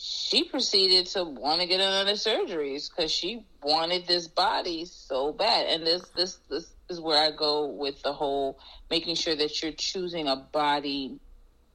she 0.00 0.44
proceeded 0.44 1.06
to 1.06 1.24
want 1.24 1.60
to 1.60 1.66
get 1.66 1.80
another 1.80 2.12
surgeries 2.12 2.88
because 2.88 3.10
she 3.10 3.44
wanted 3.60 4.06
this 4.06 4.28
body 4.28 4.84
so 4.84 5.32
bad. 5.32 5.66
And 5.66 5.84
this 5.84 6.02
this 6.16 6.38
this 6.48 6.66
is 6.88 7.00
where 7.00 7.20
I 7.20 7.32
go 7.32 7.66
with 7.66 8.00
the 8.02 8.12
whole 8.12 8.60
making 8.88 9.16
sure 9.16 9.34
that 9.34 9.60
you're 9.60 9.72
choosing 9.72 10.28
a 10.28 10.36
body 10.36 11.18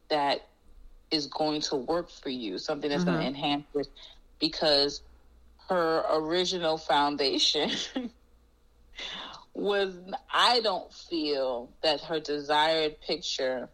that 0.07 0.47
is 1.11 1.27
going 1.27 1.61
to 1.61 1.75
work 1.75 2.09
for 2.09 2.29
you, 2.29 2.57
something 2.59 2.89
that's 2.89 3.03
mm-hmm. 3.03 3.11
going 3.11 3.33
to 3.33 3.39
enhance 3.39 3.65
it. 3.75 3.87
Because 4.39 5.01
her 5.67 6.05
original 6.13 6.77
foundation 6.77 7.71
was, 9.53 9.97
I 10.31 10.61
don't 10.61 10.91
feel 10.93 11.71
that 11.81 12.01
her 12.01 12.21
desired 12.21 13.01
picture 13.01 13.67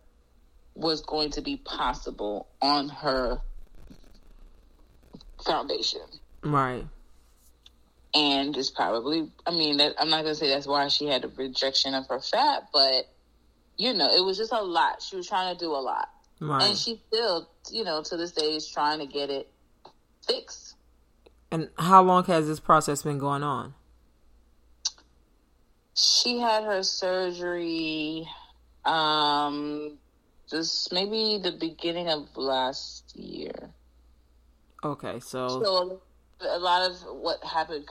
was 0.73 1.01
going 1.01 1.31
to 1.31 1.41
be 1.41 1.57
possible 1.57 2.47
on 2.61 2.89
her 2.89 3.41
foundation. 5.43 6.01
Right. 6.43 6.85
And 8.13 8.57
it's 8.57 8.69
probably, 8.69 9.31
I 9.45 9.51
mean, 9.51 9.77
that, 9.77 9.95
I'm 9.99 10.09
not 10.09 10.23
going 10.23 10.33
to 10.33 10.39
say 10.39 10.49
that's 10.49 10.65
why 10.65 10.87
she 10.87 11.05
had 11.05 11.23
a 11.23 11.27
rejection 11.27 11.93
of 11.93 12.07
her 12.07 12.19
fat, 12.19 12.69
but, 12.73 13.05
you 13.77 13.93
know, 13.93 14.07
it 14.07 14.25
was 14.25 14.37
just 14.37 14.51
a 14.51 14.61
lot. 14.61 15.01
She 15.01 15.15
was 15.15 15.27
trying 15.27 15.55
to 15.55 15.59
do 15.59 15.71
a 15.71 15.77
lot. 15.77 16.09
Right. 16.39 16.69
And 16.69 16.77
she 16.77 16.99
still, 17.07 17.49
you 17.69 17.83
know, 17.83 18.01
to 18.01 18.17
this 18.17 18.31
day 18.31 18.55
is 18.55 18.67
trying 18.67 18.99
to 18.99 19.05
get 19.05 19.29
it 19.29 19.49
fixed. 20.25 20.75
And 21.51 21.69
how 21.77 22.01
long 22.01 22.23
has 22.25 22.47
this 22.47 22.59
process 22.59 23.03
been 23.03 23.17
going 23.17 23.43
on? 23.43 23.73
She 25.95 26.39
had 26.39 26.63
her 26.63 26.81
surgery 26.83 28.27
um 28.85 29.97
just 30.49 30.91
maybe 30.93 31.39
the 31.43 31.51
beginning 31.51 32.09
of 32.09 32.25
last 32.35 33.15
year. 33.15 33.69
Okay, 34.83 35.19
so 35.19 35.61
so 35.61 36.01
a 36.41 36.59
lot 36.59 36.89
of 36.89 36.95
what 37.21 37.43
happened 37.43 37.85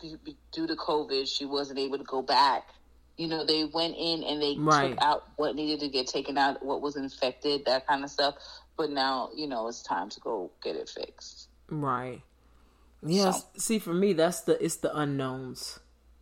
due 0.52 0.66
to 0.66 0.74
COVID, 0.74 1.28
she 1.28 1.44
wasn't 1.44 1.78
able 1.78 1.98
to 1.98 2.04
go 2.04 2.22
back. 2.22 2.68
You 3.16 3.28
know, 3.28 3.44
they 3.44 3.64
went 3.64 3.96
in 3.98 4.22
and 4.22 4.40
they 4.40 4.56
right. 4.58 4.90
took 4.90 5.02
out 5.02 5.24
what 5.36 5.56
needed 5.56 5.80
to 5.80 5.88
get 5.88 6.06
taken 6.06 6.38
out, 6.38 6.64
what 6.64 6.80
was 6.80 6.96
infected, 6.96 7.64
that 7.66 7.86
kind 7.86 8.04
of 8.04 8.10
stuff. 8.10 8.36
But 8.76 8.90
now, 8.90 9.30
you 9.34 9.48
know, 9.48 9.66
it's 9.66 9.82
time 9.82 10.08
to 10.10 10.20
go 10.20 10.50
get 10.62 10.76
it 10.76 10.88
fixed. 10.88 11.48
Right. 11.68 12.22
Yes. 13.02 13.40
So. 13.40 13.46
See, 13.58 13.78
for 13.78 13.92
me, 13.92 14.12
that's 14.12 14.42
the 14.42 14.62
it's 14.64 14.76
the 14.76 14.96
unknowns. 14.96 15.80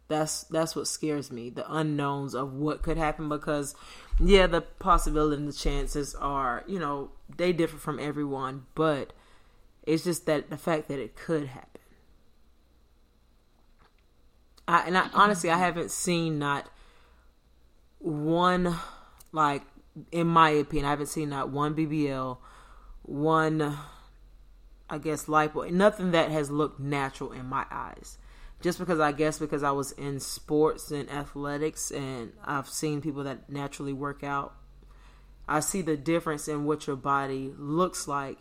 That's 0.08 0.44
that's 0.44 0.74
what 0.74 0.86
scares 0.86 1.30
me. 1.30 1.50
The 1.50 1.70
unknowns 1.70 2.34
of 2.34 2.54
what 2.54 2.82
could 2.82 2.96
happen 2.96 3.28
because, 3.28 3.74
yeah, 4.20 4.46
the 4.46 4.62
possibility 4.62 5.36
and 5.36 5.48
the 5.48 5.52
chances 5.52 6.14
are, 6.14 6.64
you 6.66 6.78
know, 6.78 7.10
they 7.36 7.52
differ 7.52 7.76
from 7.76 7.98
everyone, 7.98 8.66
but 8.74 9.12
it's 9.86 10.02
just 10.04 10.26
that 10.26 10.50
the 10.50 10.56
fact 10.56 10.88
that 10.88 10.98
it 10.98 11.16
could 11.16 11.46
happen. 11.46 11.80
I, 14.68 14.80
and 14.86 14.98
I, 14.98 15.08
honestly, 15.14 15.48
I 15.48 15.58
haven't 15.58 15.92
seen 15.92 16.40
not 16.40 16.68
one, 17.98 18.76
like, 19.30 19.62
in 20.10 20.26
my 20.26 20.50
opinion, 20.50 20.86
I 20.86 20.90
haven't 20.90 21.06
seen 21.06 21.28
not 21.28 21.50
one 21.50 21.74
BBL, 21.74 22.36
one, 23.02 23.78
I 24.90 24.98
guess, 24.98 25.26
lipo, 25.26 25.70
nothing 25.70 26.10
that 26.10 26.30
has 26.32 26.50
looked 26.50 26.80
natural 26.80 27.30
in 27.30 27.46
my 27.46 27.64
eyes. 27.70 28.18
Just 28.60 28.78
because 28.78 28.98
I 28.98 29.12
guess 29.12 29.38
because 29.38 29.62
I 29.62 29.70
was 29.70 29.92
in 29.92 30.18
sports 30.18 30.90
and 30.90 31.08
athletics 31.10 31.90
and 31.92 32.32
I've 32.44 32.68
seen 32.68 33.00
people 33.00 33.22
that 33.24 33.48
naturally 33.48 33.92
work 33.92 34.24
out, 34.24 34.54
I 35.46 35.60
see 35.60 35.82
the 35.82 35.96
difference 35.96 36.48
in 36.48 36.64
what 36.64 36.86
your 36.88 36.96
body 36.96 37.52
looks 37.56 38.08
like 38.08 38.38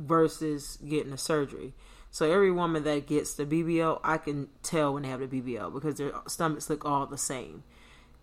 versus 0.00 0.78
getting 0.86 1.12
a 1.12 1.18
surgery. 1.18 1.74
So 2.10 2.30
every 2.30 2.50
woman 2.50 2.82
that 2.84 3.06
gets 3.06 3.34
the 3.34 3.46
BBL, 3.46 4.00
I 4.02 4.18
can 4.18 4.48
tell 4.62 4.94
when 4.94 5.04
they 5.04 5.08
have 5.08 5.20
the 5.20 5.40
BBL 5.40 5.72
because 5.72 5.96
their 5.96 6.12
stomachs 6.26 6.68
look 6.68 6.84
all 6.84 7.06
the 7.06 7.18
same. 7.18 7.62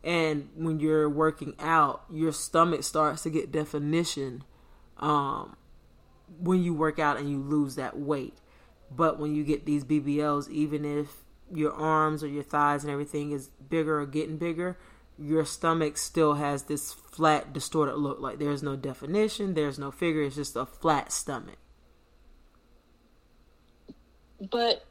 And 0.03 0.49
when 0.55 0.79
you're 0.79 1.09
working 1.09 1.55
out, 1.59 2.03
your 2.11 2.31
stomach 2.31 2.83
starts 2.83 3.23
to 3.23 3.29
get 3.29 3.51
definition 3.51 4.43
um, 4.97 5.55
when 6.39 6.63
you 6.63 6.73
work 6.73 6.99
out 6.99 7.17
and 7.17 7.29
you 7.29 7.39
lose 7.39 7.75
that 7.75 7.97
weight. 7.97 8.37
But 8.91 9.19
when 9.19 9.35
you 9.35 9.43
get 9.43 9.65
these 9.65 9.83
BBLs, 9.83 10.49
even 10.49 10.85
if 10.85 11.23
your 11.51 11.73
arms 11.73 12.23
or 12.23 12.27
your 12.27 12.43
thighs 12.43 12.83
and 12.83 12.91
everything 12.91 13.31
is 13.31 13.47
bigger 13.47 14.01
or 14.01 14.05
getting 14.05 14.37
bigger, 14.37 14.77
your 15.17 15.45
stomach 15.45 15.97
still 15.97 16.35
has 16.35 16.63
this 16.63 16.93
flat, 16.93 17.53
distorted 17.53 17.95
look. 17.95 18.19
Like 18.19 18.39
there's 18.39 18.63
no 18.63 18.75
definition, 18.75 19.53
there's 19.53 19.79
no 19.79 19.91
figure, 19.91 20.23
it's 20.23 20.35
just 20.35 20.55
a 20.55 20.65
flat 20.65 21.11
stomach. 21.11 21.57
But 24.39 24.85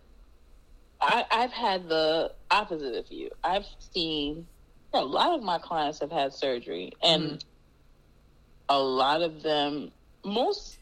I, 1.01 1.25
I've 1.31 1.53
had 1.53 1.89
the 1.89 2.33
opposite 2.51 2.97
of 2.97 3.11
you. 3.13 3.31
I've 3.45 3.67
seen 3.93 4.47
a 4.93 5.05
lot 5.05 5.33
of 5.33 5.43
my 5.43 5.59
clients 5.59 6.01
have 6.01 6.11
had 6.11 6.33
surgery, 6.33 6.93
and 7.03 7.23
mm-hmm. 7.23 7.39
a 8.69 8.79
lot 8.79 9.23
of 9.23 9.43
them, 9.43 9.93
most, 10.25 10.79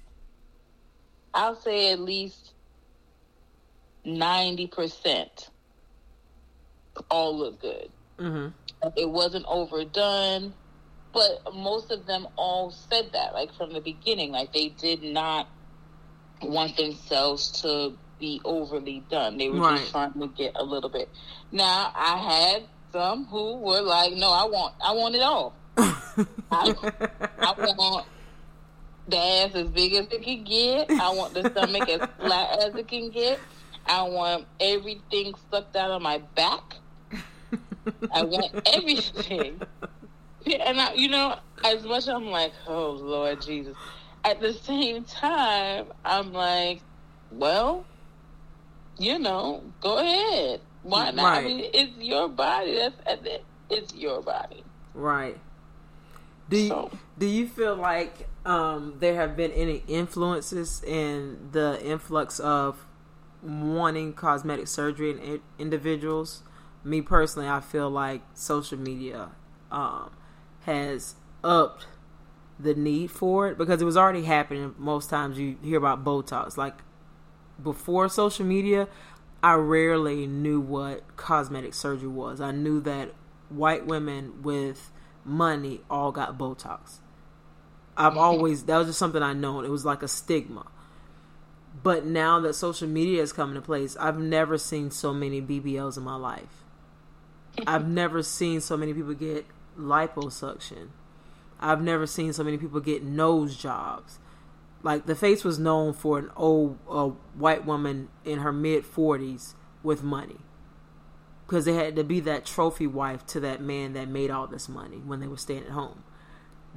I'll 1.32 1.56
say 1.56 1.92
at 1.92 1.98
least 1.98 2.52
90% 4.06 5.48
all 7.10 7.36
look 7.36 7.60
good. 7.60 7.90
Mm-hmm. 8.18 8.48
It 8.96 9.08
wasn't 9.08 9.46
overdone, 9.48 10.54
but 11.12 11.54
most 11.54 11.90
of 11.90 12.06
them 12.06 12.28
all 12.36 12.70
said 12.70 13.10
that, 13.12 13.32
like 13.34 13.52
from 13.54 13.72
the 13.72 13.80
beginning, 13.80 14.30
like 14.30 14.52
they 14.52 14.68
did 14.68 15.02
not 15.02 15.48
want 16.42 16.76
themselves 16.76 17.62
to 17.62 17.96
be 18.18 18.40
overly 18.44 19.02
done. 19.10 19.38
They 19.38 19.48
were 19.48 19.60
right. 19.60 19.78
just 19.78 19.90
trying 19.90 20.12
to 20.14 20.28
get 20.28 20.52
a 20.56 20.64
little 20.64 20.90
bit. 20.90 21.08
Now 21.52 21.92
I 21.94 22.16
had 22.16 22.62
some 22.92 23.26
who 23.26 23.56
were 23.56 23.80
like, 23.80 24.14
"No, 24.14 24.30
I 24.30 24.44
want, 24.44 24.74
I 24.82 24.92
want 24.92 25.14
it 25.14 25.22
all. 25.22 25.54
I, 25.76 26.74
I 27.38 27.54
want 27.58 28.06
the 29.08 29.18
ass 29.18 29.54
as 29.54 29.68
big 29.68 29.94
as 29.94 30.06
it 30.12 30.22
can 30.22 30.44
get. 30.44 30.90
I 30.90 31.10
want 31.10 31.34
the 31.34 31.50
stomach 31.50 31.88
as 31.88 32.08
flat 32.20 32.62
as 32.62 32.74
it 32.76 32.86
can 32.86 33.10
get. 33.10 33.40
I 33.86 34.02
want 34.02 34.46
everything 34.60 35.34
sucked 35.50 35.76
out 35.76 35.90
of 35.90 36.00
my 36.02 36.18
back. 36.36 36.76
I 38.12 38.22
want 38.22 38.62
everything." 38.66 39.60
And 40.46 40.78
I, 40.78 40.92
you 40.92 41.08
know, 41.08 41.38
as 41.64 41.82
much 41.84 42.06
I'm 42.06 42.26
like, 42.26 42.52
"Oh 42.68 42.90
Lord 42.90 43.42
Jesus," 43.42 43.76
at 44.24 44.40
the 44.40 44.52
same 44.52 45.04
time, 45.04 45.86
I'm 46.04 46.32
like, 46.32 46.80
"Well." 47.32 47.84
You 48.99 49.18
know, 49.18 49.62
go 49.80 49.99
ahead. 49.99 50.61
Why 50.82 51.11
not? 51.11 51.24
Right. 51.24 51.45
I 51.45 51.47
mean, 51.47 51.70
it's 51.72 51.97
your 51.99 52.28
body. 52.28 52.74
That's 52.74 52.97
it's 53.70 53.95
your 53.95 54.22
body. 54.22 54.62
Right. 54.92 55.38
Do 56.49 56.59
you, 56.59 56.68
so. 56.68 56.90
do 57.18 57.26
you 57.26 57.49
feel 57.49 57.74
like 57.74 58.28
um, 58.45 58.97
there 58.99 59.14
have 59.14 59.36
been 59.36 59.51
any 59.53 59.82
influences 59.88 60.82
in 60.84 61.49
the 61.53 61.80
influx 61.82 62.38
of 62.38 62.86
wanting 63.42 64.12
cosmetic 64.12 64.68
surgery 64.68 65.11
in 65.11 65.40
individuals? 65.59 66.42
Me 66.84 67.01
personally, 67.01 67.49
I 67.49 67.61
feel 67.61 67.88
like 67.88 68.20
social 68.34 68.78
media 68.78 69.30
um, 69.72 70.11
has 70.61 71.14
upped 71.42 71.86
the 72.59 72.74
need 72.74 73.11
for 73.11 73.49
it 73.49 73.59
because 73.59 73.80
it 73.80 73.86
was 73.86 73.97
already 73.97 74.24
happening. 74.24 74.74
Most 74.78 75.09
times 75.09 75.38
you 75.38 75.57
hear 75.62 75.78
about 75.78 76.05
Botox. 76.05 76.59
Like 76.59 76.74
before 77.62 78.09
social 78.09 78.44
media, 78.44 78.88
I 79.42 79.55
rarely 79.55 80.26
knew 80.26 80.61
what 80.61 81.16
cosmetic 81.16 81.74
surgery 81.74 82.09
was. 82.09 82.40
I 82.40 82.50
knew 82.50 82.80
that 82.80 83.14
white 83.48 83.86
women 83.86 84.42
with 84.42 84.90
money 85.24 85.80
all 85.90 86.12
got 86.12 86.38
Botox. 86.38 86.98
I've 87.96 88.16
always 88.16 88.64
that 88.64 88.78
was 88.78 88.88
just 88.88 88.98
something 88.98 89.22
I 89.22 89.32
known. 89.32 89.64
It 89.64 89.70
was 89.70 89.84
like 89.84 90.02
a 90.02 90.09
stigma. 90.09 90.66
But 91.82 92.05
now 92.05 92.40
that 92.40 92.55
social 92.55 92.88
media 92.88 93.20
has 93.20 93.32
come 93.32 93.50
into 93.50 93.61
place, 93.61 93.96
I've 93.98 94.18
never 94.18 94.59
seen 94.59 94.90
so 94.90 95.12
many 95.12 95.42
BBLs 95.42 95.96
in 95.96 96.05
my 96.05 96.16
life. 96.16 96.64
I've 97.66 97.86
never 97.86 98.22
seen 98.22 98.61
so 98.61 98.76
many 98.76 98.94
people 98.94 99.14
get 99.14 99.46
liposuction. 99.78 100.88
I've 101.61 101.82
never 101.82 102.07
seen 102.07 102.32
so 102.32 102.44
many 102.44 102.59
people 102.59 102.80
get 102.80 103.02
nose 103.02 103.57
jobs. 103.57 104.18
Like 104.85 105.07
the 105.07 105.16
face 105.16 105.43
was 105.45 105.59
known 105.59 105.95
for 105.95 106.18
an 106.18 106.30
old 106.37 106.78
uh, 106.89 107.09
white 107.35 107.64
woman 107.64 108.09
in 108.24 108.41
her 108.41 108.53
mid 108.53 108.85
40s 108.85 109.55
with 109.82 110.03
money 110.03 110.37
because 111.47 111.64
they 111.64 111.72
had 111.72 111.97
to 111.97 112.05
be 112.05 112.20
that 112.20 112.45
trophy 112.45 112.87
wife 112.87 113.24
to 113.28 113.41
that 113.41 113.62
man 113.62 113.95
that 113.95 114.09
made 114.09 114.30
all 114.30 114.47
this 114.47 114.68
money 114.68 114.99
when 114.99 115.20
they 115.20 115.26
were 115.26 115.39
staying 115.39 115.64
at 115.64 115.70
home. 115.70 116.05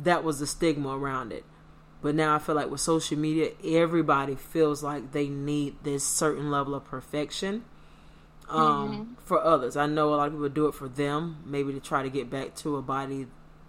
That 0.02 0.24
was 0.24 0.40
the 0.40 0.48
stigma 0.48 0.98
around 0.98 1.34
it. 1.34 1.44
But 2.02 2.16
now 2.16 2.34
I 2.34 2.40
feel 2.40 2.56
like 2.56 2.70
with 2.70 2.80
social 2.80 3.18
media, 3.18 3.52
everybody 3.62 4.36
feels 4.36 4.82
like 4.82 5.12
they 5.12 5.28
need 5.28 5.76
this 5.84 6.06
certain 6.06 6.50
level 6.50 6.76
of 6.76 6.86
perfection 6.86 7.66
um, 8.48 8.90
mm-hmm. 8.90 9.14
for 9.26 9.44
others. 9.44 9.76
I 9.76 9.86
know 9.86 10.14
a 10.14 10.16
lot 10.16 10.28
of 10.28 10.34
people 10.34 10.50
do 10.50 10.68
it 10.68 10.76
for 10.76 10.88
them, 10.88 11.44
maybe 11.46 11.74
to 11.74 11.82
try 11.82 12.04
to 12.04 12.10
get 12.10 12.30
back 12.30 12.56
to 12.58 12.78
a 12.78 12.82
body 12.82 13.28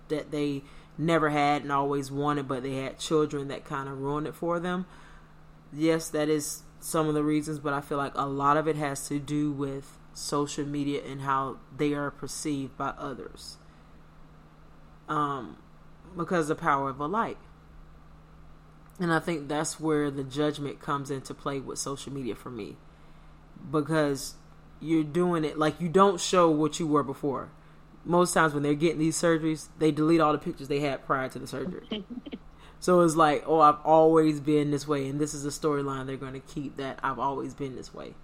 that 0.08 0.30
they 0.30 0.62
never 0.98 1.30
had 1.30 1.62
and 1.62 1.72
always 1.72 2.10
wanted, 2.10 2.48
but 2.48 2.62
they 2.62 2.74
had 2.74 2.98
children 2.98 3.48
that 3.48 3.64
kind 3.64 3.88
of 3.88 4.00
ruined 4.00 4.26
it 4.26 4.34
for 4.34 4.58
them. 4.58 4.84
Yes, 5.72 6.10
that 6.10 6.28
is 6.28 6.62
some 6.80 7.08
of 7.08 7.14
the 7.14 7.22
reasons, 7.22 7.60
but 7.60 7.72
I 7.72 7.80
feel 7.80 7.98
like 7.98 8.12
a 8.14 8.26
lot 8.26 8.56
of 8.56 8.66
it 8.66 8.76
has 8.76 9.08
to 9.08 9.18
do 9.18 9.52
with 9.52 9.98
social 10.12 10.66
media 10.66 11.02
and 11.04 11.22
how 11.22 11.58
they 11.76 11.94
are 11.94 12.10
perceived 12.10 12.76
by 12.76 12.88
others. 12.90 13.56
Um, 15.08 15.56
because 16.16 16.48
the 16.48 16.54
power 16.54 16.90
of 16.90 17.00
a 17.00 17.06
like. 17.06 17.38
And 19.00 19.12
I 19.12 19.20
think 19.20 19.48
that's 19.48 19.78
where 19.78 20.10
the 20.10 20.24
judgment 20.24 20.80
comes 20.80 21.10
into 21.10 21.32
play 21.32 21.60
with 21.60 21.78
social 21.78 22.12
media 22.12 22.34
for 22.34 22.50
me. 22.50 22.76
Because 23.70 24.34
you're 24.80 25.04
doing 25.04 25.44
it 25.44 25.58
like 25.58 25.80
you 25.80 25.88
don't 25.88 26.20
show 26.20 26.50
what 26.50 26.80
you 26.80 26.86
were 26.86 27.04
before. 27.04 27.50
Most 28.08 28.32
times 28.32 28.54
when 28.54 28.62
they're 28.62 28.74
getting 28.74 28.98
these 28.98 29.20
surgeries, 29.20 29.68
they 29.78 29.92
delete 29.92 30.20
all 30.20 30.32
the 30.32 30.38
pictures 30.38 30.66
they 30.66 30.80
had 30.80 31.04
prior 31.06 31.28
to 31.28 31.38
the 31.38 31.46
surgery. 31.46 32.04
so 32.80 33.02
it's 33.02 33.14
like, 33.14 33.44
oh, 33.46 33.60
I've 33.60 33.78
always 33.84 34.40
been 34.40 34.70
this 34.70 34.88
way, 34.88 35.08
and 35.08 35.20
this 35.20 35.34
is 35.34 35.44
a 35.44 35.50
storyline 35.50 36.06
they're 36.06 36.16
going 36.16 36.32
to 36.32 36.40
keep 36.40 36.78
that 36.78 36.98
I've 37.02 37.18
always 37.18 37.54
been 37.54 37.76
this 37.76 37.92
way 37.92 38.14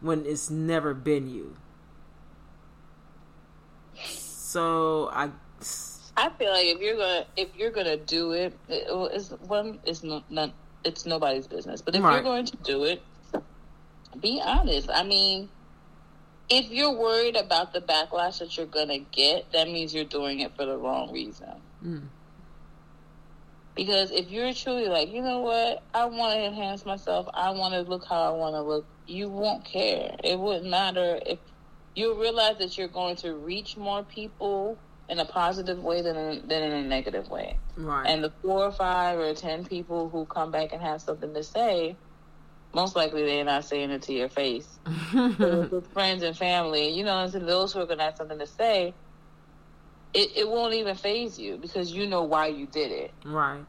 when 0.00 0.24
it's 0.26 0.50
never 0.50 0.94
been 0.94 1.28
you. 1.28 1.56
So 4.00 5.10
I 5.12 5.30
I 6.16 6.30
feel 6.30 6.50
like 6.50 6.66
if 6.66 6.80
you're 6.80 6.96
gonna 6.96 7.26
if 7.36 7.48
you're 7.56 7.70
gonna 7.70 7.96
do 7.96 8.32
it, 8.32 8.52
it 8.68 8.86
it's 9.12 9.30
one 9.30 9.78
it's 9.84 10.02
not, 10.02 10.30
not 10.30 10.52
it's 10.84 11.06
nobody's 11.06 11.46
business. 11.46 11.82
But 11.82 11.94
if 11.94 12.02
right. 12.02 12.14
you're 12.14 12.22
going 12.22 12.46
to 12.46 12.56
do 12.58 12.84
it, 12.84 13.02
be 14.20 14.40
honest. 14.44 14.90
I 14.92 15.02
mean, 15.04 15.48
if 16.48 16.70
you're 16.70 16.92
worried 16.92 17.36
about 17.36 17.72
the 17.72 17.80
backlash 17.80 18.38
that 18.38 18.56
you're 18.56 18.66
gonna 18.66 18.98
get, 18.98 19.52
that 19.52 19.68
means 19.68 19.94
you're 19.94 20.04
doing 20.04 20.40
it 20.40 20.56
for 20.56 20.64
the 20.64 20.76
wrong 20.76 21.12
reason. 21.12 21.52
Mm. 21.84 22.02
Because 23.74 24.10
if 24.10 24.30
you're 24.30 24.52
truly 24.54 24.88
like, 24.88 25.12
you 25.12 25.22
know 25.22 25.38
what, 25.38 25.84
I 25.94 26.06
want 26.06 26.34
to 26.34 26.44
enhance 26.44 26.84
myself, 26.84 27.28
I 27.32 27.50
want 27.50 27.74
to 27.74 27.82
look 27.82 28.04
how 28.04 28.22
I 28.22 28.30
want 28.30 28.56
to 28.56 28.60
look, 28.60 28.84
you 29.06 29.28
won't 29.28 29.64
care. 29.64 30.16
It 30.24 30.36
wouldn't 30.36 30.68
matter 30.68 31.20
if 31.24 31.38
you 31.94 32.20
realize 32.20 32.58
that 32.58 32.76
you're 32.76 32.88
going 32.88 33.14
to 33.16 33.34
reach 33.34 33.76
more 33.76 34.02
people 34.02 34.76
in 35.08 35.20
a 35.20 35.24
positive 35.24 35.78
way 35.78 36.02
than 36.02 36.16
in, 36.16 36.48
than 36.48 36.62
in 36.64 36.72
a 36.72 36.82
negative 36.82 37.28
way. 37.30 37.56
Right. 37.76 38.06
And 38.06 38.24
the 38.24 38.32
four 38.42 38.64
or 38.64 38.72
five 38.72 39.18
or 39.18 39.32
ten 39.34 39.64
people 39.64 40.08
who 40.08 40.26
come 40.26 40.50
back 40.50 40.72
and 40.72 40.82
have 40.82 41.00
something 41.00 41.32
to 41.32 41.44
say, 41.44 41.96
most 42.74 42.96
likely 42.96 43.24
they're 43.24 43.44
not 43.44 43.64
saying 43.64 43.90
it 43.90 44.02
to 44.02 44.12
your 44.12 44.28
face. 44.28 44.78
with 45.14 45.90
friends 45.92 46.22
and 46.22 46.36
family, 46.36 46.90
you 46.90 47.04
know, 47.04 47.18
and 47.20 47.32
those 47.48 47.72
who 47.72 47.80
are 47.80 47.86
going 47.86 47.98
to 47.98 48.04
have 48.04 48.16
something 48.16 48.38
to 48.38 48.46
say, 48.46 48.94
it, 50.14 50.36
it 50.36 50.48
won't 50.48 50.74
even 50.74 50.94
phase 50.94 51.38
you 51.38 51.56
because 51.56 51.92
you 51.92 52.06
know 52.06 52.22
why 52.22 52.46
you 52.46 52.66
did 52.66 52.90
it. 52.90 53.12
Right. 53.24 53.60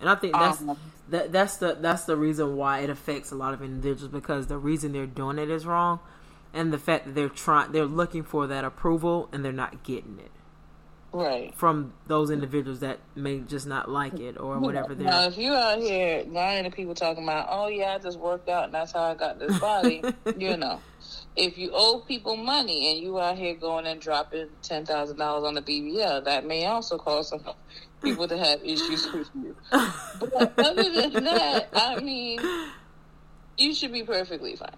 And 0.00 0.08
I 0.08 0.14
think 0.14 0.32
that's 0.32 0.60
um, 0.60 0.78
that 1.08 1.32
that's 1.32 1.56
the 1.56 1.76
that's 1.80 2.04
the 2.04 2.16
reason 2.16 2.56
why 2.56 2.80
it 2.80 2.90
affects 2.90 3.32
a 3.32 3.34
lot 3.34 3.54
of 3.54 3.62
individuals 3.62 4.12
because 4.12 4.46
the 4.46 4.58
reason 4.58 4.92
they're 4.92 5.06
doing 5.06 5.38
it 5.38 5.50
is 5.50 5.66
wrong 5.66 5.98
and 6.54 6.72
the 6.72 6.78
fact 6.78 7.06
that 7.06 7.14
they're 7.14 7.28
trying 7.28 7.72
they're 7.72 7.84
looking 7.84 8.22
for 8.22 8.46
that 8.46 8.64
approval 8.64 9.28
and 9.32 9.44
they're 9.44 9.52
not 9.52 9.82
getting 9.82 10.18
it. 10.18 10.30
Right. 11.10 11.54
From 11.54 11.94
those 12.06 12.30
individuals 12.30 12.80
that 12.80 12.98
may 13.14 13.38
just 13.40 13.66
not 13.66 13.90
like 13.90 14.20
it 14.20 14.38
or 14.38 14.58
whatever 14.58 14.94
they're 14.94 15.06
Now 15.06 15.24
if 15.24 15.38
you 15.38 15.54
out 15.54 15.78
here 15.78 16.24
lying 16.28 16.64
to 16.64 16.70
people 16.70 16.94
talking 16.94 17.24
about, 17.24 17.46
Oh 17.50 17.68
yeah, 17.68 17.94
I 17.94 17.98
just 17.98 18.18
worked 18.18 18.48
out 18.48 18.64
and 18.64 18.74
that's 18.74 18.92
how 18.92 19.02
I 19.02 19.14
got 19.14 19.38
this 19.38 19.58
body, 19.58 20.02
you 20.36 20.56
know 20.56 20.80
if 21.38 21.56
you 21.56 21.70
owe 21.72 22.00
people 22.00 22.36
money 22.36 22.90
and 22.90 23.00
you 23.00 23.18
out 23.18 23.38
here 23.38 23.54
going 23.54 23.86
and 23.86 24.00
dropping 24.00 24.48
ten 24.62 24.84
thousand 24.84 25.18
dollars 25.18 25.44
on 25.44 25.54
the 25.54 25.62
BBL, 25.62 26.24
that 26.24 26.44
may 26.44 26.66
also 26.66 26.98
cause 26.98 27.28
some 27.28 27.40
people 28.02 28.28
to 28.28 28.36
have 28.36 28.62
issues 28.64 29.10
with 29.12 29.30
you. 29.34 29.56
But 29.70 30.58
other 30.58 30.90
than 30.90 31.24
that, 31.24 31.68
I 31.72 32.00
mean, 32.00 32.40
you 33.56 33.72
should 33.72 33.92
be 33.92 34.02
perfectly 34.02 34.56
fine. 34.56 34.70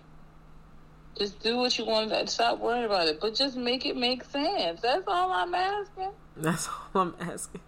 Just 1.18 1.42
do 1.42 1.56
what 1.56 1.76
you 1.78 1.84
want. 1.84 2.10
To, 2.10 2.26
stop 2.26 2.60
worrying 2.60 2.84
about 2.84 3.08
it, 3.08 3.20
but 3.20 3.34
just 3.34 3.56
make 3.56 3.84
it 3.84 3.96
make 3.96 4.24
sense. 4.24 4.80
That's 4.80 5.04
all 5.06 5.30
I'm 5.30 5.54
asking. 5.54 6.10
That's 6.36 6.68
all 6.94 7.02
I'm 7.02 7.14
asking. 7.20 7.60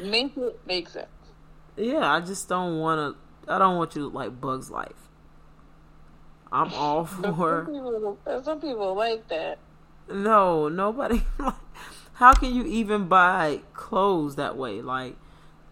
Make 0.00 0.36
it 0.36 0.60
make 0.66 0.88
sense. 0.88 1.06
Yeah, 1.76 2.12
I 2.12 2.20
just 2.20 2.48
don't 2.48 2.78
want 2.78 3.16
to. 3.46 3.52
I 3.52 3.58
don't 3.58 3.76
want 3.76 3.94
you 3.94 4.02
to 4.02 4.16
like 4.16 4.40
Bugs 4.40 4.70
Life. 4.70 5.08
I'm 6.52 6.72
all 6.72 7.04
for. 7.06 7.64
Some 7.64 7.74
people, 7.74 8.18
some 8.44 8.60
people 8.60 8.94
like 8.94 9.28
that. 9.28 9.58
No, 10.10 10.68
nobody. 10.68 11.22
How 12.14 12.34
can 12.34 12.54
you 12.54 12.64
even 12.66 13.08
buy 13.08 13.60
clothes 13.72 14.36
that 14.36 14.56
way? 14.56 14.82
Like, 14.82 15.16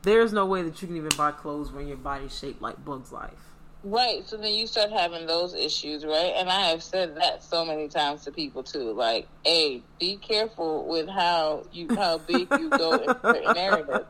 there's 0.02 0.32
no 0.32 0.46
way 0.46 0.62
that 0.62 0.80
you 0.80 0.88
can 0.88 0.96
even 0.96 1.10
buy 1.16 1.32
clothes 1.32 1.70
when 1.70 1.88
your 1.88 1.98
body's 1.98 2.36
shaped 2.36 2.62
like 2.62 2.82
Bugs 2.84 3.12
Life. 3.12 3.47
Right. 3.91 4.26
So 4.26 4.36
then 4.36 4.53
you 4.53 4.66
start 4.66 4.91
having 4.91 5.26
those 5.26 5.55
issues, 5.55 6.05
right? 6.05 6.34
And 6.36 6.51
I 6.51 6.68
have 6.68 6.82
said 6.82 7.16
that 7.16 7.43
so 7.43 7.64
many 7.64 7.89
times 7.89 8.22
to 8.24 8.32
people 8.32 8.62
too. 8.62 8.93
Like, 8.93 9.28
hey, 9.45 9.82
be 9.99 10.18
careful 10.18 10.86
with 10.86 11.09
how 11.09 11.64
you 11.72 11.89
how 11.97 12.18
big 12.18 12.49
you 12.53 12.70
go 12.76 13.01
in 13.01 13.16
certain 13.24 13.57
areas, 13.57 14.05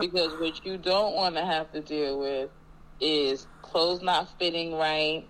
because 0.00 0.34
what 0.40 0.64
you 0.64 0.76
don't 0.76 1.14
want 1.14 1.36
to 1.36 1.44
have 1.44 1.70
to 1.70 1.80
deal 1.80 2.18
with 2.18 2.50
is 3.00 3.46
clothes 3.62 4.02
not 4.02 4.28
fitting 4.40 4.74
right, 4.74 5.28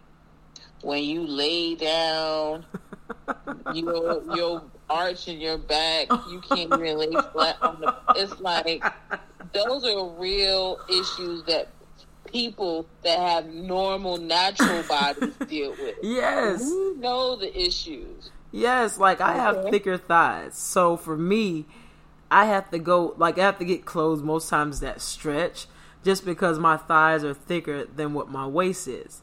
when 0.81 1.05
you 1.05 1.27
lay 1.27 1.75
down, 1.75 2.65
your 3.75 4.23
your 4.35 4.63
arch 4.89 5.29
in 5.29 5.39
your 5.39 5.59
back, 5.59 6.09
you 6.31 6.41
can't 6.41 6.71
lay 6.71 7.13
flat 7.33 7.57
on 7.61 7.79
the. 7.81 7.95
It's 8.17 8.41
like 8.41 8.83
those 9.53 9.85
are 9.85 10.19
real 10.19 10.79
issues 10.89 11.45
that 11.45 11.69
people 12.33 12.87
that 13.03 13.19
have 13.19 13.47
normal 13.47 14.17
natural 14.17 14.83
bodies 14.89 15.35
deal 15.49 15.71
with. 15.73 15.97
Yes, 16.03 16.63
you 16.63 16.97
know 16.99 17.37
the 17.37 17.57
issues. 17.59 18.31
Yes, 18.51 18.99
like 18.99 19.21
I 19.21 19.35
have 19.35 19.71
thicker 19.71 19.97
thighs, 19.97 20.57
so 20.57 20.97
for 20.97 21.17
me, 21.17 21.67
I 22.31 22.47
have 22.47 22.71
to 22.71 22.79
go 22.79 23.15
like 23.17 23.39
I 23.39 23.45
have 23.45 23.59
to 23.59 23.65
get 23.65 23.85
clothes 23.85 24.23
most 24.23 24.49
times 24.49 24.81
that 24.81 25.01
stretch, 25.01 25.67
just 26.05 26.25
because 26.25 26.59
my 26.59 26.77
thighs 26.77 27.25
are 27.25 27.35
thicker 27.35 27.85
than 27.85 28.15
what 28.15 28.31
my 28.31 28.47
waist 28.47 28.89
is. 28.89 29.23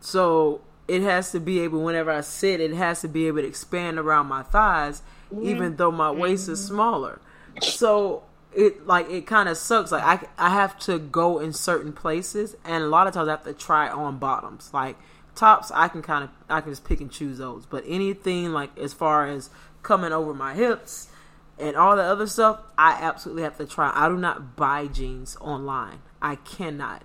So 0.00 0.60
it 0.88 1.02
has 1.02 1.32
to 1.32 1.40
be 1.40 1.60
able 1.60 1.82
whenever 1.82 2.10
I 2.10 2.20
sit, 2.22 2.60
it 2.60 2.74
has 2.74 3.00
to 3.02 3.08
be 3.08 3.26
able 3.26 3.42
to 3.42 3.46
expand 3.46 3.98
around 3.98 4.26
my 4.26 4.42
thighs, 4.42 5.02
mm-hmm. 5.32 5.48
even 5.48 5.76
though 5.76 5.92
my 5.92 6.10
waist 6.10 6.48
is 6.48 6.58
mm-hmm. 6.60 6.74
smaller. 6.74 7.20
So 7.60 8.22
it 8.54 8.86
like 8.86 9.10
it 9.10 9.26
kind 9.26 9.48
of 9.48 9.56
sucks. 9.56 9.92
Like 9.92 10.02
I 10.04 10.46
I 10.46 10.50
have 10.50 10.78
to 10.80 10.98
go 10.98 11.38
in 11.38 11.52
certain 11.52 11.92
places, 11.92 12.56
and 12.64 12.84
a 12.84 12.88
lot 12.88 13.06
of 13.06 13.14
times 13.14 13.28
I 13.28 13.32
have 13.32 13.44
to 13.44 13.52
try 13.52 13.88
on 13.88 14.18
bottoms. 14.18 14.70
Like 14.72 14.96
tops 15.34 15.70
I 15.70 15.88
can 15.88 16.02
kind 16.02 16.24
of 16.24 16.30
I 16.48 16.60
can 16.60 16.72
just 16.72 16.84
pick 16.84 17.00
and 17.00 17.10
choose 17.10 17.38
those. 17.38 17.66
But 17.66 17.84
anything 17.86 18.52
like 18.52 18.76
as 18.78 18.92
far 18.92 19.26
as 19.26 19.50
coming 19.82 20.12
over 20.12 20.34
my 20.34 20.54
hips 20.54 21.08
and 21.58 21.76
all 21.76 21.96
the 21.96 22.02
other 22.02 22.26
stuff, 22.26 22.60
I 22.76 22.92
absolutely 23.00 23.42
have 23.42 23.58
to 23.58 23.66
try. 23.66 23.92
I 23.94 24.08
do 24.08 24.16
not 24.16 24.56
buy 24.56 24.86
jeans 24.86 25.36
online. 25.40 26.00
I 26.20 26.36
cannot 26.36 27.02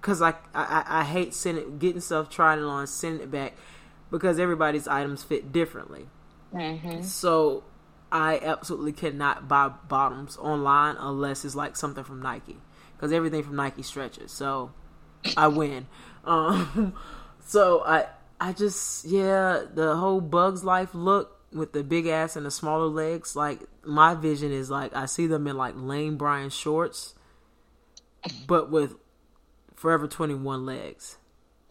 because 0.00 0.20
I, 0.20 0.34
I 0.54 0.84
I 0.86 1.04
hate 1.04 1.34
sending 1.34 1.78
getting 1.78 2.00
stuff 2.00 2.28
trying 2.28 2.58
it 2.58 2.64
on, 2.64 2.86
sending 2.86 3.22
it 3.22 3.30
back 3.30 3.54
because 4.10 4.38
everybody's 4.38 4.88
items 4.88 5.22
fit 5.22 5.52
differently. 5.52 6.08
Mm-hmm. 6.52 7.02
So 7.02 7.64
I 8.12 8.38
absolutely 8.40 8.92
cannot 8.92 9.48
buy 9.48 9.68
bottoms 9.68 10.36
online 10.36 10.96
unless 10.98 11.46
it's 11.46 11.54
like 11.54 11.76
something 11.76 12.04
from 12.04 12.20
Nike 12.20 12.58
because 12.94 13.10
everything 13.10 13.42
from 13.42 13.56
Nike 13.56 13.82
stretches. 13.82 14.30
So 14.30 14.72
I 15.36 15.48
win. 15.48 15.88
Um, 16.24 16.94
so 17.44 17.82
I 17.84 18.06
I 18.40 18.52
just 18.52 19.04
yeah 19.06 19.64
the 19.74 19.96
whole 19.96 20.20
Bugs 20.20 20.62
Life 20.62 20.94
look 20.94 21.40
with 21.52 21.72
the 21.72 21.82
big 21.82 22.06
ass 22.06 22.36
and 22.36 22.46
the 22.46 22.50
smaller 22.52 22.86
legs. 22.86 23.34
Like 23.34 23.58
my 23.84 24.14
vision 24.14 24.52
is 24.52 24.70
like 24.70 24.94
I 24.94 25.06
see 25.06 25.26
them 25.26 25.48
in 25.48 25.56
like 25.56 25.74
Lane 25.76 26.16
Bryant 26.16 26.52
shorts, 26.52 27.16
but 28.46 28.70
with 28.70 28.94
Forever 29.74 30.06
Twenty 30.06 30.34
One 30.34 30.64
legs. 30.64 31.16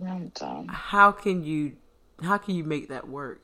I'm 0.06 0.34
dumb. 0.36 0.68
How 0.68 1.14
can 1.14 1.46
you 1.46 1.78
how 2.22 2.38
can 2.38 2.56
you 2.56 2.66
make 2.66 2.90
that 2.90 3.08
work? 3.08 3.42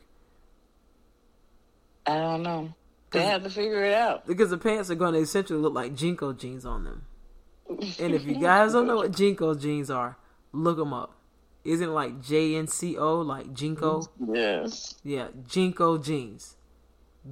I 2.05 2.15
don't 2.17 2.43
know. 2.43 2.73
They 3.17 3.25
have 3.25 3.43
to 3.43 3.49
figure 3.49 3.83
it 3.83 3.93
out. 3.93 4.25
Because 4.27 4.49
the 4.49 4.57
pants 4.57 4.89
are 4.89 4.95
going 4.95 5.13
to 5.13 5.19
essentially 5.19 5.59
look 5.59 5.73
like 5.73 5.93
JNCO 5.95 6.37
jeans 6.39 6.65
on 6.65 6.83
them. 6.83 7.05
And 7.99 8.13
if 8.13 8.25
you 8.25 8.35
guys 8.35 8.73
don't 8.73 8.87
know 8.87 8.97
what 8.97 9.11
JNCO 9.11 9.59
jeans 9.61 9.89
are, 9.91 10.17
look 10.53 10.77
them 10.77 10.93
up. 10.93 11.13
Isn't 11.63 11.89
it 11.89 11.91
like 11.91 12.21
J 12.21 12.55
N 12.55 12.67
C 12.67 12.97
O, 12.97 13.19
like 13.21 13.53
JNCO? 13.53 14.07
Yes. 14.33 14.95
Yeah, 15.03 15.27
JNCO 15.47 16.03
jeans. 16.03 16.55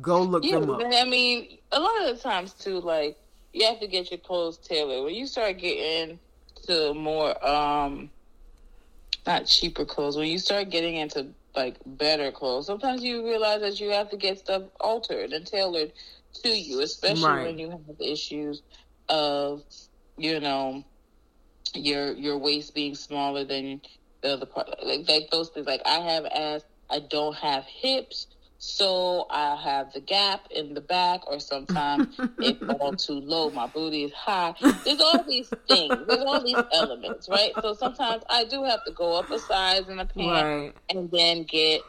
Go 0.01 0.21
look 0.21 0.43
Yeah, 0.43 0.59
them 0.59 0.69
up. 0.71 0.81
I 0.83 1.05
mean, 1.05 1.57
a 1.71 1.79
lot 1.79 2.01
of 2.01 2.15
the 2.15 2.21
times 2.21 2.51
too, 2.53 2.81
like 2.81 3.17
you 3.53 3.65
have 3.65 3.79
to 3.79 3.87
get 3.87 4.11
your 4.11 4.17
clothes 4.19 4.57
tailored. 4.57 5.05
When 5.05 5.15
you 5.15 5.25
start 5.25 5.57
getting 5.57 6.19
to 6.67 6.93
more, 6.93 7.47
um, 7.47 8.09
not 9.25 9.45
cheaper 9.45 9.85
clothes, 9.85 10.17
when 10.17 10.27
you 10.27 10.37
start 10.39 10.69
getting 10.69 10.95
into 10.97 11.27
like 11.55 11.77
better 11.85 12.31
clothes, 12.31 12.67
sometimes 12.67 13.03
you 13.03 13.25
realize 13.25 13.61
that 13.61 13.79
you 13.79 13.91
have 13.91 14.09
to 14.11 14.17
get 14.17 14.39
stuff 14.39 14.63
altered 14.79 15.33
and 15.33 15.45
tailored 15.45 15.93
to 16.43 16.49
you, 16.49 16.81
especially 16.81 17.37
Right. 17.37 17.39
when 17.39 17.57
you 17.59 17.69
have 17.71 17.81
issues 17.99 18.61
of, 19.09 19.63
you 20.17 20.39
know, 20.39 20.83
your 21.75 22.13
your 22.13 22.37
waist 22.37 22.73
being 22.73 22.95
smaller 22.95 23.43
than 23.45 23.81
the 24.21 24.33
other 24.33 24.45
part, 24.45 24.69
like, 24.83 25.07
like 25.07 25.29
those 25.31 25.49
things. 25.49 25.67
Like 25.67 25.81
I 25.85 25.99
have 25.99 26.25
ass, 26.25 26.63
I 26.89 26.99
don't 26.99 27.35
have 27.37 27.65
hips, 27.65 28.27
so 28.57 29.25
I 29.29 29.55
have 29.55 29.93
the 29.93 30.01
gap 30.01 30.47
in 30.51 30.73
the 30.73 30.81
back, 30.81 31.27
or 31.27 31.39
sometimes 31.39 32.07
it's 32.39 32.61
all 32.67 32.93
too 32.93 33.19
low. 33.19 33.51
My 33.51 33.67
booty 33.67 34.03
is 34.05 34.13
high. 34.13 34.55
There's 34.83 35.01
all 35.01 35.25
these 35.27 35.53
things. 35.67 36.07
There's 36.07 36.23
all 36.23 36.43
these 36.43 36.63
elements, 36.71 37.27
right? 37.29 37.51
So 37.61 37.73
sometimes 37.73 38.23
I 38.29 38.45
do 38.45 38.63
have 38.63 38.83
to 38.85 38.91
go 38.93 39.17
up 39.19 39.31
a 39.31 39.39
size 39.39 39.87
in 39.89 39.99
a 39.99 40.05
pant 40.05 40.29
Right. 40.29 40.73
and 40.89 41.09
then 41.11 41.43
get 41.43 41.83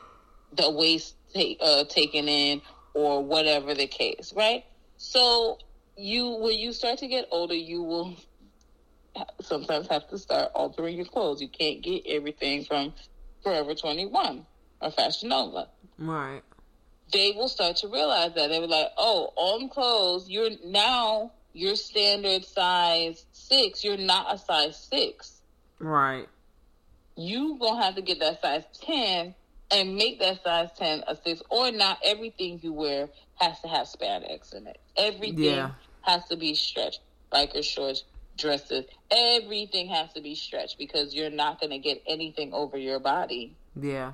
the 0.53 0.71
waist 0.71 1.17
ta- 1.35 1.57
uh, 1.61 1.85
taken 1.85 2.29
in 2.29 2.63
or 2.95 3.25
whatever 3.25 3.75
the 3.75 3.87
case, 3.87 4.33
right? 4.37 4.65
So 4.97 5.59
you 5.97 6.29
when 6.41 6.59
you 6.59 6.73
start 6.73 6.99
to 6.99 7.09
get 7.09 7.27
older, 7.31 7.55
you 7.55 7.83
will 7.83 8.17
sometimes 9.41 9.89
have 9.89 10.09
to 10.09 10.19
start 10.19 10.51
altering 10.55 10.97
your 10.97 11.07
clothes. 11.07 11.41
You 11.41 11.49
can't 11.49 11.83
get 11.83 12.03
everything 12.07 12.65
from 12.65 12.93
Forever 13.43 13.75
21 13.75 14.47
or 14.81 14.91
Fashion 14.91 15.31
Nova. 15.31 15.69
Right. 15.99 16.43
They 17.13 17.33
will 17.33 17.49
start 17.49 17.77
to 17.79 17.89
realize 17.89 18.35
that 18.35 18.49
they 18.49 18.59
were 18.59 18.67
like, 18.67 18.89
"Oh, 18.97 19.33
on 19.37 19.69
clothes, 19.69 20.29
you're 20.29 20.51
now 20.65 21.33
your 21.53 21.77
standard 21.77 22.45
size 22.45 23.25
six. 23.33 23.85
You're 23.85 23.97
not 23.97 24.35
a 24.35 24.39
size 24.39 24.77
six. 24.77 25.41
Right. 25.79 26.29
you 27.17 27.57
gonna 27.59 27.83
have 27.83 27.95
to 27.95 28.03
get 28.03 28.19
that 28.21 28.43
size 28.43 28.65
10 28.83 29.35
and 29.71 29.97
make 29.97 30.19
that 30.21 30.43
size 30.45 30.69
10 30.77 31.03
a 31.09 31.17
6 31.17 31.43
or 31.51 31.71
not 31.71 31.99
everything 32.05 32.61
you 32.63 32.73
wear 32.75 33.09
has 33.37 33.59
to 33.61 33.69
have 33.69 33.87
spandex 33.87 34.53
in 34.55 34.67
it 34.67 34.79
everything 34.99 35.37
Yeah. 35.45 35.71
has 36.03 36.27
to 36.29 36.37
be 36.37 36.55
stretched 36.55 37.01
biker 37.33 37.65
shorts 37.65 38.05
dresses 38.37 38.85
everything 39.11 39.89
has 39.89 40.13
to 40.13 40.21
be 40.21 40.35
stretched 40.35 40.77
because 40.77 41.15
you're 41.15 41.31
not 41.31 41.59
gonna 41.59 41.79
get 41.79 42.03
anything 42.07 42.53
over 42.53 42.77
your 42.77 42.99
body 43.01 43.57
Yeah. 43.81 44.13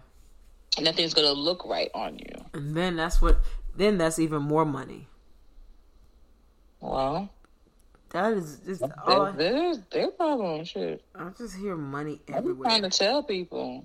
Nothing's 0.80 1.14
gonna 1.14 1.32
look 1.32 1.64
right 1.66 1.90
on 1.94 2.18
you 2.18 2.44
And 2.54 2.74
then 2.76 2.96
that's 2.96 3.20
what 3.20 3.38
then 3.76 3.98
that's 3.98 4.18
even 4.18 4.42
more 4.42 4.64
money. 4.64 5.06
well 6.80 7.28
That 8.10 8.32
is 8.34 8.60
just 8.66 8.82
all 9.06 9.22
I, 9.22 9.30
there's 9.32 9.78
their 9.90 10.10
problem 10.10 10.64
shit 10.64 11.04
I 11.14 11.28
just 11.36 11.56
hear 11.56 11.76
money 11.76 12.20
everywhere. 12.28 12.70
I'm 12.70 12.80
trying 12.80 12.90
to 12.90 12.98
tell 12.98 13.22
people 13.22 13.84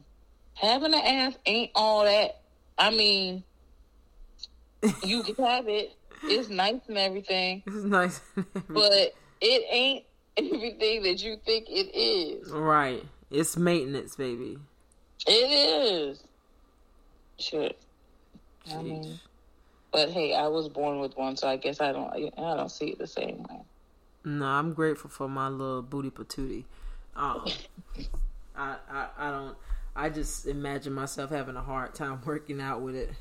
having 0.53 0.93
an 0.93 1.01
ass 1.01 1.37
ain't 1.45 1.71
all 1.75 2.03
that. 2.03 2.41
I 2.79 2.89
mean, 2.91 3.43
you 5.03 5.23
can 5.23 5.35
have 5.45 5.67
it. 5.67 5.93
It's 6.23 6.49
nice 6.49 6.81
and 6.87 6.97
everything, 6.97 7.61
It's 7.67 7.83
nice. 7.83 8.21
but 8.69 9.13
it 9.39 9.63
ain't 9.71 10.03
everything 10.37 11.03
that 11.03 11.21
you 11.23 11.37
think 11.45 11.67
it 11.69 11.95
is. 11.95 12.49
right. 12.51 13.03
It's 13.29 13.55
maintenance, 13.57 14.15
baby. 14.15 14.57
It 15.27 15.31
is. 15.31 16.23
Shit. 17.39 17.77
I 18.73 18.81
mean, 18.81 19.19
but 19.91 20.09
hey, 20.09 20.33
I 20.33 20.47
was 20.47 20.69
born 20.69 20.99
with 20.99 21.15
one, 21.15 21.37
so 21.37 21.47
I 21.47 21.57
guess 21.57 21.79
I 21.79 21.91
don't. 21.91 22.11
I 22.37 22.55
don't 22.55 22.71
see 22.71 22.87
it 22.87 22.99
the 22.99 23.07
same 23.07 23.43
way. 23.43 23.61
No, 24.25 24.45
I'm 24.45 24.73
grateful 24.73 25.09
for 25.09 25.29
my 25.29 25.47
little 25.47 25.81
booty 25.81 26.09
patootie. 26.09 26.65
Um, 27.15 27.45
I, 28.55 28.75
I 28.89 29.07
I 29.17 29.31
don't. 29.31 29.57
I 29.95 30.09
just 30.09 30.45
imagine 30.45 30.93
myself 30.93 31.31
having 31.31 31.55
a 31.55 31.61
hard 31.61 31.95
time 31.95 32.21
working 32.25 32.61
out 32.61 32.81
with 32.81 32.95
it. 32.95 33.11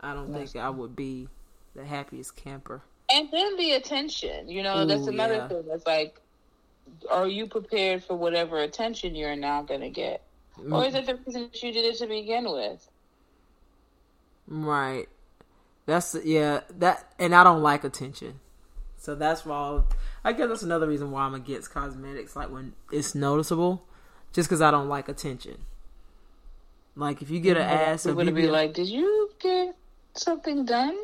I 0.00 0.14
don't 0.14 0.32
think 0.32 0.56
I 0.56 0.70
would 0.70 0.96
be 0.96 1.28
the 1.74 1.84
happiest 1.84 2.36
camper. 2.36 2.82
And 3.12 3.28
then 3.30 3.56
the 3.56 3.72
attention, 3.72 4.48
you 4.48 4.62
know, 4.62 4.84
that's 4.84 5.06
another 5.06 5.34
yeah. 5.34 5.48
thing. 5.48 5.64
That's 5.68 5.86
like, 5.86 6.20
are 7.10 7.28
you 7.28 7.46
prepared 7.46 8.02
for 8.02 8.16
whatever 8.16 8.58
attention 8.58 9.14
you're 9.14 9.36
now 9.36 9.62
going 9.62 9.82
to 9.82 9.90
get? 9.90 10.22
Or 10.70 10.84
is 10.84 10.94
mm. 10.94 10.98
it 10.98 11.06
the 11.06 11.14
reason 11.26 11.42
that 11.42 11.62
you 11.62 11.72
did 11.72 11.84
it 11.84 11.98
to 11.98 12.06
begin 12.06 12.50
with? 12.50 12.88
Right. 14.48 15.08
That's 15.86 16.16
yeah. 16.24 16.60
That 16.78 17.12
and 17.18 17.34
I 17.34 17.44
don't 17.44 17.62
like 17.62 17.84
attention, 17.84 18.40
so 18.96 19.14
that's 19.14 19.44
why 19.44 19.82
I 20.24 20.32
guess 20.32 20.48
that's 20.48 20.62
another 20.62 20.88
reason 20.88 21.10
why 21.10 21.22
I'm 21.22 21.34
against 21.34 21.70
cosmetics. 21.70 22.34
Like 22.34 22.50
when 22.50 22.72
it's 22.90 23.14
noticeable, 23.14 23.84
just 24.32 24.48
because 24.48 24.62
I 24.62 24.70
don't 24.70 24.88
like 24.88 25.08
attention. 25.08 25.58
Like 26.96 27.22
if 27.22 27.30
you 27.30 27.40
get 27.40 27.56
an 27.56 27.64
mm-hmm. 27.64 27.90
ass, 27.92 28.06
It 28.06 28.16
would 28.16 28.34
be 28.34 28.48
like, 28.48 28.74
did 28.74 28.88
you 28.88 29.30
get 29.38 29.76
something 30.14 30.64
done? 30.64 30.96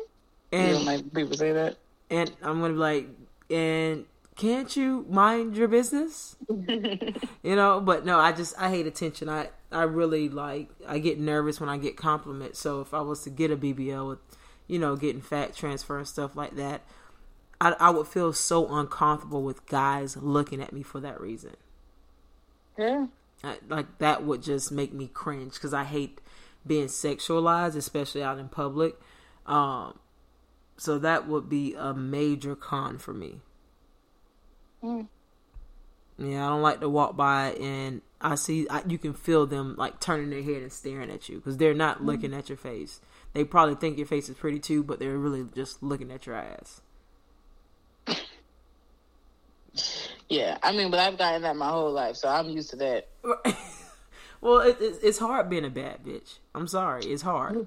you 0.51 0.59
know, 0.59 0.87
and 0.87 1.13
people 1.13 1.35
say 1.35 1.51
that. 1.51 1.77
and 2.09 2.31
I'm 2.41 2.59
gonna 2.59 2.73
be 2.73 2.79
like, 2.79 3.07
and 3.49 4.05
can't 4.35 4.75
you 4.75 5.05
mind 5.09 5.55
your 5.55 5.67
business? 5.67 6.35
you 6.49 7.55
know, 7.55 7.81
but 7.81 8.05
no, 8.05 8.19
I 8.19 8.31
just 8.31 8.55
I 8.59 8.69
hate 8.69 8.87
attention. 8.87 9.29
I 9.29 9.49
I 9.71 9.83
really 9.83 10.29
like 10.29 10.69
I 10.87 10.99
get 10.99 11.19
nervous 11.19 11.59
when 11.59 11.69
I 11.69 11.77
get 11.77 11.97
compliments. 11.97 12.59
So 12.59 12.81
if 12.81 12.93
I 12.93 13.01
was 13.01 13.23
to 13.23 13.29
get 13.29 13.51
a 13.51 13.57
BBL 13.57 14.07
with, 14.07 14.19
you 14.67 14.79
know, 14.79 14.95
getting 14.95 15.21
fat 15.21 15.55
transfer 15.55 15.97
and 15.97 16.07
stuff 16.07 16.35
like 16.35 16.55
that, 16.55 16.81
I 17.61 17.75
I 17.79 17.89
would 17.91 18.07
feel 18.07 18.33
so 18.33 18.67
uncomfortable 18.73 19.43
with 19.43 19.65
guys 19.67 20.17
looking 20.17 20.61
at 20.61 20.73
me 20.73 20.83
for 20.83 20.99
that 20.99 21.21
reason. 21.21 21.55
yeah. 22.77 23.07
I, 23.43 23.57
like 23.67 23.97
that 23.99 24.23
would 24.23 24.41
just 24.41 24.71
make 24.71 24.93
me 24.93 25.07
cringe 25.07 25.53
because 25.53 25.73
I 25.73 25.83
hate 25.83 26.21
being 26.65 26.87
sexualized, 26.87 27.75
especially 27.75 28.23
out 28.23 28.39
in 28.39 28.47
public. 28.47 28.95
Um, 29.45 29.99
so 30.77 30.97
that 30.99 31.27
would 31.27 31.49
be 31.49 31.75
a 31.75 31.93
major 31.93 32.55
con 32.55 32.97
for 32.97 33.13
me. 33.13 33.41
Mm. 34.83 35.07
Yeah, 36.17 36.45
I 36.45 36.49
don't 36.49 36.61
like 36.61 36.79
to 36.81 36.89
walk 36.89 37.15
by 37.15 37.51
and 37.53 38.01
I 38.21 38.35
see 38.35 38.67
I, 38.69 38.83
you 38.87 38.97
can 38.97 39.13
feel 39.13 39.45
them 39.45 39.75
like 39.77 39.99
turning 39.99 40.29
their 40.29 40.43
head 40.43 40.61
and 40.61 40.71
staring 40.71 41.09
at 41.09 41.27
you 41.27 41.37
because 41.37 41.57
they're 41.57 41.73
not 41.73 42.03
looking 42.03 42.33
at 42.33 42.49
your 42.49 42.57
face. 42.57 43.01
They 43.33 43.43
probably 43.43 43.75
think 43.75 43.97
your 43.97 44.07
face 44.07 44.29
is 44.29 44.35
pretty 44.35 44.59
too, 44.59 44.83
but 44.83 44.99
they're 44.99 45.17
really 45.17 45.45
just 45.55 45.81
looking 45.81 46.11
at 46.11 46.25
your 46.25 46.35
ass. 46.35 46.81
Yeah, 50.29 50.57
I 50.63 50.71
mean, 50.71 50.89
but 50.89 50.99
I've 50.99 51.17
gotten 51.17 51.41
that 51.43 51.55
my 51.55 51.69
whole 51.69 51.91
life, 51.91 52.15
so 52.15 52.27
I'm 52.27 52.49
used 52.49 52.69
to 52.71 52.75
that. 52.77 53.07
well, 54.43 54.59
it, 54.59 54.77
it, 54.81 54.99
it's 55.01 55.19
hard 55.19 55.49
being 55.49 55.63
a 55.63 55.69
bad 55.69 56.03
bitch. 56.05 56.39
I'm 56.53 56.67
sorry, 56.67 57.05
it's 57.05 57.21
hard. 57.21 57.65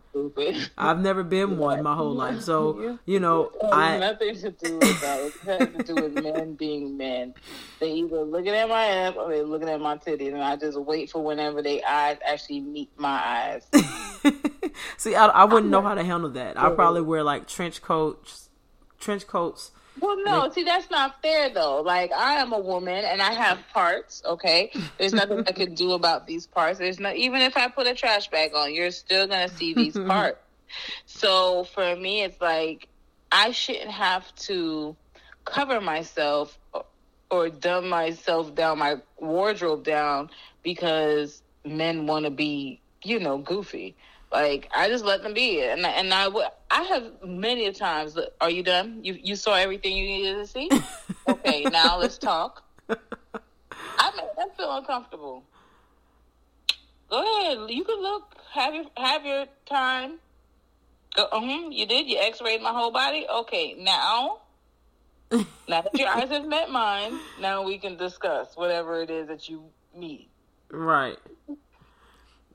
I've 0.76 1.00
never 1.00 1.22
been 1.24 1.56
one 1.56 1.82
my 1.82 1.94
whole 1.94 2.12
life, 2.12 2.42
so 2.42 2.98
you 3.06 3.18
know, 3.18 3.50
I 3.72 3.96
nothing 3.98 4.34
to 4.36 4.50
do 4.50 4.78
with 4.78 5.00
that. 5.00 5.20
It 5.20 5.32
has 5.46 5.86
to 5.86 5.94
do 5.94 6.02
with 6.02 6.22
men 6.22 6.52
being 6.54 6.98
men. 6.98 7.32
They 7.80 7.92
either 7.92 8.24
looking 8.24 8.52
at 8.52 8.68
my 8.68 8.84
ass 8.84 9.14
or 9.16 9.30
they 9.30 9.42
looking 9.42 9.70
at 9.70 9.80
my 9.80 9.96
titties, 9.96 10.34
and 10.34 10.42
I 10.42 10.56
just 10.56 10.78
wait 10.78 11.10
for 11.10 11.24
whenever 11.24 11.62
they 11.62 11.82
eyes 11.82 12.18
actually 12.26 12.60
meet 12.60 12.90
my 12.98 13.08
eyes. 13.24 13.66
see. 14.98 15.14
I, 15.14 15.28
I 15.28 15.44
wouldn't 15.44 15.70
know 15.70 15.80
how 15.80 15.94
to 15.94 16.04
handle 16.04 16.30
that. 16.30 16.60
I 16.60 16.68
probably 16.70 17.00
wear 17.00 17.22
like 17.22 17.48
trench 17.48 17.80
coats, 17.80 18.50
trench 19.00 19.26
coats. 19.26 19.70
Well, 20.00 20.16
no, 20.24 20.50
see, 20.50 20.64
that's 20.64 20.90
not 20.90 21.22
fair 21.22 21.48
though. 21.50 21.80
Like, 21.80 22.12
I 22.12 22.34
am 22.34 22.52
a 22.52 22.58
woman 22.58 23.04
and 23.04 23.22
I 23.22 23.32
have 23.32 23.58
parts. 23.72 24.22
Okay, 24.24 24.70
there's 24.98 25.12
nothing 25.12 25.44
I 25.46 25.52
can 25.52 25.74
do 25.74 25.92
about 25.92 26.26
these 26.26 26.46
parts. 26.46 26.78
There's 26.78 27.00
not 27.00 27.16
even 27.16 27.40
if 27.42 27.56
I 27.56 27.68
put 27.68 27.86
a 27.86 27.94
trash 27.94 28.28
bag 28.28 28.54
on, 28.54 28.74
you're 28.74 28.90
still 28.90 29.26
gonna 29.26 29.48
see 29.48 29.74
these 29.74 29.94
parts. 30.06 30.38
So 31.06 31.64
for 31.64 31.96
me, 31.96 32.22
it's 32.22 32.40
like 32.40 32.88
I 33.32 33.52
shouldn't 33.52 33.90
have 33.90 34.34
to 34.36 34.96
cover 35.44 35.80
myself 35.80 36.58
or, 36.72 36.84
or 37.30 37.48
dumb 37.48 37.88
myself 37.88 38.54
down, 38.54 38.78
my 38.78 38.96
wardrobe 39.18 39.84
down 39.84 40.30
because 40.62 41.42
men 41.64 42.06
want 42.06 42.24
to 42.24 42.30
be, 42.30 42.80
you 43.02 43.18
know, 43.18 43.38
goofy. 43.38 43.96
Like 44.36 44.68
I 44.74 44.88
just 44.88 45.02
let 45.04 45.22
them 45.22 45.32
be, 45.32 45.62
and 45.62 45.86
I- 45.86 45.90
and 45.92 46.12
I 46.12 46.28
would. 46.28 46.46
I 46.70 46.82
have 46.82 47.22
many 47.24 47.64
a 47.66 47.72
times. 47.72 48.18
Are 48.38 48.50
you 48.50 48.62
done? 48.62 49.00
You 49.02 49.14
you 49.14 49.34
saw 49.34 49.54
everything 49.54 49.96
you 49.96 50.04
needed 50.04 50.36
to 50.36 50.46
see. 50.46 50.68
okay, 51.28 51.64
now 51.64 51.98
let's 51.98 52.18
talk. 52.18 52.62
I 52.90 54.10
made 54.14 54.36
them 54.36 54.48
feel 54.54 54.76
uncomfortable. 54.76 55.42
Go 57.08 57.22
ahead. 57.22 57.70
You 57.70 57.82
can 57.84 58.02
look. 58.02 58.36
Have 58.52 58.74
your 58.74 58.84
have 58.98 59.24
your 59.24 59.46
time. 59.64 60.18
Go. 61.16 61.24
Uh-huh, 61.32 61.70
you 61.70 61.86
did. 61.86 62.06
You 62.06 62.18
X-rayed 62.18 62.60
my 62.60 62.72
whole 62.72 62.90
body. 62.92 63.26
Okay, 63.40 63.74
now. 63.78 64.40
now 65.30 65.80
that 65.80 65.98
your 65.98 66.08
eyes 66.08 66.28
have 66.28 66.46
met 66.46 66.70
mine, 66.70 67.18
now 67.40 67.62
we 67.62 67.78
can 67.78 67.96
discuss 67.96 68.54
whatever 68.54 69.00
it 69.00 69.08
is 69.08 69.28
that 69.28 69.48
you 69.48 69.64
need. 69.94 70.28
Right. 70.70 71.18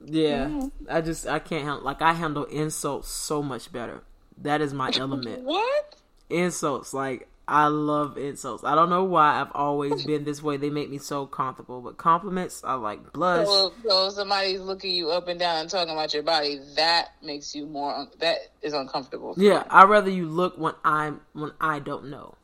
Yeah, 0.05 0.45
mm-hmm. 0.45 0.67
I 0.89 1.01
just 1.01 1.27
I 1.27 1.39
can't 1.39 1.63
handle 1.63 1.83
like 1.83 2.01
I 2.01 2.13
handle 2.13 2.45
insults 2.45 3.09
so 3.09 3.41
much 3.43 3.71
better. 3.71 4.03
That 4.37 4.61
is 4.61 4.73
my 4.73 4.91
element. 4.95 5.43
What? 5.43 5.95
insults, 6.31 6.93
like 6.93 7.27
I 7.47 7.67
love 7.67 8.17
insults. 8.17 8.63
I 8.63 8.75
don't 8.75 8.89
know 8.89 9.03
why 9.03 9.41
I've 9.41 9.51
always 9.53 10.03
been 10.05 10.23
this 10.23 10.41
way. 10.41 10.57
They 10.57 10.69
make 10.69 10.89
me 10.89 10.97
so 10.97 11.25
comfortable. 11.25 11.81
But 11.81 11.97
compliments, 11.97 12.63
I 12.63 12.75
like 12.75 13.11
blush. 13.13 13.45
So, 13.45 13.73
so 13.85 14.09
somebody's 14.09 14.61
looking 14.61 14.95
you 14.95 15.11
up 15.11 15.27
and 15.27 15.39
down 15.39 15.61
and 15.61 15.69
talking 15.69 15.93
about 15.93 16.13
your 16.13 16.23
body, 16.23 16.59
that 16.75 17.09
makes 17.21 17.53
you 17.53 17.65
more. 17.65 17.93
Un- 17.93 18.09
that 18.19 18.37
is 18.61 18.73
uncomfortable. 18.73 19.33
Yeah, 19.37 19.63
I'd 19.69 19.89
rather 19.89 20.09
you 20.09 20.27
look 20.27 20.57
when 20.57 20.73
I'm 20.83 21.21
when 21.33 21.51
I 21.59 21.79
don't 21.79 22.09
know. 22.09 22.35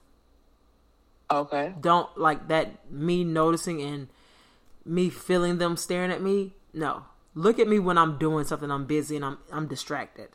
Okay. 1.30 1.74
Don't 1.80 2.18
like 2.18 2.48
that 2.48 2.92
me 2.92 3.24
noticing 3.24 3.82
and 3.82 4.08
me 4.86 5.10
feeling 5.10 5.58
them 5.58 5.76
staring 5.76 6.12
at 6.12 6.22
me. 6.22 6.54
No. 6.74 7.04
Look 7.38 7.60
at 7.60 7.68
me 7.68 7.78
when 7.78 8.00
I'm 8.00 8.18
doing 8.18 8.46
something 8.46 8.72
I'm 8.72 8.86
busy 8.86 9.16
and 9.16 9.24
I'm 9.24 9.38
I'm 9.52 9.68
distracted. 9.68 10.30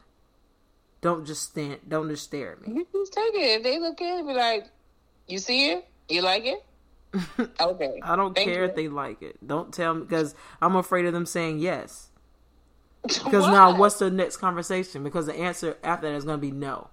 Don't 1.00 1.26
just 1.26 1.42
stand 1.42 1.80
don't 1.88 2.08
just 2.08 2.22
stare 2.22 2.52
at 2.52 2.66
me. 2.66 2.74
You 2.74 2.86
just 2.92 3.12
take 3.12 3.34
it. 3.34 3.58
If 3.58 3.62
they 3.64 3.80
look 3.80 4.00
at 4.00 4.20
it, 4.20 4.26
be 4.26 4.32
like, 4.32 4.66
"You 5.26 5.38
see 5.38 5.70
it? 5.72 5.88
You 6.08 6.22
like 6.22 6.44
it? 6.44 6.64
Okay. 7.60 8.00
I 8.04 8.14
don't 8.14 8.34
Thank 8.34 8.48
care 8.48 8.62
you. 8.62 8.70
if 8.70 8.76
they 8.76 8.86
like 8.86 9.20
it. 9.20 9.36
Don't 9.44 9.74
tell 9.74 9.94
me 9.94 10.02
because 10.02 10.36
I'm 10.62 10.76
afraid 10.76 11.04
of 11.06 11.12
them 11.12 11.26
saying 11.26 11.58
yes. 11.58 12.08
Because 13.02 13.48
now 13.48 13.76
what's 13.76 13.98
the 13.98 14.08
next 14.08 14.36
conversation? 14.36 15.02
Because 15.02 15.26
the 15.26 15.34
answer 15.34 15.76
after 15.82 16.08
that 16.08 16.14
is 16.14 16.24
going 16.24 16.38
to 16.38 16.40
be 16.40 16.52
no. 16.52 16.88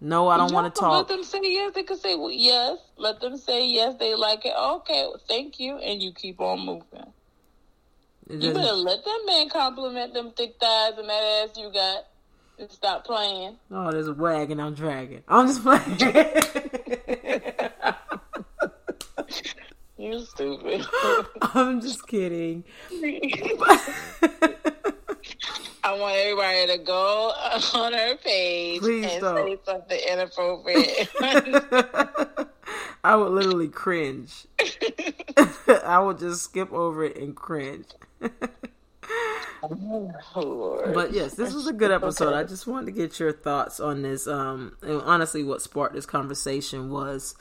No, 0.00 0.28
I 0.28 0.38
don't 0.38 0.52
want 0.52 0.74
to 0.74 0.80
talk. 0.80 1.08
Let 1.08 1.08
them 1.08 1.22
say 1.22 1.40
yes. 1.42 1.74
They 1.74 1.82
could 1.82 2.00
say 2.00 2.16
well, 2.16 2.32
yes. 2.32 2.78
Let 2.96 3.20
them 3.20 3.36
say 3.36 3.66
yes. 3.66 3.96
They 3.98 4.14
like 4.14 4.46
it. 4.46 4.54
Okay. 4.56 5.04
Well, 5.06 5.20
thank 5.28 5.60
you, 5.60 5.76
and 5.76 6.02
you 6.02 6.12
keep 6.12 6.40
on 6.40 6.64
moving. 6.64 7.12
It 8.32 8.42
You 8.42 8.52
better 8.54 8.72
let 8.72 9.04
that 9.04 9.22
man 9.26 9.50
compliment 9.50 10.14
them 10.14 10.30
thick 10.34 10.54
thighs 10.58 10.94
and 10.96 11.06
that 11.06 11.22
ass 11.44 11.50
you 11.58 11.70
got, 11.70 12.06
and 12.58 12.70
stop 12.70 13.04
playing. 13.04 13.58
oh, 13.70 13.92
there's 13.92 14.08
a 14.08 14.14
wagging, 14.14 14.58
I'm 14.58 14.74
dragging. 14.74 15.22
I'm 15.28 15.46
just 15.46 15.62
playing. 15.62 15.98
You 19.98 20.18
stupid. 20.18 20.84
I'm 21.42 21.80
just 21.80 22.08
kidding. 22.08 22.64
I 25.84 25.94
want 25.98 26.16
everybody 26.16 26.78
to 26.78 26.84
go 26.84 27.32
on 27.74 27.92
her 27.92 28.16
page 28.16 28.80
Please 28.80 29.06
and 29.10 29.20
don't. 29.20 29.36
say 29.36 29.58
something 29.64 30.00
inappropriate. 30.10 31.08
I 33.04 33.16
would 33.16 33.32
literally 33.32 33.68
cringe. 33.68 34.46
I 35.84 35.98
would 35.98 36.18
just 36.18 36.42
skip 36.44 36.72
over 36.72 37.04
it 37.04 37.16
and 37.16 37.34
cringe. 37.34 37.86
oh, 39.62 40.90
But 40.94 41.12
yes, 41.12 41.34
this 41.34 41.52
was 41.52 41.66
a 41.66 41.72
good 41.72 41.90
episode. 41.90 42.32
I 42.34 42.44
just 42.44 42.66
wanted 42.66 42.86
to 42.86 42.92
get 42.92 43.18
your 43.18 43.32
thoughts 43.32 43.80
on 43.80 44.02
this. 44.02 44.26
Um, 44.26 44.76
and 44.82 45.00
honestly, 45.02 45.42
what 45.42 45.62
sparked 45.62 45.94
this 45.94 46.06
conversation 46.06 46.90
was 46.90 47.34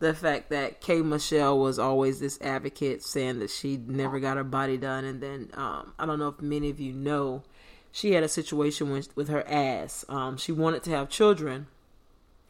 the 0.00 0.14
fact 0.14 0.50
that 0.50 0.80
K 0.80 1.02
Michelle 1.02 1.58
was 1.58 1.78
always 1.78 2.20
this 2.20 2.40
advocate, 2.40 3.02
saying 3.02 3.40
that 3.40 3.50
she 3.50 3.76
never 3.76 4.20
got 4.20 4.36
her 4.36 4.44
body 4.44 4.76
done, 4.76 5.04
and 5.04 5.20
then 5.20 5.50
um, 5.54 5.92
I 5.98 6.06
don't 6.06 6.18
know 6.18 6.28
if 6.28 6.40
many 6.40 6.70
of 6.70 6.78
you 6.78 6.92
know, 6.92 7.42
she 7.90 8.12
had 8.12 8.22
a 8.22 8.28
situation 8.28 8.90
with 8.90 9.14
with 9.16 9.28
her 9.28 9.46
ass. 9.48 10.04
Um, 10.08 10.36
she 10.36 10.52
wanted 10.52 10.82
to 10.84 10.90
have 10.90 11.08
children, 11.08 11.66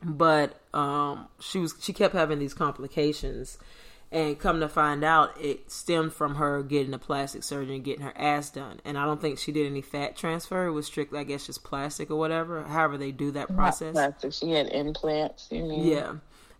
but 0.02 0.60
um, 0.74 1.28
she 1.40 1.58
was 1.58 1.74
she 1.80 1.92
kept 1.92 2.14
having 2.14 2.38
these 2.38 2.54
complications. 2.54 3.58
And 4.10 4.38
come 4.38 4.60
to 4.60 4.70
find 4.70 5.04
out, 5.04 5.38
it 5.38 5.70
stemmed 5.70 6.14
from 6.14 6.36
her 6.36 6.62
getting 6.62 6.94
a 6.94 6.98
plastic 6.98 7.44
surgery 7.44 7.74
and 7.74 7.84
getting 7.84 8.06
her 8.06 8.16
ass 8.16 8.48
done. 8.48 8.80
And 8.82 8.96
I 8.96 9.04
don't 9.04 9.20
think 9.20 9.38
she 9.38 9.52
did 9.52 9.66
any 9.66 9.82
fat 9.82 10.16
transfer. 10.16 10.64
It 10.64 10.72
was 10.72 10.86
strictly, 10.86 11.18
I 11.18 11.24
guess, 11.24 11.44
just 11.44 11.62
plastic 11.62 12.10
or 12.10 12.16
whatever. 12.16 12.62
However, 12.62 12.96
they 12.96 13.12
do 13.12 13.30
that 13.32 13.54
process. 13.54 13.92
Plastic. 13.92 14.32
She 14.32 14.52
had 14.52 14.72
implants. 14.72 15.48
You 15.50 15.62
mean? 15.64 15.86
Yeah. 15.86 16.14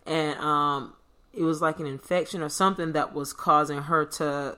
And 0.09 0.39
um 0.39 0.93
it 1.31 1.43
was 1.43 1.61
like 1.61 1.79
an 1.79 1.85
infection 1.85 2.41
or 2.41 2.49
something 2.49 2.93
that 2.93 3.13
was 3.13 3.31
causing 3.31 3.83
her 3.83 4.05
to 4.05 4.57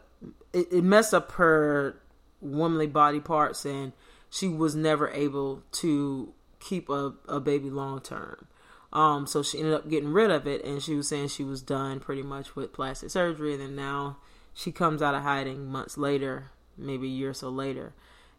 it, 0.54 0.72
it 0.72 0.84
messed 0.84 1.14
up 1.14 1.34
her 1.34 2.02
womanly 2.40 2.88
body 2.88 3.20
parts 3.20 3.66
and 3.66 3.92
she 4.30 4.48
was 4.48 4.76
never 4.76 5.10
able 5.10 5.62
to 5.72 6.34
keep 6.60 6.90
a, 6.90 7.14
a 7.28 7.40
baby 7.42 7.70
long 7.70 8.00
term. 8.00 8.48
Um 8.94 9.28
so 9.28 9.44
she 9.44 9.60
ended 9.60 9.74
up 9.74 9.90
getting 9.90 10.14
rid 10.14 10.32
of 10.32 10.48
it 10.48 10.64
and 10.64 10.82
she 10.82 10.96
was 10.96 11.10
saying 11.10 11.28
she 11.28 11.44
was 11.44 11.62
done 11.62 12.00
pretty 12.00 12.24
much 12.24 12.56
with 12.56 12.74
plastic 12.74 13.12
surgery 13.12 13.54
and 13.54 13.62
then 13.62 13.76
now 13.76 14.18
she 14.54 14.72
comes 14.72 15.02
out 15.02 15.16
of 15.16 15.24
hiding 15.24 15.68
months 15.68 15.98
later, 15.98 16.52
maybe 16.78 17.08
a 17.08 17.12
year 17.12 17.30
or 17.32 17.34
so 17.34 17.50
later, 17.50 17.94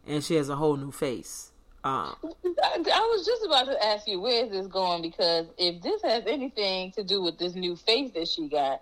and 0.05 0.23
she 0.23 0.35
has 0.35 0.49
a 0.49 0.55
whole 0.55 0.77
new 0.77 0.91
face. 0.91 1.52
Um 1.83 2.15
I, 2.63 2.77
I 2.77 3.09
was 3.11 3.25
just 3.25 3.43
about 3.45 3.65
to 3.65 3.85
ask 3.85 4.07
you 4.07 4.19
where 4.21 4.45
is 4.45 4.51
this 4.51 4.67
going 4.67 5.01
because 5.01 5.47
if 5.57 5.81
this 5.81 6.01
has 6.03 6.23
anything 6.27 6.91
to 6.93 7.03
do 7.03 7.21
with 7.21 7.37
this 7.37 7.55
new 7.55 7.75
face 7.75 8.11
that 8.11 8.27
she 8.27 8.47
got, 8.47 8.81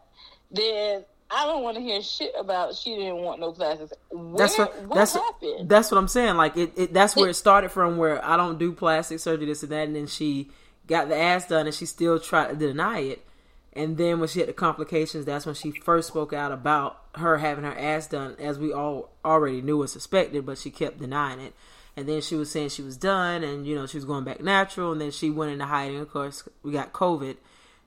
then 0.52 1.04
I 1.34 1.45
don't 1.45 1.64
want 1.64 1.78
to 1.78 1.82
hear 1.82 2.02
shit 2.02 2.34
about 2.38 2.76
she 2.76 2.95
didn't 2.95 3.18
want 3.18 3.39
no 3.39 3.54
plastics. 3.54 3.93
Where, 4.10 4.38
That's 4.38 4.58
what 4.58 4.82
what 4.84 4.95
that's 4.95 5.14
happened? 5.14 5.70
that's 5.70 5.89
what 5.89 5.97
I'm 5.97 6.10
saying. 6.10 6.36
Like 6.36 6.58
it, 6.58 6.74
it 6.76 6.93
that's 6.93 7.16
where 7.16 7.30
it 7.30 7.36
started 7.36 7.70
from. 7.70 7.97
Where 7.97 8.24
I 8.24 8.36
don't 8.36 8.60
do 8.60 8.74
plastic 8.74 9.20
surgery, 9.20 9.45
this 9.45 9.64
and 9.64 9.72
that, 9.72 9.88
and 9.88 9.95
then 9.95 10.08
she 10.08 10.52
got 10.88 11.08
the 11.08 11.16
ass 11.18 11.47
done, 11.47 11.68
and 11.68 11.74
she 11.74 11.86
still 11.86 12.20
tried 12.20 12.49
to 12.49 12.56
deny 12.56 12.99
it. 12.99 13.26
And 13.74 13.97
then 13.97 14.20
when 14.20 14.28
she 14.28 14.39
had 14.39 14.49
the 14.49 14.54
complications, 14.54 15.24
that's 15.24 15.45
when 15.45 15.56
she 15.56 15.72
first 15.72 16.10
spoke 16.10 16.34
out 16.34 16.52
about 16.52 17.02
her 17.16 17.38
having 17.38 17.64
her 17.64 17.78
ass 17.78 18.08
done, 18.08 18.36
as 18.38 18.60
we 18.60 18.74
all 18.74 19.12
already 19.24 19.62
knew 19.62 19.80
and 19.82 19.89
suspected, 19.89 20.45
but 20.45 20.58
she 20.58 20.70
kept 20.70 20.99
denying 20.99 21.39
it. 21.39 21.54
And 21.98 22.08
then 22.08 22.22
she 22.22 22.36
was 22.36 22.50
saying 22.50 22.70
she 22.70 22.82
was 22.82 22.96
done, 22.98 23.44
and 23.44 23.66
you 23.68 23.76
know 23.76 23.86
she 23.86 23.98
was 23.98 24.06
going 24.06 24.24
back 24.24 24.42
natural, 24.42 24.92
and 24.94 25.02
then 25.02 25.12
she 25.12 25.30
went 25.30 25.52
into 25.52 25.66
hiding. 25.66 26.00
Of 26.00 26.10
course, 26.10 26.48
we 26.64 26.72
got 26.72 26.94
COVID, 26.94 27.36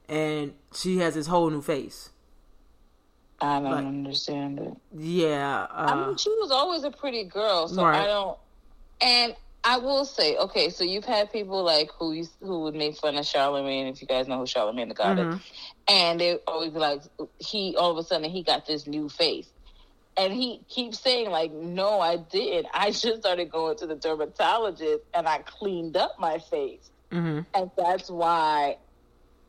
and 0.09 0.53
she 0.75 0.99
has 0.99 1.15
this 1.15 1.27
whole 1.27 1.49
new 1.51 1.63
face. 1.63 2.11
I 3.41 3.61
don't 3.61 3.65
like- 3.71 3.87
understand 3.87 4.59
it. 4.61 4.73
Yeah, 4.97 5.67
I 5.71 5.85
uh, 5.93 6.07
mean, 6.09 6.17
she 6.17 6.31
was 6.31 6.51
always 6.51 6.85
a 6.85 6.91
pretty 6.91 7.25
girl, 7.25 7.69
so 7.69 7.83
Right. 7.85 8.03
I 8.03 8.07
don't. 8.07 8.39
And 9.01 9.35
I 9.65 9.79
will 9.79 10.05
say, 10.05 10.37
okay, 10.37 10.69
so 10.71 10.85
you've 10.85 11.05
had 11.07 11.33
people 11.33 11.63
like 11.63 11.91
who 11.99 12.13
used, 12.13 12.33
who 12.41 12.61
would 12.61 12.75
make 12.75 12.97
fun 12.97 13.17
of 13.17 13.25
Charlemagne, 13.27 13.87
if 13.87 14.01
you 14.03 14.07
guys 14.07 14.29
know 14.29 14.39
who 14.39 14.47
Charlemagne 14.47 14.89
the 14.89 14.95
God 14.95 15.17
Mhm. 15.19 15.35
is, 15.35 15.41
and 15.89 16.21
they 16.21 16.39
always 16.47 16.71
be 16.71 16.79
like, 16.79 17.03
he 17.39 17.75
all 17.77 17.91
of 17.91 17.97
a 17.97 18.03
sudden 18.03 18.31
he 18.31 18.43
got 18.43 18.67
this 18.67 18.87
new 18.87 19.09
face, 19.09 19.49
and 20.17 20.33
he 20.33 20.65
keeps 20.69 21.01
saying 21.01 21.31
like, 21.31 21.53
no, 21.53 22.01
I 22.01 22.17
didn't. 22.17 22.67
I 22.73 22.91
just 22.91 23.19
started 23.19 23.51
going 23.51 23.77
to 23.79 23.87
the 23.87 23.97
dermatologist 23.97 25.01
and 25.15 25.27
I 25.29 25.39
cleaned 25.39 25.97
up 25.97 26.13
my 26.19 26.39
face, 26.39 26.91
hmm 27.13 27.41
and 27.55 27.71
that's 27.77 28.11
why 28.11 28.77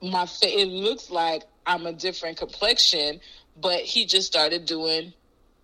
my 0.02 0.26
face, 0.26 0.62
it 0.62 0.68
looks 0.68 1.10
like 1.10 1.44
I'm 1.66 1.86
a 1.86 1.94
different 1.94 2.38
complexion, 2.38 3.20
but 3.56 3.80
he 3.82 4.06
just 4.06 4.28
started 4.28 4.66
doing 4.66 5.14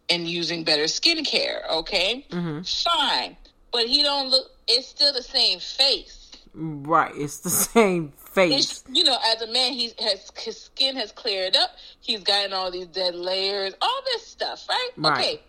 and 0.09 0.27
using 0.27 0.63
better 0.63 0.85
skincare. 0.85 1.67
Okay, 1.69 2.25
Mm-hmm. 2.31 2.61
fine, 2.63 3.37
but 3.71 3.85
he 3.87 4.03
don't 4.03 4.29
look. 4.29 4.47
It's 4.67 4.87
still 4.87 5.13
the 5.13 5.21
same 5.23 5.59
face. 5.59 6.20
Right. 6.53 7.13
It's 7.15 7.39
the 7.39 7.49
same 7.49 8.11
face. 8.33 8.71
It's, 8.71 8.83
you 8.91 9.03
know, 9.03 9.17
as 9.33 9.41
a 9.41 9.47
man, 9.51 9.73
he 9.73 9.91
has 9.99 10.31
his 10.37 10.59
skin 10.59 10.95
has 10.95 11.11
cleared 11.11 11.55
up. 11.55 11.71
He's 11.99 12.23
gotten 12.23 12.53
all 12.53 12.71
these 12.71 12.87
dead 12.87 13.15
layers, 13.15 13.73
all 13.81 14.01
this 14.05 14.25
stuff, 14.25 14.67
right? 14.69 14.89
Right. 14.97 15.19
Okay, 15.19 15.41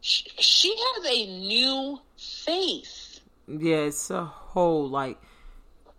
she, 0.00 0.30
she 0.38 0.76
has 0.76 1.06
a 1.06 1.26
new 1.26 2.00
face. 2.16 3.20
Yeah, 3.48 3.76
it's 3.76 4.10
a 4.10 4.24
whole 4.24 4.88
like 4.88 5.18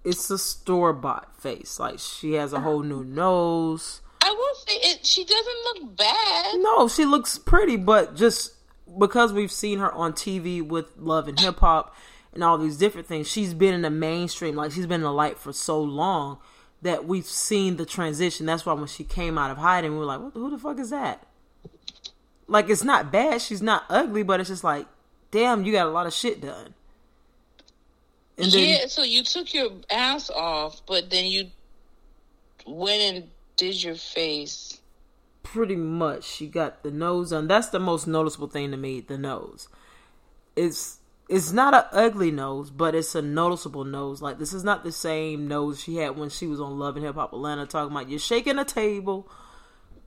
it's 0.03 0.29
a 0.29 0.37
store 0.37 0.93
bought 0.93 1.39
face. 1.41 1.79
Like 1.79 1.99
she 1.99 2.33
has 2.33 2.53
a 2.53 2.59
whole 2.59 2.83
new 2.83 3.03
nose. 3.03 4.01
I 4.23 4.31
will 4.31 4.55
say 4.55 4.73
it. 4.89 5.05
She 5.05 5.23
doesn't 5.23 5.63
look 5.65 5.97
bad. 5.97 6.55
No, 6.59 6.87
she 6.87 7.05
looks 7.05 7.37
pretty, 7.37 7.77
but 7.77 8.15
just 8.15 8.53
because 8.97 9.31
we've 9.31 9.51
seen 9.51 9.79
her 9.79 9.91
on 9.91 10.13
TV 10.13 10.65
with 10.65 10.91
Love 10.97 11.27
and 11.27 11.39
Hip 11.39 11.59
Hop 11.59 11.95
and 12.37 12.43
all 12.45 12.57
these 12.57 12.77
different 12.77 13.07
things, 13.07 13.27
she's 13.27 13.53
been 13.53 13.73
in 13.73 13.81
the 13.81 13.89
mainstream. 13.89 14.55
Like 14.55 14.71
she's 14.71 14.85
been 14.87 15.01
in 15.01 15.09
the 15.09 15.11
light 15.11 15.37
for 15.39 15.51
so 15.51 15.81
long 15.81 16.37
that 16.81 17.05
we've 17.05 17.25
seen 17.25 17.77
the 17.77 17.85
transition. 17.85 18.45
That's 18.45 18.65
why 18.65 18.73
when 18.73 18.87
she 18.87 19.03
came 19.03 19.37
out 19.37 19.51
of 19.51 19.57
hiding, 19.57 19.91
we 19.91 19.97
were 19.99 20.05
like, 20.05 20.21
"What? 20.21 20.33
Who 20.33 20.49
the 20.51 20.57
fuck 20.59 20.79
is 20.79 20.91
that?" 20.91 21.27
Like 22.47 22.69
it's 22.69 22.83
not 22.83 23.11
bad. 23.11 23.41
She's 23.41 23.61
not 23.61 23.83
ugly, 23.89 24.23
but 24.23 24.39
it's 24.39 24.49
just 24.49 24.63
like, 24.63 24.87
damn, 25.31 25.65
you 25.65 25.73
got 25.73 25.87
a 25.87 25.91
lot 25.91 26.07
of 26.07 26.13
shit 26.13 26.39
done. 26.41 26.73
And 28.37 28.51
then, 28.51 28.69
yeah, 28.69 28.87
so 28.87 29.03
you 29.03 29.23
took 29.23 29.53
your 29.53 29.71
ass 29.89 30.29
off, 30.29 30.81
but 30.85 31.09
then 31.09 31.25
you 31.25 31.49
went 32.67 33.01
and 33.01 33.29
did 33.57 33.83
your 33.83 33.95
face. 33.95 34.79
pretty 35.43 35.75
much 35.75 36.23
she 36.25 36.47
got 36.47 36.83
the 36.83 36.91
nose 36.91 37.31
on 37.31 37.47
that's 37.47 37.69
the 37.69 37.79
most 37.79 38.05
noticeable 38.05 38.47
thing 38.47 38.71
to 38.71 38.77
me 38.77 38.99
the 38.99 39.17
nose 39.17 39.69
it's 40.55 40.99
it's 41.29 41.51
not 41.51 41.73
an 41.73 41.83
ugly 41.91 42.31
nose 42.31 42.69
but 42.69 42.95
it's 42.95 43.15
a 43.15 43.21
noticeable 43.21 43.83
nose. 43.83 44.21
Like 44.21 44.39
this 44.39 44.53
is 44.53 44.63
not 44.63 44.83
the 44.83 44.91
same 44.91 45.47
nose 45.47 45.81
she 45.81 45.97
had 45.97 46.17
when 46.17 46.29
she 46.29 46.47
was 46.47 46.59
on 46.59 46.79
love 46.79 46.95
and 46.95 47.05
hip 47.05 47.15
hop 47.15 47.33
atlanta 47.33 47.65
talking 47.65 47.95
about 47.95 48.09
you're 48.09 48.19
shaking 48.19 48.59
a 48.59 48.65
table. 48.65 49.29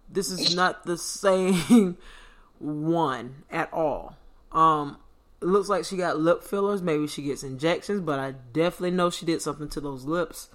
This 0.09 0.31
is 0.31 0.55
not 0.55 0.85
the 0.85 0.99
same 0.99 1.97
one 2.59 3.45
at 3.51 3.73
all. 3.73 4.16
Um 4.53 4.99
it 5.41 5.47
looks 5.47 5.71
like 5.71 5.87
she 5.87 5.97
got 5.97 6.18
lip 6.18 6.43
fillers. 6.43 6.83
Maybe 6.83 7.07
she 7.07 7.23
gets 7.23 7.43
injections 7.43 8.01
but 8.01 8.18
i 8.18 8.33
definitely 8.53 8.93
know 8.93 9.11
she 9.11 9.27
did 9.27 9.43
something 9.43 9.68
to 9.71 9.81
those 9.81 10.05
lips. 10.05 10.51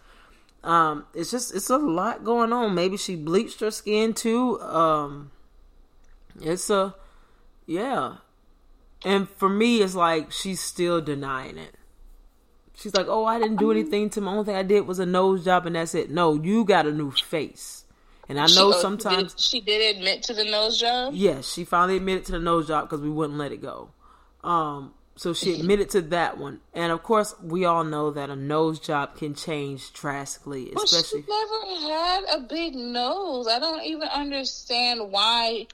Um, 0.66 1.06
it's 1.14 1.30
just 1.30 1.54
it's 1.54 1.70
a 1.70 1.78
lot 1.78 2.24
going 2.24 2.52
on. 2.52 2.74
Maybe 2.74 2.98
she 2.98 3.16
bleached 3.16 3.60
her 3.60 3.70
skin 3.70 4.16
too. 4.16 4.60
Um, 4.62 5.32
it's 6.42 6.72
a 6.72 6.96
yeah, 7.68 8.16
and 9.06 9.30
for 9.30 9.48
me, 9.48 9.82
it's 9.82 9.96
like 9.96 10.32
she's 10.34 10.60
still 10.60 11.00
denying 11.00 11.58
it. 11.58 11.76
She's 12.78 12.94
like, 12.94 13.08
"Oh, 13.08 13.24
I 13.24 13.40
didn't 13.40 13.56
do 13.58 13.72
anything 13.72 14.10
to 14.12 14.22
my 14.22 14.32
only 14.32 14.44
thing 14.44 14.56
I 14.58 14.64
did 14.64 14.82
was 14.86 15.00
a 15.00 15.06
nose 15.06 15.46
job, 15.46 15.66
and 15.66 15.76
that's 15.78 15.96
it." 15.96 16.10
No, 16.10 16.34
you 16.34 16.66
got 16.66 16.86
a 16.86 16.92
new 16.92 17.12
face, 17.12 17.86
and 18.28 18.38
I 18.38 18.48
know 18.48 18.72
She- 18.72 18.78
oh, 18.78 18.82
sometimes. 18.82 19.34
she 19.38 19.60
did, 19.62 19.68
she 19.68 19.80
did 19.80 19.96
admit 19.96 20.24
to 20.24 20.34
the 20.34 20.44
nose 20.44 20.78
job. 20.78 21.14
Yes, 21.16 21.48
she 21.54 21.64
finally 21.64 21.96
admitted 21.98 22.26
to 22.26 22.32
the 22.34 22.40
nose 22.40 22.68
job 22.68 22.90
because 22.90 23.00
we 23.02 23.10
wouldn't 23.10 23.40
let 23.40 23.54
it 23.54 23.62
go. 23.62 23.92
Um, 24.44 24.94
so 25.16 25.34
she 25.34 25.58
admitted 25.58 25.90
to 25.92 26.02
that 26.02 26.38
one, 26.38 26.60
and 26.74 26.92
of 26.92 27.02
course, 27.02 27.34
we 27.42 27.64
all 27.64 27.86
know 27.86 28.12
that 28.12 28.30
a 28.30 28.36
nose 28.36 28.80
job 28.82 29.16
can 29.16 29.34
change 29.34 29.94
drastically, 29.94 30.72
But 30.74 30.84
especially. 30.84 31.22
she 31.22 31.28
never 31.30 31.94
had 31.94 32.24
a 32.32 32.40
big 32.42 32.76
nose. 32.76 33.48
I 33.48 33.60
don't 33.60 33.84
even 33.84 34.10
understand 34.10 35.12
why 35.12 35.68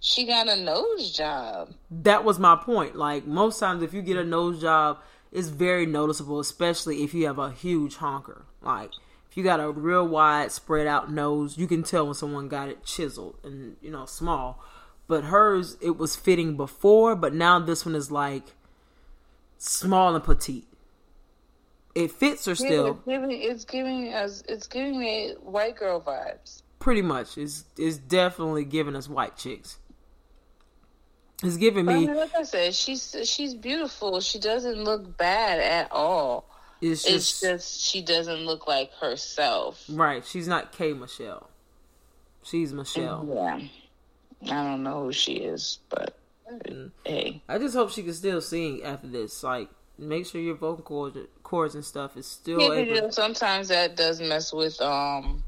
she 0.00 0.24
got 0.26 0.48
a 0.48 0.56
nose 0.56 1.12
job. 1.12 1.72
that 1.90 2.24
was 2.24 2.38
my 2.38 2.56
point. 2.56 2.96
Like 2.96 3.26
most 3.26 3.58
times, 3.58 3.82
if 3.82 3.92
you 3.94 4.02
get 4.02 4.16
a 4.16 4.24
nose 4.24 4.60
job, 4.60 4.98
it's 5.32 5.48
very 5.48 5.86
noticeable, 5.86 6.40
especially 6.40 7.02
if 7.02 7.12
you 7.14 7.26
have 7.26 7.38
a 7.38 7.50
huge 7.50 7.96
honker. 7.96 8.44
Like 8.62 8.90
if 9.30 9.36
you 9.36 9.42
got 9.44 9.60
a 9.60 9.70
real 9.70 10.06
wide, 10.06 10.52
spread 10.52 10.86
out 10.86 11.10
nose, 11.10 11.58
you 11.58 11.66
can 11.66 11.82
tell 11.82 12.06
when 12.06 12.14
someone 12.14 12.48
got 12.48 12.68
it 12.68 12.84
chiseled 12.84 13.38
and 13.44 13.76
you 13.80 13.90
know 13.90 14.06
small. 14.06 14.62
But 15.08 15.24
hers, 15.24 15.76
it 15.80 15.96
was 15.98 16.16
fitting 16.16 16.56
before, 16.56 17.14
but 17.14 17.32
now 17.32 17.58
this 17.60 17.86
one 17.86 17.94
is 17.94 18.10
like 18.10 18.54
small 19.58 20.14
and 20.14 20.24
petite. 20.24 20.66
It 21.94 22.10
fits 22.10 22.44
her 22.44 22.54
still, 22.54 22.88
it's 22.88 23.04
giving, 23.06 23.30
it's 23.30 23.64
giving 23.64 24.12
us, 24.12 24.42
it's 24.48 24.66
giving 24.66 24.98
me 24.98 25.32
white 25.42 25.76
girl 25.76 26.00
vibes. 26.00 26.62
pretty 26.78 27.02
much. 27.02 27.38
It's 27.38 27.64
it's 27.78 27.96
definitely 27.96 28.64
giving 28.64 28.94
us 28.96 29.08
white 29.08 29.36
chicks. 29.36 29.78
It's 31.42 31.56
giving 31.56 31.86
But 31.86 31.92
I 31.96 31.98
me. 31.98 32.06
mean, 32.06 32.16
like 32.16 32.34
I 32.34 32.42
said, 32.44 32.74
she's 32.74 33.14
she's 33.24 33.54
beautiful. 33.54 34.20
She 34.20 34.38
doesn't 34.38 34.82
look 34.82 35.16
bad 35.16 35.60
at 35.60 35.92
all. 35.92 36.48
It's 36.80 37.04
It's 37.04 37.40
just 37.40 37.40
just 37.40 37.80
she 37.84 38.02
doesn't 38.02 38.44
look 38.46 38.66
like 38.66 38.92
herself. 38.94 39.84
right. 39.88 40.24
She's 40.24 40.48
not 40.48 40.72
K 40.72 40.92
Michelle. 40.92 41.50
She's 42.42 42.72
Michelle. 42.72 43.26
Yeah, 43.34 43.60
I 44.50 44.62
don't 44.62 44.82
know 44.82 45.04
who 45.04 45.12
she 45.12 45.34
is, 45.34 45.78
but 45.88 46.16
hey, 47.04 47.42
I 47.48 47.58
just 47.58 47.74
hope 47.74 47.90
she 47.90 48.02
can 48.02 48.12
still 48.14 48.40
sing 48.40 48.82
after 48.84 49.08
this. 49.08 49.42
Like, 49.42 49.68
make 49.98 50.26
sure 50.26 50.40
your 50.40 50.54
vocal 50.54 50.84
cords, 50.84 51.18
cords 51.42 51.74
and 51.74 51.84
stuff 51.84 52.16
is 52.16 52.26
still 52.26 52.60
yeah, 52.60 52.68
but, 52.68 52.88
you 52.88 53.00
know, 53.02 53.10
sometimes 53.10 53.68
that 53.68 53.96
does 53.96 54.20
mess 54.20 54.52
with 54.52 54.80
um 54.80 55.42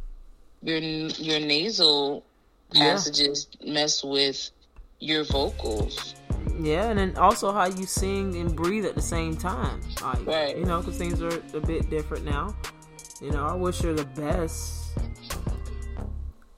your 0.63 0.79
your 0.81 1.41
nasal 1.41 2.25
Yeah. 2.73 2.93
passages 2.95 3.47
mess 3.65 4.03
with 4.03 4.51
your 5.01 5.25
vocals. 5.25 6.15
Yeah, 6.61 6.89
and 6.91 6.99
then 6.99 7.17
also 7.17 7.53
how 7.53 7.67
you 7.67 7.87
sing 7.87 8.37
and 8.37 8.55
breathe 8.57 8.85
at 8.85 8.95
the 8.95 9.03
same 9.03 9.37
time. 9.37 9.81
Like, 10.03 10.27
Right. 10.27 10.57
you 10.59 10.65
know, 10.65 10.81
because 10.81 10.97
things 10.97 11.23
are 11.23 11.41
a 11.55 11.61
bit 11.61 11.89
different 11.91 12.25
now. 12.25 12.55
You 13.21 13.31
know, 13.31 13.45
I 13.45 13.55
wish 13.55 13.81
her 13.81 13.93
the 13.93 14.05
best. 14.05 14.75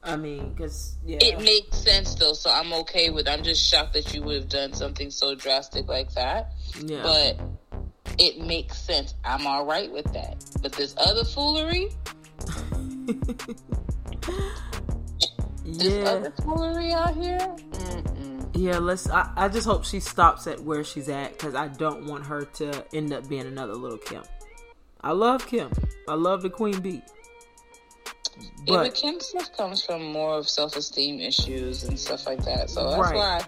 I 0.03 0.17
mean, 0.17 0.53
because 0.55 0.97
yeah, 1.05 1.19
It 1.21 1.41
makes 1.41 1.77
sense 1.79 2.15
though, 2.15 2.33
so 2.33 2.51
I'm 2.51 2.73
okay 2.73 3.11
with. 3.11 3.29
I'm 3.29 3.43
just 3.43 3.63
shocked 3.67 3.93
that 3.95 4.15
you 4.15 4.23
would 4.23 4.37
have 4.37 4.49
done 4.49 4.73
something 4.73 5.11
so 5.11 5.35
drastic 5.35 5.89
like 5.89 6.11
that. 6.15 6.53
yeah, 6.85 7.03
but 7.03 7.39
it 8.19 8.41
makes 8.41 8.79
sense. 8.79 9.15
I'm 9.25 9.47
all 9.47 9.67
right 9.67 9.91
with 9.93 10.11
that. 10.15 10.43
But 10.63 10.73
this 10.73 10.95
other 10.97 11.25
foolery, 11.25 11.91
this 15.65 15.83
yeah, 15.95 16.03
other 16.09 16.33
foolery 16.43 16.93
out 16.93 17.15
here. 17.15 17.55
Yeah. 18.61 18.79
Let's. 18.79 19.09
I, 19.09 19.31
I 19.37 19.49
just 19.49 19.67
hope 19.67 19.85
she 19.85 20.01
stops 20.01 20.47
at 20.47 20.61
where 20.61 20.85
she's 20.85 21.09
at 21.09 21.33
because 21.33 21.55
I 21.55 21.69
don't 21.69 22.07
want 22.07 22.27
her 22.27 22.43
to 22.45 22.85
end 22.95 23.13
up 23.13 23.29
being 23.29 23.47
another 23.47 23.75
Lil' 23.75 23.99
Kim. 23.99 24.23
I 25.03 25.13
love 25.13 25.47
Kim. 25.47 25.71
I 26.09 26.15
love 26.15 26.43
the 26.43 26.51
Queen 26.51 26.79
Bee. 26.81 27.03
yeah, 28.41 28.77
but 28.77 28.85
But 28.85 28.95
Kim 28.95 29.19
stuff 29.21 29.57
comes 29.57 29.83
from 29.85 30.13
more 30.13 30.35
of 30.37 30.47
self-esteem 30.49 31.21
issues 31.21 31.85
and 31.85 31.99
stuff 31.99 32.27
like 32.27 32.45
that. 32.45 32.69
So 32.69 32.89
that's 32.91 33.01
Right. 33.01 33.15
why, 33.17 33.41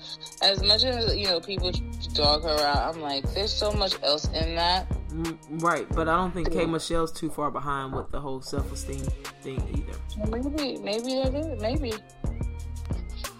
as 0.42 0.62
much 0.62 0.84
as 0.84 1.14
you 1.14 1.26
know, 1.26 1.40
people 1.40 1.70
dog 2.14 2.44
her 2.44 2.58
out. 2.64 2.94
I'm 2.94 3.02
like, 3.02 3.30
there's 3.34 3.52
so 3.52 3.70
much 3.72 3.94
else 4.02 4.26
in 4.28 4.54
that. 4.56 4.86
Mm, 5.10 5.36
Right, 5.62 5.86
but 5.90 6.08
I 6.08 6.16
don't 6.16 6.32
think 6.32 6.50
K 6.50 6.64
Michelle's 6.64 7.12
too 7.12 7.28
far 7.28 7.50
behind 7.50 7.92
with 7.94 8.10
the 8.10 8.20
whole 8.20 8.40
self 8.40 8.72
esteem 8.72 9.04
thing 9.42 9.62
either. 9.76 10.30
Maybe, 10.30 10.78
maybe 10.78 11.20
that 11.22 11.34
is. 11.34 11.60
Maybe. 11.60 11.92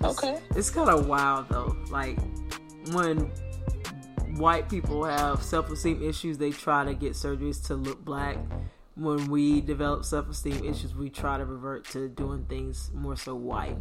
Okay. 0.05 0.39
It's 0.57 0.71
kind 0.71 0.91
of 0.91 1.07
wild 1.07 1.49
though. 1.49 1.77
Like 1.91 2.19
when 2.93 3.31
white 4.37 4.69
people 4.69 5.05
have 5.05 5.43
self 5.43 5.71
esteem 5.71 6.03
issues, 6.03 6.39
they 6.39 6.51
try 6.51 6.85
to 6.85 6.95
get 6.95 7.13
surgeries 7.13 7.65
to 7.67 7.75
look 7.75 8.05
black. 8.05 8.37
When 8.95 9.31
we 9.31 9.61
develop 9.61 10.05
self 10.05 10.29
esteem 10.29 10.65
issues, 10.65 10.95
we 10.95 11.09
try 11.11 11.39
to 11.39 11.45
revert 11.45 11.85
to 11.91 12.09
doing 12.09 12.45
things 12.45 12.91
more 12.95 13.17
so 13.17 13.35
white. 13.35 13.77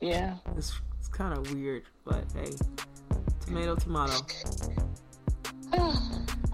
Yeah. 0.00 0.36
It's, 0.56 0.80
it's 0.98 1.08
kind 1.08 1.36
of 1.36 1.52
weird, 1.54 1.84
but 2.04 2.24
hey, 2.34 2.52
tomato, 3.46 3.76
tomato. 3.76 4.14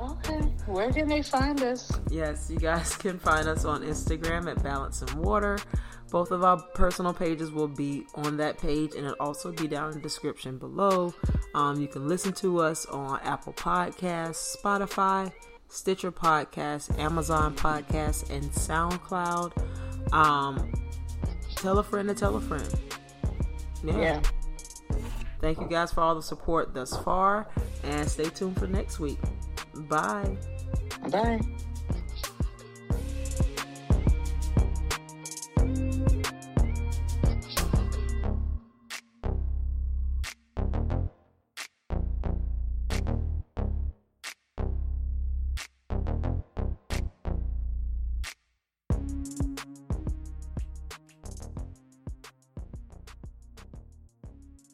okay. 0.01 0.41
Where 0.67 0.93
can 0.93 1.09
they 1.09 1.23
find 1.23 1.61
us? 1.63 1.91
Yes, 2.11 2.51
you 2.51 2.59
guys 2.59 2.97
can 2.99 3.19
find 3.19 3.49
us 3.49 3.65
on 3.65 3.83
Instagram 3.83 4.51
at 4.51 4.63
Balance 4.63 5.03
and 5.03 5.13
Water. 5.15 5.59
Both 6.11 6.31
of 6.31 6.43
our 6.43 6.57
personal 6.75 7.13
pages 7.13 7.51
will 7.51 7.69
be 7.69 8.07
on 8.15 8.37
that 8.39 8.59
page 8.59 8.95
and 8.95 9.05
it'll 9.05 9.17
also 9.21 9.53
be 9.53 9.69
down 9.69 9.91
in 9.91 9.97
the 9.97 10.01
description 10.01 10.59
below. 10.59 11.13
Um, 11.55 11.81
you 11.81 11.89
can 11.89 12.09
listen 12.09 12.33
to 12.35 12.61
us 12.61 12.87
on 12.87 13.21
Apple 13.21 13.53
Podcasts, 13.53 14.57
Spotify, 14.57 15.31
Stitcher 15.69 16.11
Podcasts, 16.11 16.99
Amazon 16.99 17.55
Podcasts, 17.55 18.29
and 18.31 18.45
SoundCloud. 18.53 19.53
Um, 20.13 20.73
tell 21.57 21.79
a 21.79 21.85
friend 21.85 22.09
to 22.09 22.15
tell 22.15 22.37
a 22.37 22.41
friend. 22.41 22.75
Yeah. 23.85 24.23
Thank 25.41 25.61
you 25.61 25.69
guys 25.69 25.93
for 25.93 26.01
all 26.01 26.15
the 26.15 26.23
support 26.23 26.75
thus 26.75 26.97
far 26.97 27.49
and 27.85 28.09
stay 28.09 28.29
tuned 28.31 28.59
for 28.59 28.67
next 28.67 28.99
week. 28.99 29.19
Bye. 29.75 30.37
Bye. 31.11 31.41